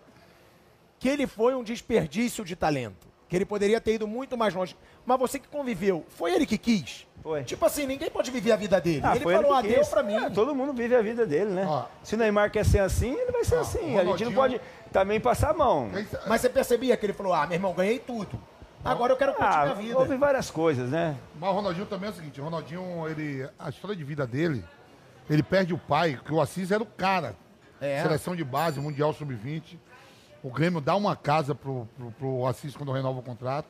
[1.04, 3.06] que ele foi um desperdício de talento.
[3.28, 4.74] Que ele poderia ter ido muito mais longe.
[5.04, 7.06] Mas você que conviveu, foi ele que quis?
[7.22, 7.44] Foi.
[7.44, 9.02] Tipo assim, ninguém pode viver a vida dele.
[9.04, 9.88] Ah, ele falou, que ah, deu quis.
[9.90, 10.16] pra mim.
[10.16, 11.66] Ah, todo mundo vive a vida dele, né?
[11.68, 11.84] Ó.
[12.02, 13.80] Se o Neymar quer ser assim, ele vai ser assim.
[13.80, 15.90] A gente não Ronaldinho- pode também passar a mão.
[16.26, 18.40] Mas você percebia que ele falou, ah, meu irmão, ganhei tudo.
[18.82, 19.98] Agora eu quero curtir Ah, minha vida.
[19.98, 21.18] houve várias coisas, né?
[21.38, 24.64] Mas o Ronaldinho também é o seguinte, o Ronaldinho, ele, a história de vida dele,
[25.28, 27.36] ele perde o pai, que o Assis era o cara.
[27.78, 28.00] É.
[28.02, 29.76] Seleção de base, Mundial Sub-20.
[30.44, 33.68] O Grêmio dá uma casa pro, pro, pro Assis quando renova o contrato.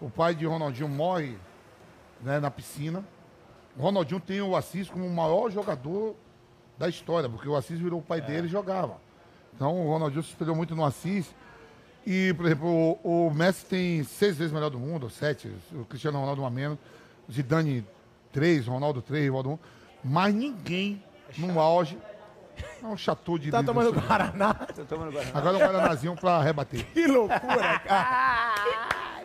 [0.00, 1.36] O pai de Ronaldinho morre
[2.22, 3.04] né, na piscina.
[3.76, 6.16] O Ronaldinho tem o Assis como o maior jogador
[6.78, 8.96] da história, porque o Assis virou o pai dele e jogava.
[9.54, 11.26] Então o Ronaldinho se espelhou muito no Assis.
[12.06, 15.52] E, por exemplo, o, o Messi tem seis vezes melhor do mundo, ou sete.
[15.74, 16.78] O Cristiano Ronaldo uma menos.
[17.28, 17.86] O Zidane
[18.32, 19.58] três, Ronaldo três, Rivaldo um.
[20.02, 21.04] Mas ninguém
[21.36, 21.98] no auge.
[22.82, 24.06] É um chateau de Tá líder, tomando assim.
[24.06, 24.54] Guaraná.
[24.54, 25.30] Tô tomando Guaraná.
[25.38, 26.84] Agora é um Guaranazinho pra rebater.
[26.92, 28.54] Que loucura, cara.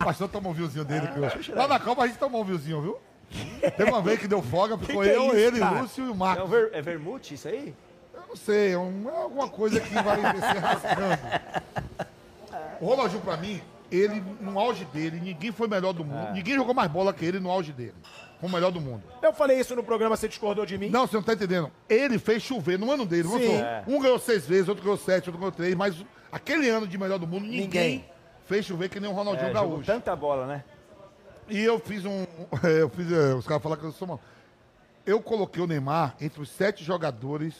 [0.00, 1.06] O pastor tomou um vinhozinho dele.
[1.08, 2.98] que eu- Lá na Copa a gente tomou um vinhozinho, viu?
[3.76, 5.80] Teve uma vez que deu folga, ficou que é eu, isso, ele, cara?
[5.82, 6.44] Lúcio e o É, Marcos.
[6.44, 7.74] um ver, é vermute isso aí?
[8.14, 11.18] Eu não sei, é, um- é alguma coisa que vai descer rascando.
[12.80, 13.60] O Ronaldinho, pra mim,
[13.90, 16.32] ele, no auge dele, ninguém foi melhor do mundo.
[16.32, 17.94] Ninguém jogou mais bola que ele no auge dele.
[18.40, 19.02] Foi o melhor do mundo.
[19.22, 20.88] Eu falei isso no programa, você discordou de mim?
[20.90, 21.70] Não, você não tá entendendo.
[21.88, 23.26] Ele fez chover no ano dele.
[23.28, 23.56] Sim.
[23.56, 23.82] É.
[23.86, 25.96] Um ganhou seis vezes, outro ganhou sete, outro ganhou três, mas
[26.30, 28.04] aquele ano de melhor do mundo, ninguém, Ninguém.
[28.46, 29.86] fez chover que nem o Ronaldinho É, jogou Gaúcho.
[29.86, 30.64] tanta bola, né?
[31.48, 32.26] E eu fiz um.
[32.62, 33.10] Eu fiz.
[33.10, 34.20] eh, Os caras falaram que eu sou mal.
[35.06, 37.54] Eu coloquei o Neymar entre os sete jogadores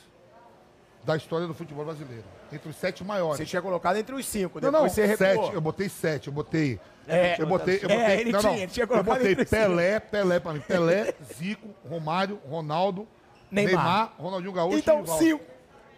[1.05, 2.25] da história do futebol brasileiro.
[2.53, 3.39] Entre os sete maiores.
[3.39, 5.45] Você tinha colocado entre os cinco, Não, depois não, você recuou.
[5.45, 5.55] sete.
[5.55, 6.27] Eu botei sete.
[6.29, 6.79] Eu botei.
[7.09, 7.81] É, eu botei.
[7.83, 8.21] Eu é, botei.
[8.21, 8.51] ele não, não.
[8.51, 10.61] tinha, ele tinha eu botei Pelé, Pelé pra mim.
[10.61, 13.09] Pelé, Zico, Romário, Ronaldo,
[13.51, 13.85] Neymar.
[13.85, 15.43] Neymar, Ronaldinho Gaúcho Então, cinco.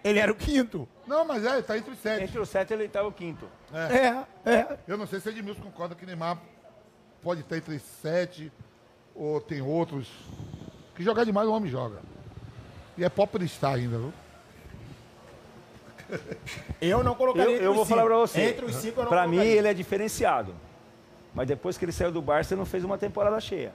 [0.03, 0.89] Ele era o quinto.
[1.07, 2.25] Não, mas é, tá entre os sete.
[2.25, 3.47] Entre os sete ele estava o quinto.
[3.73, 4.79] É, é.
[4.89, 6.39] Eu não sei se Edmilson concorda que Neymar
[7.21, 8.51] pode estar entre os sete
[9.15, 10.09] ou tem outros.
[10.95, 11.99] Que jogar demais o homem joga.
[12.97, 14.13] E é popstar ainda, viu?
[16.81, 17.97] Eu não colocaria Eu, entre eu os vou cinco.
[17.99, 18.41] falar pra você.
[18.41, 19.59] Entre os cinco eu não Pra mim colocaria.
[19.59, 20.55] ele é diferenciado.
[21.35, 23.73] Mas depois que ele saiu do Barça, ele não fez uma temporada cheia.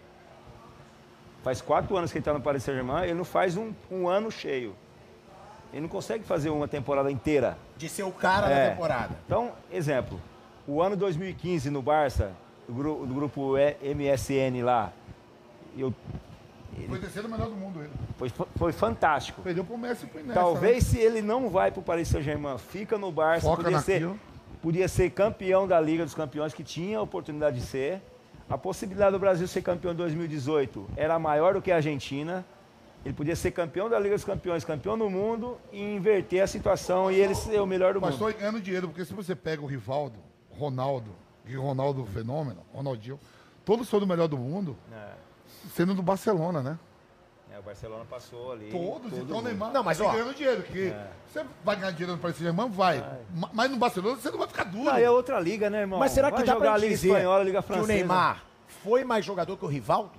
[1.44, 4.32] Faz quatro anos que ele está no Paris Saint-Germain, ele não faz um, um ano
[4.32, 4.76] cheio.
[5.72, 7.58] Ele não consegue fazer uma temporada inteira.
[7.78, 8.64] De ser o cara É.
[8.66, 9.16] da temporada.
[9.26, 10.20] Então, exemplo,
[10.68, 12.32] o ano 2015 no Barça,
[12.68, 14.92] do, gru- do grupo MSN lá,
[15.78, 15.94] eu,
[16.90, 17.92] Foi terceiro melhor do mundo ele.
[18.18, 19.42] foi, foi fantástico.
[19.42, 20.34] Perdeu pro Messi e pro Inés.
[20.34, 24.10] Talvez se ele não vai para o Paris Saint-Germain, fica no Barça, Foca ser.
[24.66, 28.02] Podia ser campeão da Liga dos Campeões, que tinha a oportunidade de ser.
[28.50, 32.44] A possibilidade do Brasil ser campeão em 2018 era maior do que a Argentina.
[33.06, 37.12] Ele podia ser campeão da Liga dos Campeões, campeão do mundo e inverter a situação
[37.12, 38.28] e ele ser o melhor do Mas mundo.
[38.28, 40.18] estou ganhando dinheiro, porque se você pega o Rivaldo,
[40.50, 41.12] Ronaldo,
[41.46, 43.20] e o Ronaldo Fenômeno, Ronaldinho,
[43.64, 44.76] todos foram o melhor do mundo,
[45.76, 46.80] sendo do Barcelona, né?
[47.66, 48.70] É, Barcelona passou ali.
[48.72, 49.42] Todos, todo então o.
[49.42, 50.12] Neymar Não, mas, vem ó.
[50.12, 50.94] ganhando dinheiro, porque
[51.32, 53.00] você vai ganhar dinheiro no Paris Saint-Germain, vai.
[53.34, 54.84] Ma- Mas no Barcelona você não vai ficar duro.
[54.86, 56.00] Não, é outra liga, né, irmão?
[56.00, 57.86] Mas será que vai dá jogar pra a Liga dizer Espanhola, a Liga que Francesa?
[57.86, 58.44] o Neymar
[58.84, 60.12] foi mais jogador que o Rivaldo?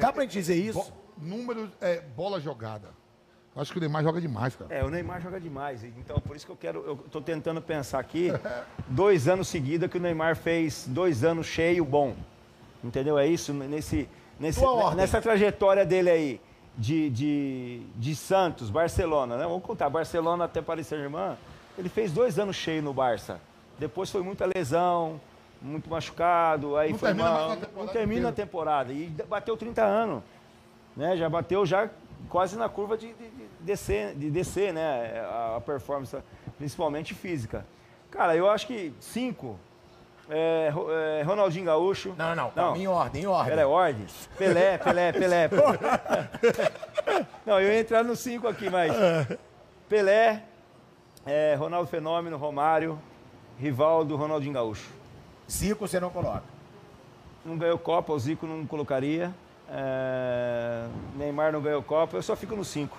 [0.00, 0.78] Dá pra gente dizer isso?
[0.78, 2.88] Bo- números, é, bola jogada.
[3.54, 4.74] Eu Acho que o Neymar joga demais, cara.
[4.74, 5.82] É, o Neymar joga demais.
[5.82, 6.84] Então, por isso que eu quero.
[6.86, 8.28] Eu tô tentando pensar aqui.
[8.88, 12.14] dois anos seguidos que o Neymar fez dois anos cheio bom.
[12.84, 13.18] Entendeu?
[13.18, 13.54] É isso?
[13.54, 14.60] Nesse, nesse,
[14.94, 16.40] nessa trajetória dele aí.
[16.78, 19.44] De, de, de Santos, Barcelona, né?
[19.44, 21.34] Vamos contar, Barcelona até Paris Saint-Germain.
[21.78, 23.40] Ele fez dois anos cheio no Barça.
[23.78, 25.18] Depois foi muita lesão,
[25.62, 26.76] muito machucado.
[26.76, 28.92] Aí Não foi termina uma- não termina a temporada.
[28.92, 30.22] E bateu 30 anos
[30.94, 31.16] né?
[31.16, 31.88] Já bateu já
[32.28, 35.20] quase na curva de, de- de descer, de descer, né?
[35.30, 36.14] A, a performance,
[36.58, 37.66] principalmente física.
[38.10, 39.58] Cara, eu acho que cinco
[40.28, 40.72] É,
[41.20, 42.14] é, Ronaldinho Gaúcho.
[42.18, 42.76] Não, não, não.
[42.76, 43.50] Em ordem, em ordem.
[43.50, 44.06] Pelé, ordem.
[44.36, 45.50] Pelé, Pelé, Pelé.
[47.46, 48.92] Não, eu ia entrar no 5 aqui, mas.
[49.88, 50.42] Pelé,
[51.24, 52.98] é, Ronaldo Fenômeno, Romário,
[53.58, 54.90] Rivaldo, Ronaldinho Gaúcho.
[55.50, 56.42] Zico você não coloca.
[57.44, 59.32] Não ganhou Copa, o Zico não colocaria.
[59.68, 62.96] É, Neymar não ganhou Copa, eu só fico no 5.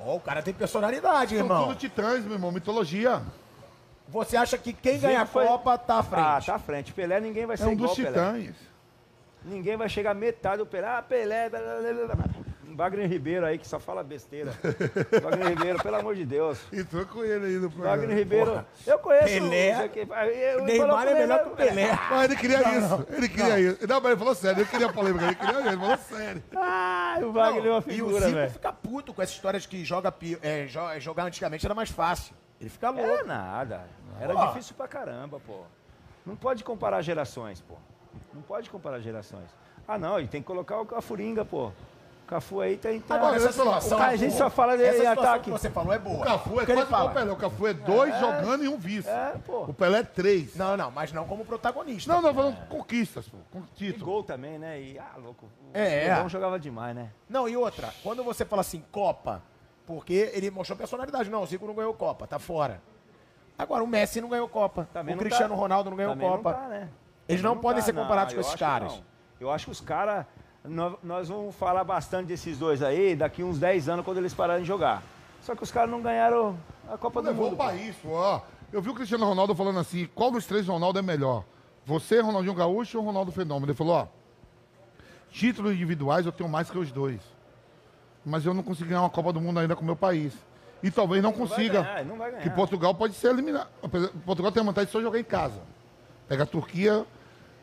[0.00, 1.68] Ó, o cara tem personalidade, São irmão.
[1.68, 3.22] tudo titãs, meu irmão, mitologia.
[4.08, 6.22] Você acha que quem ganha a foi- Copa tá à frente?
[6.26, 6.92] Ah, tá à frente.
[6.92, 8.54] Pelé ninguém vai ser É um igual dos titãs.
[9.44, 10.86] Ninguém vai chegar a metade do Pelé.
[10.88, 11.48] Ah, Pelé.
[11.48, 12.24] blá, blá, blá, blá.
[12.76, 14.52] Wagner Ribeiro aí que só fala besteira.
[15.22, 16.58] Wagner Ribeiro, pelo amor de Deus.
[16.72, 17.96] Entrou com ele aí no programa.
[17.98, 19.26] Wagner Ribeiro, eu conheço.
[19.26, 19.74] Pelé.
[19.78, 21.92] não o que- eu- Neymar é melhor que o Pelé.
[22.10, 23.06] Mas ele queria isso.
[23.10, 23.86] Ele queria isso.
[23.86, 24.60] Não, mas ele falou sério.
[24.62, 25.24] Ele queria polêmica.
[25.24, 26.42] Ele queria ele falou sério.
[26.56, 28.50] Ah, o Wagner é uma e o figura, Zico velho.
[28.50, 30.12] fica puto com essa história de que joga,
[30.42, 32.34] é, jo- jogar antigamente era mais fácil.
[32.64, 33.26] Ele fica É louco.
[33.26, 33.82] nada.
[34.18, 34.46] Era Pô.
[34.46, 35.60] difícil pra caramba, pô.
[36.24, 37.74] Não pode comparar gerações, pô.
[38.32, 39.50] Não pode comparar gerações.
[39.86, 41.66] Ah, não, e tem que colocar o Cafuringa, pô.
[41.66, 42.98] O Cafu aí tem.
[43.02, 45.44] tem Agora, essa situação o cara- a gente só fala de essa ataque.
[45.44, 46.20] que você falou é boa.
[46.20, 47.32] O Cafu é ele quase igual fala, o Pelé.
[47.32, 49.06] O Cafu é dois jogando e um vice.
[49.10, 49.64] É, pô.
[49.64, 50.56] O Pelé é três.
[50.56, 52.10] Não, não, mas não como protagonista.
[52.10, 53.36] Não, não, falando conquistas, pô.
[53.52, 54.06] Com E título.
[54.06, 54.80] gol também, né?
[54.80, 55.44] E, ah, louco.
[55.44, 56.28] O É, Lobão é.
[56.30, 57.10] jogava demais, né?
[57.28, 59.42] Não, e outra, quando você fala assim, Copa,
[59.86, 61.28] porque ele mostrou personalidade.
[61.30, 62.80] Não, o Zico não ganhou Copa, tá fora.
[63.58, 64.88] Agora, o Messi não ganhou Copa.
[64.92, 66.52] Também o não Cristiano tá- Ronaldo não ganhou também Copa.
[66.52, 66.88] Não tá, né?
[67.28, 68.92] Eles Também não podem ser comparados com eu esses caras.
[68.92, 69.02] não.
[69.40, 70.26] Eu acho que os caras.
[70.64, 74.62] Nós, nós vamos falar bastante desses dois aí daqui uns 10 anos quando eles pararem
[74.62, 75.02] de jogar.
[75.42, 76.58] Só que os caras não ganharam
[76.90, 77.54] a Copa do Levou Mundo.
[77.54, 78.08] o país, pô.
[78.12, 78.40] ó.
[78.72, 81.44] Eu vi o Cristiano Ronaldo falando assim: qual dos três Ronaldo é melhor?
[81.84, 83.66] Você, Ronaldinho Gaúcho ou Ronaldo Fenômeno?
[83.72, 84.06] Ele falou: ó,
[85.30, 87.20] títulos individuais eu tenho mais que os dois.
[88.24, 90.32] Mas eu não consegui ganhar uma Copa do Mundo ainda com o meu país.
[90.82, 91.82] E talvez não Não vai consiga.
[91.82, 92.42] ganhar, não vai ganhar.
[92.42, 93.68] Que Portugal pode ser eliminado.
[94.24, 95.60] Portugal tem a vantagem de só jogar em casa.
[96.28, 97.04] Pega a Turquia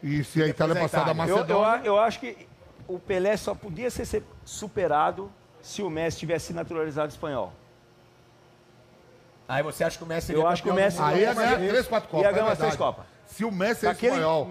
[0.04, 1.32] e se a Itália passar da Itália.
[1.32, 1.82] Eu, eu, Macedônia.
[1.88, 2.48] eu acho que
[2.88, 5.32] o Pelé só podia ser superado
[5.62, 7.54] se o Messi tivesse naturalizado espanhol.
[9.48, 11.70] Aí você acha que o Messi Eu acho que o Messi- Aí ia ganhar vez?
[11.72, 12.26] três, quatro Copas.
[12.26, 12.76] Ia ganhar é umas três.
[12.76, 13.06] Copas.
[13.32, 14.48] Se o Messi é Aquele espanhol.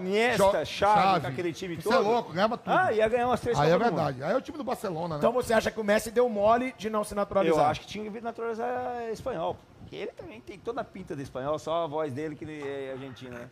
[0.65, 1.95] Xavi, com aquele time Isso todo.
[1.95, 2.73] é louco, ganhava tudo.
[2.73, 4.23] Ah, ia ganhar umas três Aí é verdade.
[4.23, 5.19] Aí é o time do Barcelona, né?
[5.19, 7.59] Então você acha que o Messi deu mole de não se naturalizar?
[7.59, 9.55] Eu acho que tinha que vir naturalizar espanhol.
[9.81, 12.61] Porque ele também tem toda a pinta de espanhol, só a voz dele que ele
[12.67, 13.49] é argentino, né?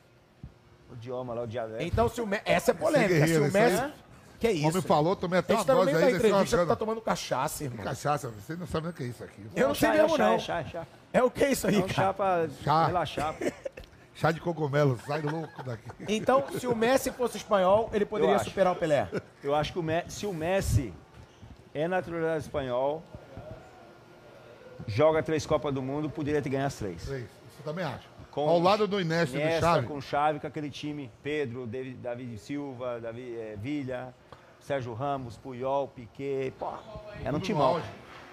[0.92, 1.84] O idioma lá, o dialeto.
[1.84, 2.44] Então, se o Messi.
[2.46, 3.28] Essa é polêmica.
[3.28, 3.84] Se o Messi.
[4.40, 4.68] Que o isso?
[4.70, 6.16] homem falou, tomei até uma tá dose aí.
[6.16, 7.84] entrevista que tá tomando cachaça, irmão.
[7.84, 9.46] Cachaça, você não sabe nem o que é isso aqui.
[9.54, 10.40] Eu não sei chá, mesmo, não.
[10.40, 10.88] chá, chá.
[11.12, 11.94] É o que é isso aí, É um cara?
[11.94, 12.86] chá pra Chá.
[12.88, 13.36] relaxar.
[14.20, 15.90] Chá de cogumelo, sai louco daqui.
[16.08, 18.46] Então, se o Messi fosse espanhol, ele poderia acho.
[18.50, 19.08] superar o Pelé.
[19.44, 20.94] Eu acho que o Me- se o Messi
[21.74, 23.02] é naturalizado espanhol,
[24.88, 27.02] joga três Copas do Mundo, poderia ter ganho as três.
[27.04, 28.08] Isso eu também acho.
[28.32, 29.88] Com Ao lado do Inés e do Chave.
[29.88, 34.14] com Chave, com aquele time, Pedro, David, David Silva, Davi, eh, Villa,
[34.60, 36.68] Sérgio Ramos, Puyol, Piquet, pô,
[37.22, 37.82] era um Tudo timão.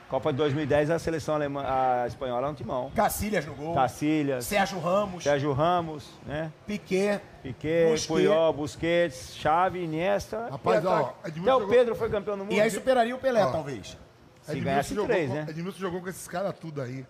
[0.09, 2.93] Copa de 2010, a seleção alemã, a espanhola era um timão.
[2.95, 3.75] Cacilhas no gol.
[3.75, 5.25] Cacilhas, Sérgio Ramos.
[5.25, 6.53] Sérgio Ramos, né?
[6.65, 7.21] Piquet.
[7.43, 8.07] Piquet, Busquets.
[8.07, 10.49] Puyol, Busquets, Chave, Iniesta.
[10.49, 11.29] Rapaz, ó, ataque.
[11.31, 12.53] Edmilson Até o jogou- Pedro foi campeão do mundo.
[12.55, 13.51] E aí superaria o Pelé, Ó.
[13.51, 13.99] talvez.
[14.43, 15.45] Se ganhasse jogou, três, né?
[15.49, 17.05] Edmilson jogou com esses caras tudo aí.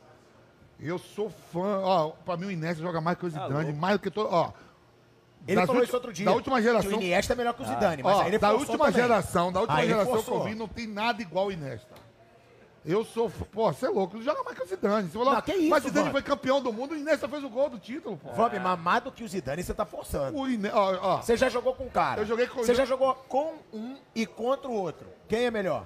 [0.81, 1.81] Eu sou fã.
[1.82, 3.74] Ó, pra mim o Inés joga mais que o Zidane, louco.
[3.78, 4.28] mais do que todo.
[4.32, 4.52] Ó,
[5.47, 6.24] Ele falou ulti- isso outro dia.
[6.24, 8.39] da última geração- Que o Iniesta é melhor que o Zidane, mas ó, aí ele
[8.39, 8.93] da última também.
[9.02, 12.06] geração, da última Aí geração que eu vi, não tem nada igual o Inesta.
[12.87, 13.29] Eu sou.
[13.29, 15.09] Pô, você é louco, ele joga mais que o Zidane.
[15.09, 16.13] Você falou, Não, que isso, mas o Zidane mano.
[16.13, 18.31] foi campeão do mundo, o Inesta fez o gol do título, pô.
[18.33, 20.39] Vamp, mamado que o Zidane você tá forçando.
[20.39, 20.71] O Ine...
[20.73, 22.21] ó, ó, Você já jogou com um cara.
[22.21, 25.09] Eu joguei com- Você já jogou com um e contra o outro.
[25.29, 25.85] Quem é melhor?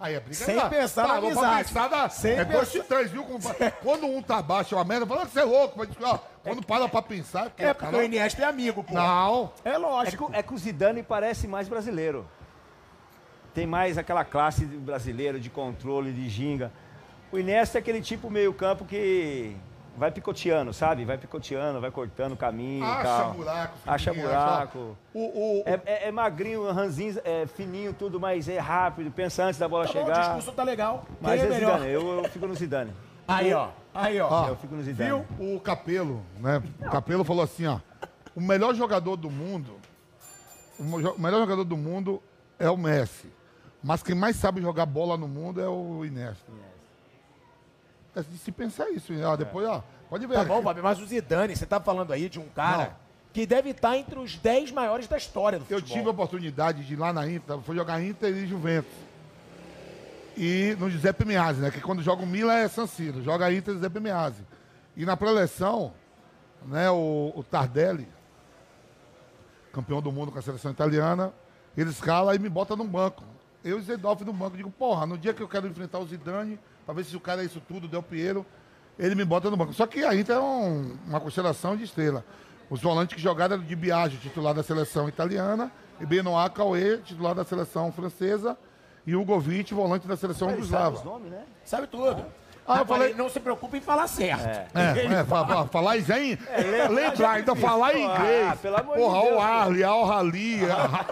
[0.00, 1.64] Aí é briga Sem pensar na Parou pra amizade.
[1.68, 3.24] pensar da- Sem é dois pensar- titãs, viu?
[3.24, 3.40] como-
[3.82, 5.76] Quando um tá baixo é uma merda, fala que você é louco.
[5.76, 8.84] Mas, ó, quando para pra pensar, é porque, É porque cara, o Iniesta é amigo,
[8.84, 8.94] pô.
[8.94, 9.52] Não.
[9.64, 10.30] É É que, lógico.
[10.34, 12.28] é que o Zidane parece mais brasileiro.
[13.54, 16.70] Tem mais aquela classe de brasileiro de controle, de ginga.
[17.32, 19.56] O Iniesta é aquele tipo meio campo que
[19.96, 21.04] vai picoteando, sabe?
[21.04, 23.32] Vai picoteando, vai cortando o caminho Acha tal.
[23.34, 23.74] buraco.
[23.86, 24.96] Acha fininho, buraco.
[25.12, 29.58] O, o, É, é- é magrinho, ranzinho, é fininho, tudo, mas é rápido, pensa antes
[29.58, 30.20] da bola Tá bom, o chegar.
[30.20, 31.04] discurso tá legal.
[31.06, 31.72] Quem Mas é é melhor?
[31.78, 32.92] Zidane, eu, eu fico no Zidane.
[33.26, 33.68] Aí, ó.
[33.92, 34.28] Aí, ó.
[34.30, 35.10] Ó, Eu fico no Zidane.
[35.38, 35.54] Viu?
[35.56, 36.62] O Capelo, né?
[36.80, 37.80] O Capelo falou assim, ó.
[38.36, 39.72] O melhor jogador do mundo,
[40.78, 42.22] o melhor jogador do mundo
[42.58, 43.26] é o Messi.
[43.82, 46.50] Mas quem mais sabe jogar bola no mundo é o Iniesta.
[48.16, 50.34] É de se pensar isso, ó, depois, ó, pode ver.
[50.34, 52.92] Tá bom, Fábio, mas o Zidane, você tá falando aí de um cara Não.
[53.32, 55.96] que deve estar entre os 10 maiores da história do Eu futebol.
[55.96, 58.92] tive a oportunidade de ir lá na Inter, fui jogar Inter e Juventus.
[60.36, 61.70] E no Giuseppe Meazzi, né?
[61.70, 64.42] Que quando joga o Milan é San Siro, joga Inter e Giuseppe Meazzi.
[64.96, 65.92] E na preleção,
[66.66, 68.08] né, o, o Tardelli,
[69.72, 71.32] campeão do mundo com a seleção italiana,
[71.76, 73.22] ele escala e me bota no banco.
[73.64, 76.58] Eu e Zedolf no banco, digo, porra, no dia que eu quero enfrentar o Zidane,
[76.86, 78.46] pra ver se o cara é isso tudo, Del Piero,
[78.98, 79.72] ele me bota no banco.
[79.72, 82.24] Só que a Inter é um- uma constelação de estrela.
[82.70, 87.34] Os volantes que jogaram eram de Biagio, titular da seleção italiana, e Benoit Cauê, titular
[87.34, 88.56] da seleção francesa,
[89.06, 90.96] e Hugo Vitti, volante da seleção jugoslava.
[90.96, 91.44] os nomes, né?
[91.64, 92.20] Sabe tudo.
[92.20, 92.26] Ah,
[92.68, 94.46] eu Agora, falei- não se preocupe em falar certo.
[94.76, 96.38] É, é, fa- fa- falar isso aí,
[96.90, 98.60] lembrar, ainda falar em Ah, inglês.
[98.60, 100.60] pelo amor de Porra, Deus, o Arley, Al Rali,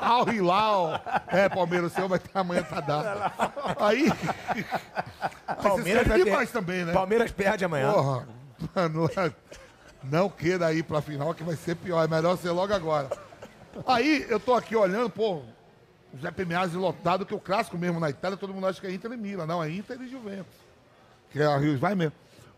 [0.00, 1.00] Al Hilal.
[1.28, 3.32] É, Palmeiras, o seu vai ter amanhã tá dado.
[3.80, 4.12] Aí.
[5.62, 6.92] Palmeiras ter- demais também, né?
[6.92, 7.92] Palmeiras perde amanhã.
[7.92, 8.28] Porra,
[8.74, 9.10] mano,
[10.04, 12.04] não queira ir pra final que vai ser pior.
[12.04, 13.08] É melhor ser logo agora.
[13.86, 15.36] Aí eu tô aqui olhando, pô,
[16.14, 18.92] o Zé Meazzi lotado, que o clássico mesmo na Itália, todo mundo acha que é
[18.92, 19.46] Inter e Milan.
[19.46, 20.65] Não, é Inter e Juventus.
[21.30, 22.12] Que é a Rio vai mesmo.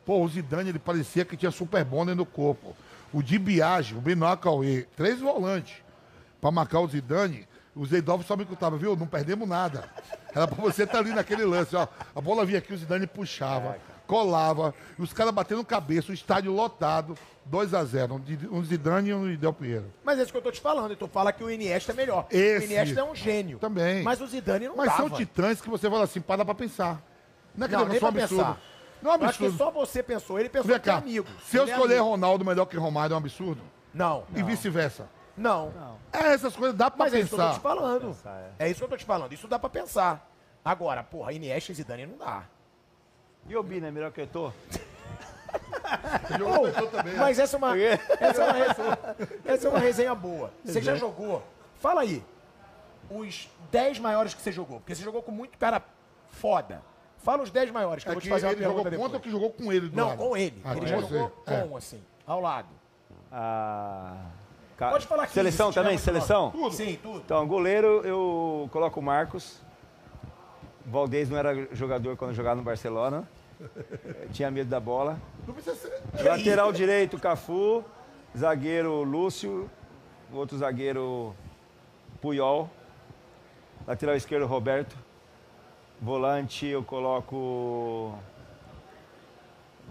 [0.05, 2.74] Pô, o Zidane, ele parecia que tinha super bonder no corpo.
[3.12, 5.77] O Di Biagio, o Benoit Cauê, três volantes
[6.40, 7.47] pra marcar o Zidane.
[7.74, 8.97] O Zeidolf só me escutava, viu?
[8.97, 9.89] Não perdemos nada.
[10.35, 11.86] Era pra você estar ali naquele lance, ó.
[12.15, 13.77] A bola vinha aqui, o Zidane puxava,
[14.07, 19.15] colava, e os caras batendo cabeça, o estádio lotado, 2 a 0 um, Zidane e
[19.15, 19.93] um Del Piero.
[20.05, 20.93] Mas é isso que eu tô te falando.
[20.93, 22.27] E tu fala que o Iniesta é melhor.
[22.31, 22.65] Esse.
[22.65, 23.59] O Iniesta é um gênio.
[23.59, 24.03] Também.
[24.03, 24.99] Mas o Zidane não Mas dava.
[24.99, 27.03] são titãs que você fala assim, para pra pensar.
[27.59, 28.37] Não é que Não, nem pra absurdo.
[28.45, 28.61] pensar.
[29.03, 29.65] Não é um Eu acho que absurdo.
[29.65, 30.39] só você pensou.
[30.39, 31.27] Ele pensou Vem que é cá, amigo.
[31.45, 32.09] se eu Ele é escolher amigo.
[32.11, 33.61] Ronaldo melhor que Romário é um absurdo?
[33.93, 34.25] Não.
[34.35, 35.09] E vice-versa.
[35.37, 35.73] Não.
[36.13, 37.59] É, essas coisas dá pra Mas é isso que eu tô pensar.
[37.59, 38.07] te falando.
[38.09, 38.69] Pensar, é.
[38.71, 39.33] isso que eu tô te falando.
[39.33, 40.31] Isso dá pra pensar.
[40.65, 42.45] Agora, porra, Iniesta e Zidane não dá.
[43.49, 44.53] E o Bina é melhor que eu tô?
[47.19, 48.99] Mas essa é uma, essa é uma, resenha,
[49.45, 50.53] essa é uma resenha boa.
[50.65, 51.43] Você já jogou?
[51.81, 52.23] Fala aí.
[53.11, 54.81] Os 10 maiores que você jogou.
[54.81, 55.83] Porque você jogou com muito cara
[56.31, 56.83] foda.
[57.19, 59.16] Fala os 10 maiores, que eu É vou te fazer uma ele jogou pergunta contra
[59.19, 60.19] ou que jogou com ele do Não, lado?
[60.19, 60.61] com ele.
[60.65, 61.09] Ah, ele com já você.
[61.19, 61.61] jogou É.
[61.61, 62.69] com, assim, ao lado.
[63.31, 64.27] Ah,
[64.77, 65.35] ca- Pode falar aqui.
[65.35, 65.99] Seleção também?
[65.99, 66.53] Seleção?
[66.55, 66.74] nome.
[66.74, 67.19] Sim, tudo.
[67.19, 69.61] Então, goleiro, eu coloco o Marcos.
[70.86, 73.28] Valdez não era jogador quando jogava no Barcelona.
[73.61, 75.20] Eu tinha medo da bola.
[75.62, 76.01] Ser...
[76.24, 77.85] Lateral direito, Cafu.
[78.36, 79.69] Zagueiro, Lúcio.
[80.32, 81.35] Outro zagueiro,
[82.20, 82.70] Puyol.
[83.86, 84.97] Lateral esquerdo, Roberto.
[86.01, 88.15] Volante, eu coloco...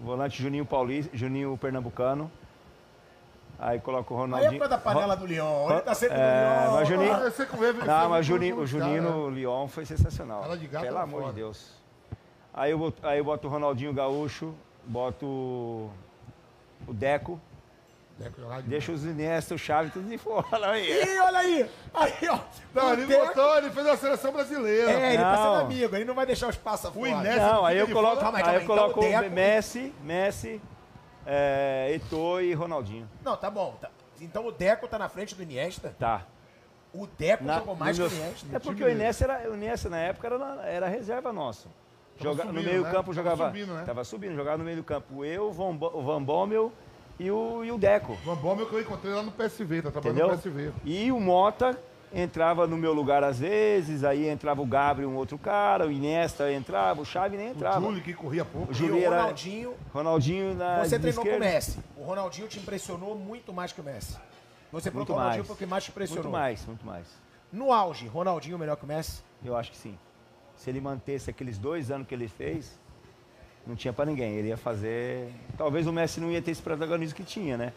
[0.02, 2.32] Volante, Juninho Paulista, Juninho Pernambucano.
[3.60, 4.52] Aí coloco o Aí é Ronaldinho.
[4.54, 5.72] por causa da panela do Leão.
[5.72, 7.46] Ele tá sempre É, no mas Juninho- Ah, você
[7.86, 10.44] Não, mas Juninho, o Juninho no Lyon foi sensacional.
[10.68, 11.34] Gato Pelo era amor foda.
[11.34, 11.72] de Deus.
[12.54, 14.54] Aí eu, boto, aí eu boto o Ronaldinho Gaúcho,
[14.86, 15.92] boto o
[16.94, 18.07] Deco, né, que jogava de-
[18.66, 20.72] deixa os Iniesta, o Xavi, tudo de fora.
[20.72, 20.90] Aí.
[20.92, 21.70] Ih, olha aí.
[21.94, 22.40] Aí, ó.
[22.74, 24.92] Não, O ele Deco- botou, ele fez a seleção brasileira.
[24.92, 25.60] É, ele tá sendo Não.
[25.62, 25.96] amigo.
[25.96, 27.10] Ele não vai deixar o espaço O fora.
[27.10, 28.64] Inés- Não, aí eu coloco, Calma aí, aí calma eu.
[28.64, 30.62] Então, coloco o Deco- Messi, Messi,
[31.26, 33.10] é, Eto'o e Ronaldinho.
[33.24, 33.76] Não, tá bom.
[33.80, 33.90] tá.
[34.20, 35.96] Então o Deco tá na frente do Iniesta.
[36.00, 36.24] Tá.
[36.94, 38.48] O Deco Na- jogou mais que no o meu- Iniesta.
[38.56, 41.70] É porque o Iniesta, era, o Iniesta na época era, na- era reserva nosso.
[42.18, 42.90] Tava Joga, no subindo, meio né?
[42.92, 43.46] campo Tava jogava.
[43.46, 43.84] subindo, né?
[43.86, 45.24] Tava subindo, jogava no meio do campo.
[45.24, 46.74] Eu, o Van, Bo- o Van Bommel
[47.20, 48.16] e o, e o Deco.
[48.26, 50.28] Van Bommel que eu encontrei lá no PSV, tá trabalhando Entendeu?
[50.28, 50.72] no PSV.
[50.86, 51.78] E o Mota
[52.14, 56.52] entrava no meu lugar às vezes, aí entrava o Gabriel, um outro cara, o Iniesta
[56.54, 57.82] entrava, o Xavi nem O entrava.
[57.82, 58.70] Júlio que corria pouco.
[58.70, 61.54] O E Júlio o era- Ronaldinho, Ronaldinho na você treinou com o esquerda.
[61.54, 61.80] Messi.
[61.98, 64.16] O Ronaldinho te impressionou muito mais que o Messi.
[64.72, 65.48] Você Muito colocou o Ronaldinho mais.
[65.48, 66.24] porque mais te impressionou.
[66.24, 67.08] Muito mais, muito mais.
[67.52, 69.22] No auge, Ronaldinho melhor que o Messi?
[69.44, 69.98] Eu acho que sim.
[70.56, 72.78] Se ele mantesse aqueles dois anos que ele fez,
[73.68, 74.36] não tinha pra ninguém.
[74.36, 75.32] Ele ia fazer.
[75.58, 77.74] Talvez o Messi não ia ter esse protagonismo que tinha, né?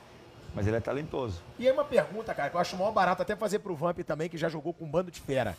[0.55, 1.43] Mas ele é talentoso.
[1.59, 4.29] E aí uma pergunta, cara, que eu acho maior barato até fazer pro Vamp também,
[4.29, 5.57] que já jogou com um bando de fera.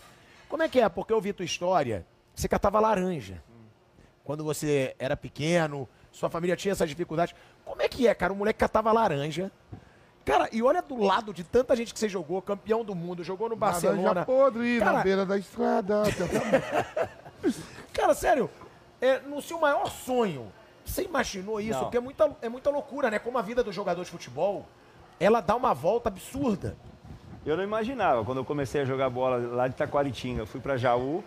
[0.50, 0.90] Como é que é?
[0.90, 2.06] Porque eu vi tua história,
[2.36, 3.42] você catava laranja.
[4.24, 7.34] Quando você era pequeno, sua família tinha essas dificuldades.
[7.64, 8.34] Como é que é, cara?
[8.34, 9.50] O moleque catava laranja.
[10.26, 13.50] Cara, e olha do lado de tanta gente que você jogou, campeão do mundo, jogou
[13.50, 14.02] no Barcelona.
[14.02, 16.04] Laranja podre Cara- na beira da estrada.
[17.94, 18.50] Cara, sério,
[19.02, 20.52] é, no seu maior sonho,
[20.86, 21.74] você imaginou isso?
[21.74, 21.80] Não.
[21.82, 23.20] Porque é muita, é muita loucura, né?
[23.20, 24.66] Como a vida do jogador de futebol,
[25.20, 26.76] ela dá uma volta absurda.
[27.46, 28.24] Eu não imaginava.
[28.24, 31.24] Quando eu comecei a jogar bola lá de Taquaritinga, fui pra Jaú.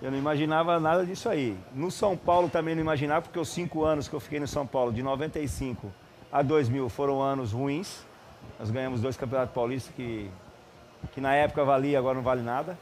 [0.00, 1.56] Eu não imaginava nada disso aí.
[1.72, 4.66] No São Paulo também não imaginava, porque os cinco anos que eu fiquei no São
[4.66, 5.92] Paulo, de 95
[6.30, 8.04] a 2000, foram anos ruins.
[8.58, 10.30] Nós ganhamos dois campeonatos paulistas que,
[11.12, 12.78] que na época valia, agora não vale nada.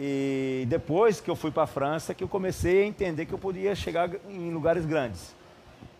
[0.00, 3.38] E depois que eu fui para a França, que eu comecei a entender que eu
[3.38, 5.34] podia chegar em lugares grandes.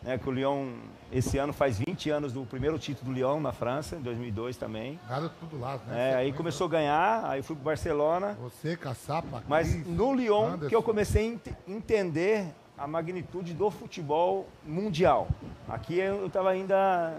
[0.00, 0.74] Né, que o Lyon,
[1.10, 5.00] esse ano faz 20 anos do primeiro título do Lyon na França, em 2002 também.
[5.08, 6.12] Nada tudo lá, né?
[6.12, 8.38] É, aí começou a ganhar, aí fui para Barcelona.
[8.40, 10.68] Você, Caçapa, Mas Cris, no Lyon Anderson.
[10.68, 12.46] que eu comecei a ent- entender
[12.78, 15.26] a magnitude do futebol mundial.
[15.68, 17.16] Aqui eu estava ainda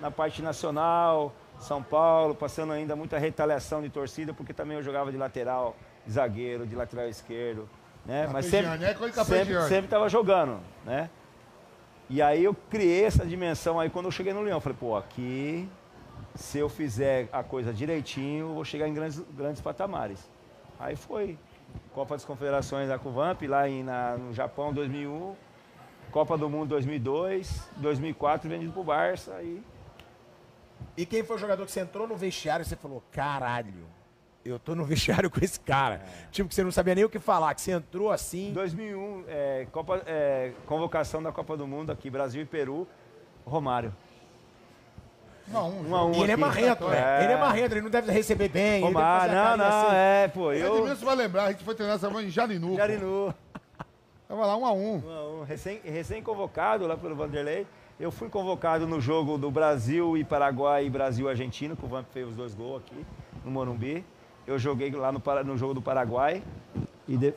[0.00, 5.10] na parte nacional, São Paulo, passando ainda muita retaliação de torcida, porque também eu jogava
[5.10, 5.76] de lateral,
[6.06, 7.68] de zagueiro, de lateral esquerdo,
[8.04, 8.26] né?
[8.32, 11.08] Mas sempre, é de sempre, sempre tava jogando, né?
[12.10, 14.60] E aí eu criei essa dimensão aí quando eu cheguei no Leão.
[14.60, 15.68] Falei, pô, aqui,
[16.34, 20.28] se eu fizer a coisa direitinho, eu vou chegar em grandes, grandes patamares.
[20.78, 21.38] Aí foi
[21.94, 25.34] Copa das Confederações da Cuvamp, lá em, na- no Japão, 2001.
[26.10, 29.62] Copa do Mundo 2002, 2004 vendido pro Barça e
[30.94, 33.86] E quem foi o jogador que você entrou no vestiário e você falou, caralho,
[34.44, 36.02] eu tô no vestiário com esse cara.
[36.30, 38.52] Tipo, que você não sabia nem o que falar, que você entrou assim.
[38.52, 42.86] 2001, é, Copa, é, convocação da Copa do Mundo aqui, Brasil e Peru,
[43.44, 43.94] Romário.
[45.50, 45.90] Um a um.
[45.90, 47.24] Um a um E ele é marrento, né?
[47.24, 48.82] Ele é marrento, ele não deve receber bem.
[48.82, 49.96] Romário, não, não, assim.
[49.96, 50.86] é, pô, Eu...
[50.86, 50.96] eu...
[50.96, 52.76] você vai lembrar, a gente foi treinar essa semana em Jarinu.
[52.76, 53.34] Jarinu.
[54.28, 54.96] Tava lá um a um.
[54.96, 57.66] Um a um, recém, recém-convocado lá pelo Vanderlei.
[58.00, 62.26] Eu fui convocado no jogo do Brasil e Paraguai e Brasil-Argentina, que o Vamp fez
[62.26, 63.04] os dois gols aqui
[63.44, 64.04] no Morumbi.
[64.46, 66.42] Eu joguei lá no, no jogo do Paraguai.
[67.06, 67.34] E de-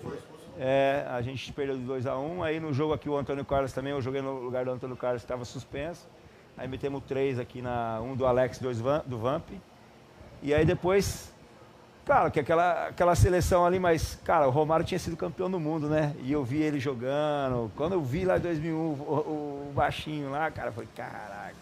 [0.58, 3.74] é, a gente perdeu de 2 a 1 Aí no jogo aqui o Antônio Carlos
[3.74, 6.08] também, eu joguei no lugar do Antônio Carlos que estava suspenso.
[6.58, 8.00] Aí metemos três aqui na.
[8.02, 9.50] Um do Alex, dois do Vamp.
[10.42, 11.34] E aí depois
[12.06, 15.90] Cara, que aquela, aquela seleção ali, mas, cara, o Romário tinha sido campeão do mundo,
[15.90, 16.14] né?
[16.22, 17.72] E eu vi ele jogando.
[17.76, 21.56] Quando eu vi lá em 2001 o, o baixinho lá, cara, falei, caraca.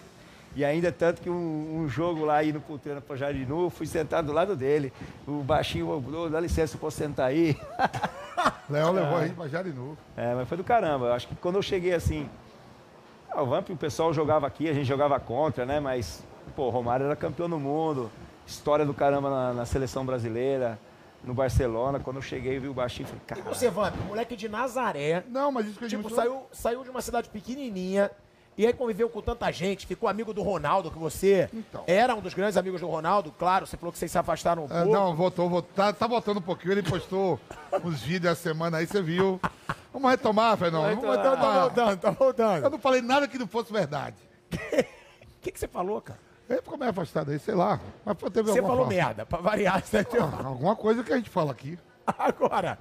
[0.56, 4.28] E ainda tanto que um, um jogo lá indo pro treino pro Jardim fui sentado
[4.28, 4.94] do lado dele.
[5.28, 7.58] O baixinho, "Ô, dá licença, eu posso sentar aí?
[8.70, 9.98] Léo levou a gente pra Jarinu.
[10.16, 11.08] É, mas foi do caramba.
[11.08, 12.30] Eu acho que quando eu cheguei assim.
[13.32, 15.80] ah, O Vamp, o pessoal jogava aqui, a gente jogava contra, né?
[15.80, 16.24] Mas,
[16.56, 18.12] pô, o Romário era campeão do mundo.
[18.46, 20.78] História do caramba na, na seleção brasileira,
[21.24, 22.00] no Barcelona.
[22.00, 23.42] Quando eu cheguei, vi o baixinho e falei, E cara.
[23.42, 26.90] você, Vamp, moleque de Nazaré, Não, mas isso que a gente tipo, saiu, saiu de
[26.90, 28.12] uma cidade pequenininha
[28.58, 31.84] e aí conviveu com tanta gente, ficou amigo do Ronaldo, que você Então.
[31.88, 34.66] era um dos grandes amigos do Ronaldo, claro, você falou que vocês se afastaram um
[34.66, 34.92] É, pouco.
[34.92, 35.72] não, voltou, voltou.
[35.76, 36.74] Tá, tá voltando um pouquinho.
[36.74, 37.40] Ele postou
[37.84, 39.40] uns vídeos essa semana aí, você viu.
[39.92, 40.96] Vamos retomar, Fernando.
[40.96, 41.60] Vamos Então, tá retomar.
[41.62, 42.70] voltando, tá Eu voltando.
[42.70, 44.16] não falei nada que não fosse verdade.
[44.52, 44.58] O
[45.42, 46.20] que, que você falou, cara?
[46.50, 47.80] Ele ficou meio afastado aí, sei lá.
[48.06, 48.90] Mas foi- teve Você falou fala.
[48.90, 49.82] merda, pra variar.
[49.86, 50.00] Você?
[50.20, 51.78] Ah, Alguma coisa que a gente fala aqui.
[52.06, 52.78] Agora,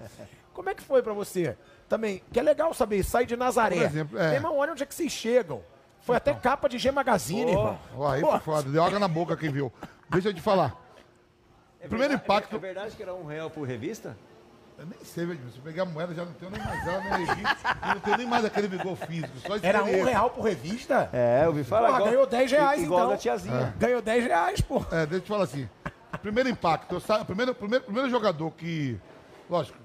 [0.52, 1.56] como é que foi pra você?
[1.88, 3.76] Também, que é legal saber, sai de Nazaré.
[3.76, 4.26] Por exemplo, é.
[4.28, 5.62] Meu irmão, olha onde é que vocês chegam.
[6.00, 7.78] Foi até capa de G Magazine, irmão.
[7.96, 8.70] Ó, aí Pô, foi foda.
[8.70, 9.72] Deu água na boca quem viu.
[10.10, 10.76] Deixa eu te falar.
[11.88, 12.56] Primeiro impacto.
[12.56, 14.16] É verdade que era um real por revista?
[14.78, 15.38] Eu nem sei, velho.
[15.52, 17.76] Se eu pegar a moeda, já não tenho nem mais ela, nem revista.
[17.94, 19.38] Não tenho nem mais aquele vigor físico.
[19.46, 21.08] Só Era um real por revista?
[21.12, 21.88] É, eu ouvi falar.
[21.88, 23.10] Porra, igual- ganhou 10 reais, igual então.
[23.12, 23.74] da tiazinha.
[23.78, 24.84] Ganhou 10 reais, pô.
[24.90, 25.68] É, deixa eu te falar assim.
[26.20, 27.24] Primeiro impacto, eu sa...
[27.24, 28.98] primeiro, primeiro, primeiro jogador que,
[29.48, 29.78] lógico,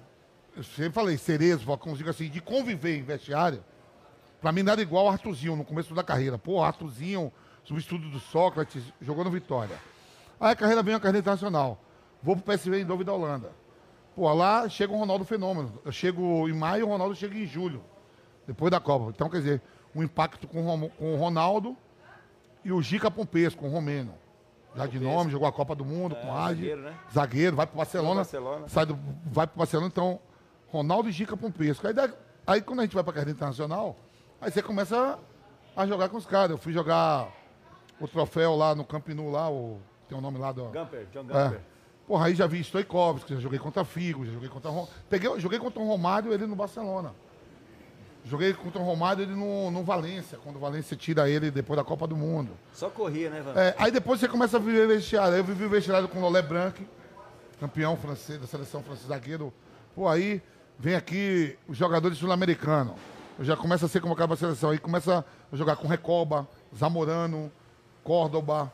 [0.58, 3.64] eu sempre falei, Cerezo, Falcãozinho, assim, de conviver em vestiário,
[4.42, 6.36] pra mim nada igual o Arthurzinho no começo da carreira.
[6.38, 7.32] Pô, Arthurzinho,
[7.64, 9.78] substituto do Sócrates, jogou no Vitória.
[10.40, 11.80] Aí a carreira vem a carreira internacional.
[12.24, 13.52] Vou pro PSV em Dove da Holanda.
[14.16, 15.80] Pô, lá chega o Ronaldo Fenômeno.
[15.86, 17.84] Eu chego em maio, o Ronaldo chega em julho,
[18.48, 19.12] depois da Copa.
[19.12, 19.62] Então, quer dizer,
[19.94, 21.78] o impacto com com o Ronaldo
[22.66, 24.16] e o Gica Pompesco, com o Romeno.
[24.76, 26.62] Já de nome, jogou a Copa do Mundo com o Adi.
[26.62, 27.00] zagueiro, né?
[27.14, 28.16] Zagueiro, vai pro Barcelona.
[28.16, 28.68] Barcelona.
[28.68, 30.20] Sai do, vai pro Barcelona, então,
[30.70, 31.88] Ronaldo e Gica Pompesco.
[31.88, 31.94] Aí,
[32.46, 33.96] aí quando a gente vai pra carreira internacional,
[34.42, 35.18] aí você começa
[35.76, 36.52] a jogar com os caras.
[36.52, 37.30] Eu fui jogar
[38.00, 40.66] o troféu lá no Camp Nou, lá, o, tem o nome lá do.
[40.66, 41.44] Gumper, John É.
[41.44, 41.62] Gumper.
[42.08, 44.72] Porra, aí já vi Stoikovski, já joguei contra Figo, já joguei contra.
[45.10, 47.14] Peguei, joguei contra o Romário ele no Barcelona.
[48.24, 51.84] Joguei contra o Romário ele no, no Valência, quando o Valência tira ele depois da
[51.84, 52.52] Copa do Mundo.
[52.74, 53.54] Só corria, né, Van?
[53.60, 55.34] É, aí depois você começa a viver vestiário.
[55.34, 56.76] Aí eu vivi o vestiário com o Lolé Branc,
[57.60, 59.54] campeão francês, da seleção francesa zagueiro.
[59.96, 60.42] Pô, aí
[60.80, 62.96] vem aqui os jogadores sul-americanos.
[63.40, 64.72] Já começo a ser convocado para a seleção.
[64.72, 67.52] Aí começa a jogar com Recoba, Zamorano,
[68.04, 68.72] Córdoba,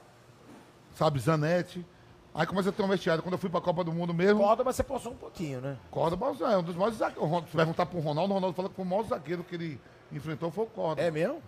[0.96, 1.86] sabe, Zanetti.
[2.34, 3.22] Aí começa a ter um vestiário.
[3.22, 5.78] Quando eu fui para a Copa do Mundo mesmo, Córdoba você postou um pouquinho, né?
[5.92, 7.50] Córdoba é um dos maiores zagueiros.
[7.50, 9.82] Se perguntar para o Ronaldo, o Ronaldo fala que foi o maior zagueiro que ele
[10.12, 11.02] enfrentou foi o Córdoba.
[11.02, 11.42] É mesmo?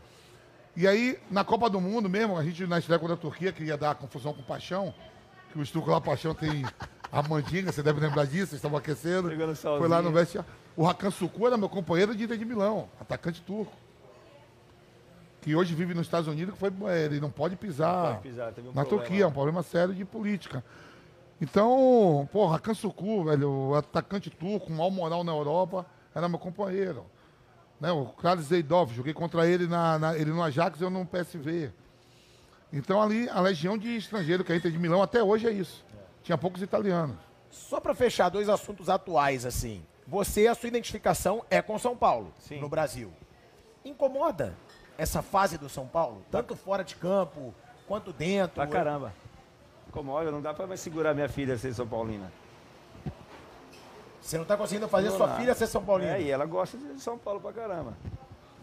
[0.75, 3.63] E aí, na Copa do Mundo mesmo, a gente na estreia contra a Turquia, que
[3.63, 4.93] ia dar confusão com o Paixão,
[5.51, 6.65] que o Estuco lá, Paixão, tem
[7.15, 9.29] a mandinga, você deve lembrar disso, vocês estavam aquecendo.
[9.79, 10.49] Foi lá no vestiário.
[10.75, 13.71] O Hakan Suku era meu companheiro de Inter de Milão, atacante turco.
[15.41, 18.47] Que hoje vive nos Estados Unidos, que foi, é, ele não pode pisar, pode pisar,
[18.47, 20.63] um na problema Turquia, é um problema sério de política.
[21.39, 27.05] Então, pô, Hakan Suku, velho, o atacante turco, mau moral na Europa, era meu companheiro.
[27.79, 31.05] Né, o Carlos Zeidov, joguei contra ele, na, na- ele no Ajax e eu no
[31.05, 31.71] PSV.
[32.73, 35.51] Então ali, a legião de estrangeiro que é a Inter de Milão até hoje é
[35.51, 35.83] isso.
[36.25, 37.15] Tinha poucos italianos.
[37.51, 39.85] Só pra fechar dois assuntos atuais, assim.
[40.07, 42.59] Você, a sua identificação é com São Paulo, Sim.
[42.59, 43.13] no Brasil.
[43.85, 44.55] Incomoda
[44.97, 46.23] essa fase do São Paulo?
[46.31, 47.53] Tanto fora de campo,
[47.87, 48.55] quanto dentro.
[48.55, 49.13] Pra caramba.
[49.87, 52.31] Incomoda, não dá pra mais segurar minha filha ser São Paulina.
[54.19, 55.35] Você não tá conseguindo fazer Não sua dá.
[55.35, 56.11] filha ser São Paulino.
[56.11, 57.93] É, e ela gosta de São Paulo pra caramba.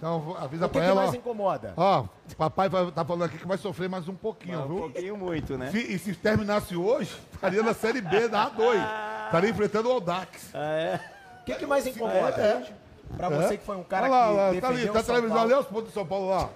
[0.03, 1.03] Então avisa O que, pra que ela.
[1.03, 1.75] mais incomoda?
[1.77, 2.05] Ó,
[2.37, 4.79] papai vai, tá falando aqui que vai sofrer mais um pouquinho, Mas um viu?
[4.79, 5.71] pouquinho muito, né?
[5.71, 8.85] Se- e se terminasse hoje, estaria na Série B da A2.
[9.27, 10.51] Estaria enfrentando o Audax.
[10.53, 11.01] Ah, é?
[11.41, 12.57] O que, que mais incomoda, É.
[12.59, 12.75] gente?
[13.17, 14.95] Pra você que foi um cara Olha lá, que lá, tá defendeu ali, tá o
[15.05, 15.53] São televisão Paulo.
[15.55, 16.49] ali, os pontos de São Paulo lá.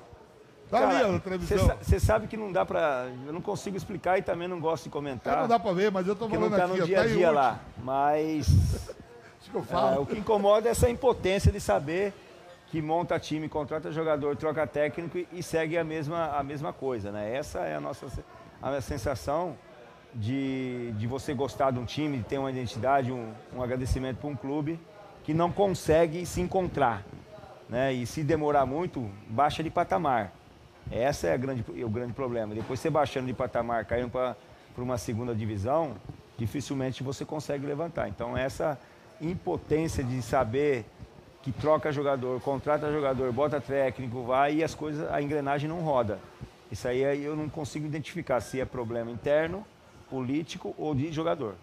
[0.69, 1.71] Tá ali, ó, na televisão.
[1.81, 3.07] Você sabe que não dá pra.
[3.29, 5.37] Eu não consigo explicar e também não gosto de É, comentar.
[5.43, 7.03] não dá pra ver, mas eu tô porque não falando tá aqui, no dia a
[7.05, 7.61] tá dia lá.
[7.85, 8.49] Mas
[9.41, 10.03] Isso que eu é, falo.
[10.03, 12.13] o que incomoda é essa impotência de saber
[12.67, 17.35] que monta time, contrata jogador, troca técnico e, segue a mesma, a mesma coisa, né?
[17.35, 18.07] Essa é a nossa
[18.61, 19.57] a sensação
[20.15, 24.29] de, de você gostar de um time, de ter uma identidade, um, um agradecimento para
[24.29, 24.81] um clube
[25.23, 27.05] que não consegue se encontrar,
[27.69, 27.93] né?
[27.93, 30.33] E se demorar muito, baixa de patamar.
[30.91, 32.55] Essa é a grande, o grande problema.
[32.55, 34.37] Depois você baixando de patamar, caindo para
[34.79, 35.97] uma segunda divisão,
[36.39, 38.09] dificilmente você consegue levantar.
[38.09, 38.79] Então essa
[39.21, 40.85] impotência de saber
[41.47, 46.19] que troca jogador, contrata jogador, bota técnico, vai e as coisas, a engrenagem não roda.
[46.73, 49.65] Isso aí aí eu não consigo identificar se é problema interno,
[50.11, 51.55] político ou de jogador.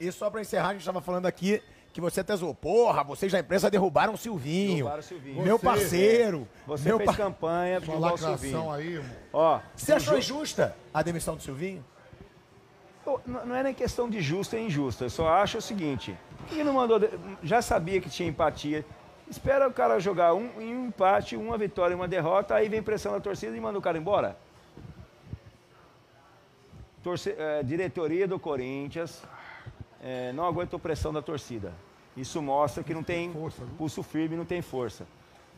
[0.00, 1.62] E só pra encerrar, a gente tava falando aqui
[1.92, 2.52] que você até zoou.
[2.52, 4.74] Porra, vocês da imprensa derrubaram o Silvinho.
[4.78, 5.42] Derrubaram o Silvinho.
[5.44, 6.48] Meu Você- parceiro.
[6.66, 8.70] Você meu fez pa- campanha para derrubar o Silvinho.
[8.72, 9.00] aí.
[9.32, 11.84] Ó, Você achou injusta a demissão do Silvinho?
[13.24, 15.04] Não é nem questão de justa e injusta.
[15.04, 16.16] Eu só acho o seguinte:
[16.48, 16.98] que não mandou.
[17.42, 18.84] Já sabia que tinha empatia.
[19.32, 22.82] Espera o cara jogar um, em um empate, uma vitória e uma derrota, aí vem
[22.82, 24.36] pressão da torcida e manda o cara embora.
[27.02, 29.22] Torce- eh, diretoria do Corinthians
[30.02, 31.72] eh, não aguentou pressão da torcida.
[32.14, 35.06] Isso mostra que não tem força, pulso firme, não tem força.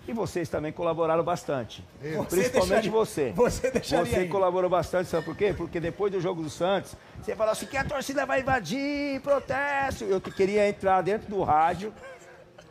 [0.06, 1.82] E vocês também colaboraram bastante.
[2.00, 3.32] Você Principalmente deixaria- você.
[3.34, 4.28] você deixaria Você aí.
[4.28, 5.52] colaborou bastante, sabe por quê?
[5.56, 10.04] Porque depois do jogo do Santos, você falou assim que a torcida vai invadir, protesto.
[10.04, 11.92] Eu que queria entrar dentro do rádio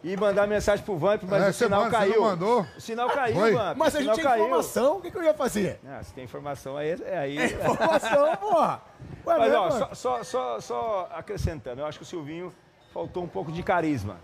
[0.04, 2.22] e mandar mensagem pro Vamp, mas É, o sinal manda, caiu.
[2.22, 2.68] mandou?
[2.78, 3.54] O sinal caiu, Foi?
[3.54, 3.78] Vamp.
[3.78, 4.44] Mas a gente tinha caiu.
[4.46, 5.80] informação, o que, que eu ia fazer?
[5.88, 7.38] Ah, se tem informação aí, é aí.
[7.54, 8.82] Informação, porra.
[9.26, 12.54] Ué, Mas ó, só, só, só, só acrescentando, eu acho que o Silvinho
[12.94, 14.18] faltou um pouco de carisma.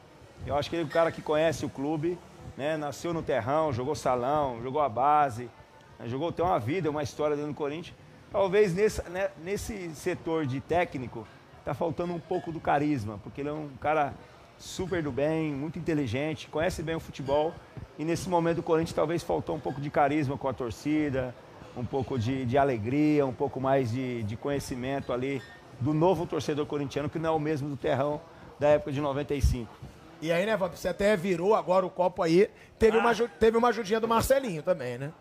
[0.46, 2.18] Eu acho que ele é um cara que conhece o clube,
[2.58, 2.76] né?
[2.78, 5.50] Nasceu no terrão, jogou salão, jogou a base,
[5.98, 6.08] né?
[6.08, 7.96] jogou tem uma vida, uma história dentro do Corinthians.
[8.32, 11.26] Talvez nesse, né, nesse setor de técnico
[11.66, 14.14] tá faltando um pouco do carisma, porque ele é um cara
[14.60, 17.54] super do bem, muito inteligente, conhece bem o futebol.
[17.98, 21.34] E nesse momento o Corinthians talvez faltou um pouco de carisma com a torcida,
[21.76, 25.42] um pouco de, de alegria, um pouco mais de, de conhecimento ali
[25.80, 28.22] do novo torcedor corintiano, que não é o mesmo do terrão
[28.60, 29.74] da época de 95.
[30.22, 32.50] E aí, né, Vamp, você até virou agora o copo aí.
[32.78, 33.00] Teve, Ah.
[33.00, 35.14] uma, teve uma ajudinha do Marcelinho também, né?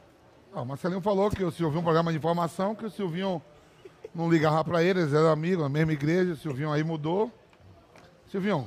[0.52, 3.40] Ah, o Marcelinho falou que o Silvinho, um programa de informação, que o Silvinho
[4.12, 7.30] não ligava pra ele, eles eram amigos, na mesma igreja, o Silvinho aí mudou.
[8.26, 8.66] Silvinho,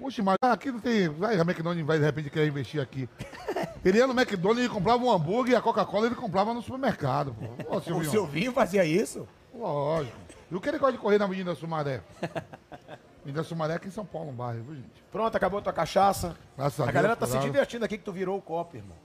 [0.00, 1.08] puxa, mas ah, aqui não tem.
[1.08, 3.08] Vai, a McDonald's vai de repente querer investir aqui.
[3.84, 7.34] Ele ia no McDonald's e comprava um hambúrguer e a Coca-Cola ele comprava no supermercado.
[7.34, 7.74] Pô.
[7.74, 9.26] Ô, O Silvinho, Silvinho fazia isso?
[9.54, 10.16] lógico.
[10.50, 12.00] E o que ele gosta de correr na Avenida Sumaré?
[13.22, 15.04] Avenida Sumaré aqui em São Paulo, um bairro, viu, gente?
[15.12, 16.34] Pronto, acabou tua cachaça.
[16.56, 18.96] Graças a A Deus, galera tá se divertindo aqui que tu virou o copo, irmão.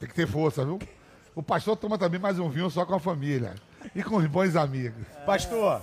[0.00, 0.78] Tem que ter força, viu?
[1.34, 3.54] O pastor toma também mais um vinho só com a família.
[3.94, 5.06] E com os bons amigos.
[5.24, 5.80] Pastor,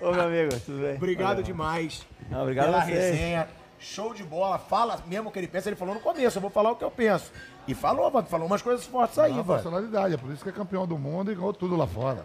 [0.00, 0.96] Ô, meu amigo, tudo bem?
[0.96, 1.42] obrigado Valeu.
[1.44, 2.98] demais Não, obrigado pela a vocês.
[2.98, 3.48] resenha.
[3.80, 4.58] Show de bola.
[4.58, 5.68] Fala mesmo o que ele pensa.
[5.68, 7.32] Ele falou no começo, eu vou falar o que eu penso.
[7.66, 9.56] E falou, falou umas coisas fortes aí, Uma Vamp.
[9.62, 12.24] personalidade, é por isso que é campeão do mundo e ganhou tudo lá fora.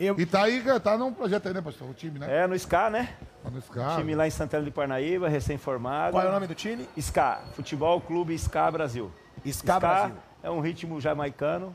[0.00, 1.88] Eu- E tá aí, tá num projeto aí, né, pastor?
[1.90, 2.42] O time, né?
[2.44, 3.14] É, no SCA, né?
[3.42, 3.96] Tá no SCA.
[3.96, 6.12] Time lá em Santana de Parnaíba, recém-formado.
[6.12, 6.88] Qual é o nome do time?
[6.96, 9.10] SCA, Futebol Clube SCA Brasil.
[9.44, 10.14] Ska Brasil.
[10.42, 11.74] é um ritmo jamaicano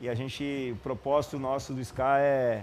[0.00, 2.62] e a gente, o propósito nosso do SCA é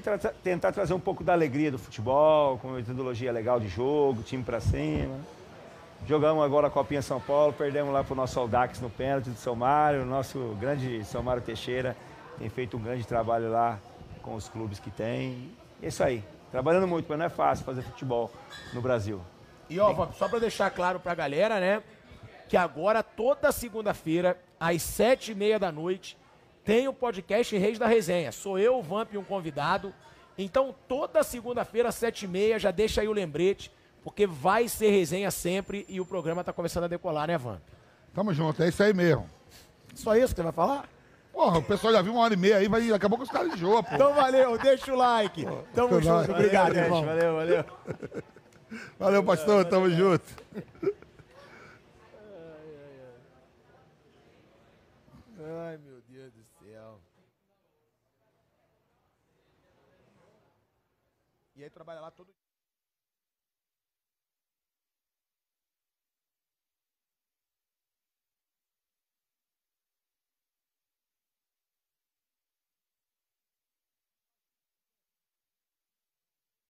[0.00, 4.22] tentar, tentar trazer um pouco da alegria do futebol, com uma metodologia legal de jogo,
[4.22, 5.16] time pra cima.
[6.06, 9.54] Jogamos agora a Copinha São Paulo, perdemos lá pro nosso Aldax no pênalti do São
[9.54, 11.96] Mário, o nosso grande São Mário Teixeira
[12.38, 13.78] tem feito um grande trabalho lá
[14.22, 15.50] com os clubes que tem.
[15.82, 16.22] É isso aí.
[16.50, 18.30] Trabalhando muito, mas não é fácil fazer futebol
[18.72, 19.20] no Brasil.
[19.70, 21.82] E ó, só pra deixar claro pra galera, né?
[22.48, 26.18] Que agora, toda segunda-feira, às sete e meia da noite,
[26.64, 28.32] tem o podcast Reis da Resenha.
[28.32, 29.92] Sou eu, o Vamp e um convidado.
[30.36, 33.70] Então, toda segunda-feira, às sete e meia, já deixa aí o lembrete,
[34.02, 37.60] porque vai ser resenha sempre e o programa tá começando a decolar, né, Vamp?
[38.12, 39.28] Tamo junto, é isso aí mesmo.
[39.94, 40.88] Só isso que você vai falar?
[41.32, 43.30] Porra, o pessoal já viu uma hora e meia aí, vai, daqui a pouco os
[43.30, 43.94] caras enjoam, pô.
[43.94, 45.44] Então valeu, deixa o like.
[45.74, 46.98] Tamo junto, obrigado, Valeu, irmão.
[47.00, 47.64] gente, valeu, valeu.
[48.98, 50.24] Valeu, pastor, tamo junto.
[55.38, 57.00] Ai, meu Deus do céu.
[61.56, 62.33] aí trabalha lá todo.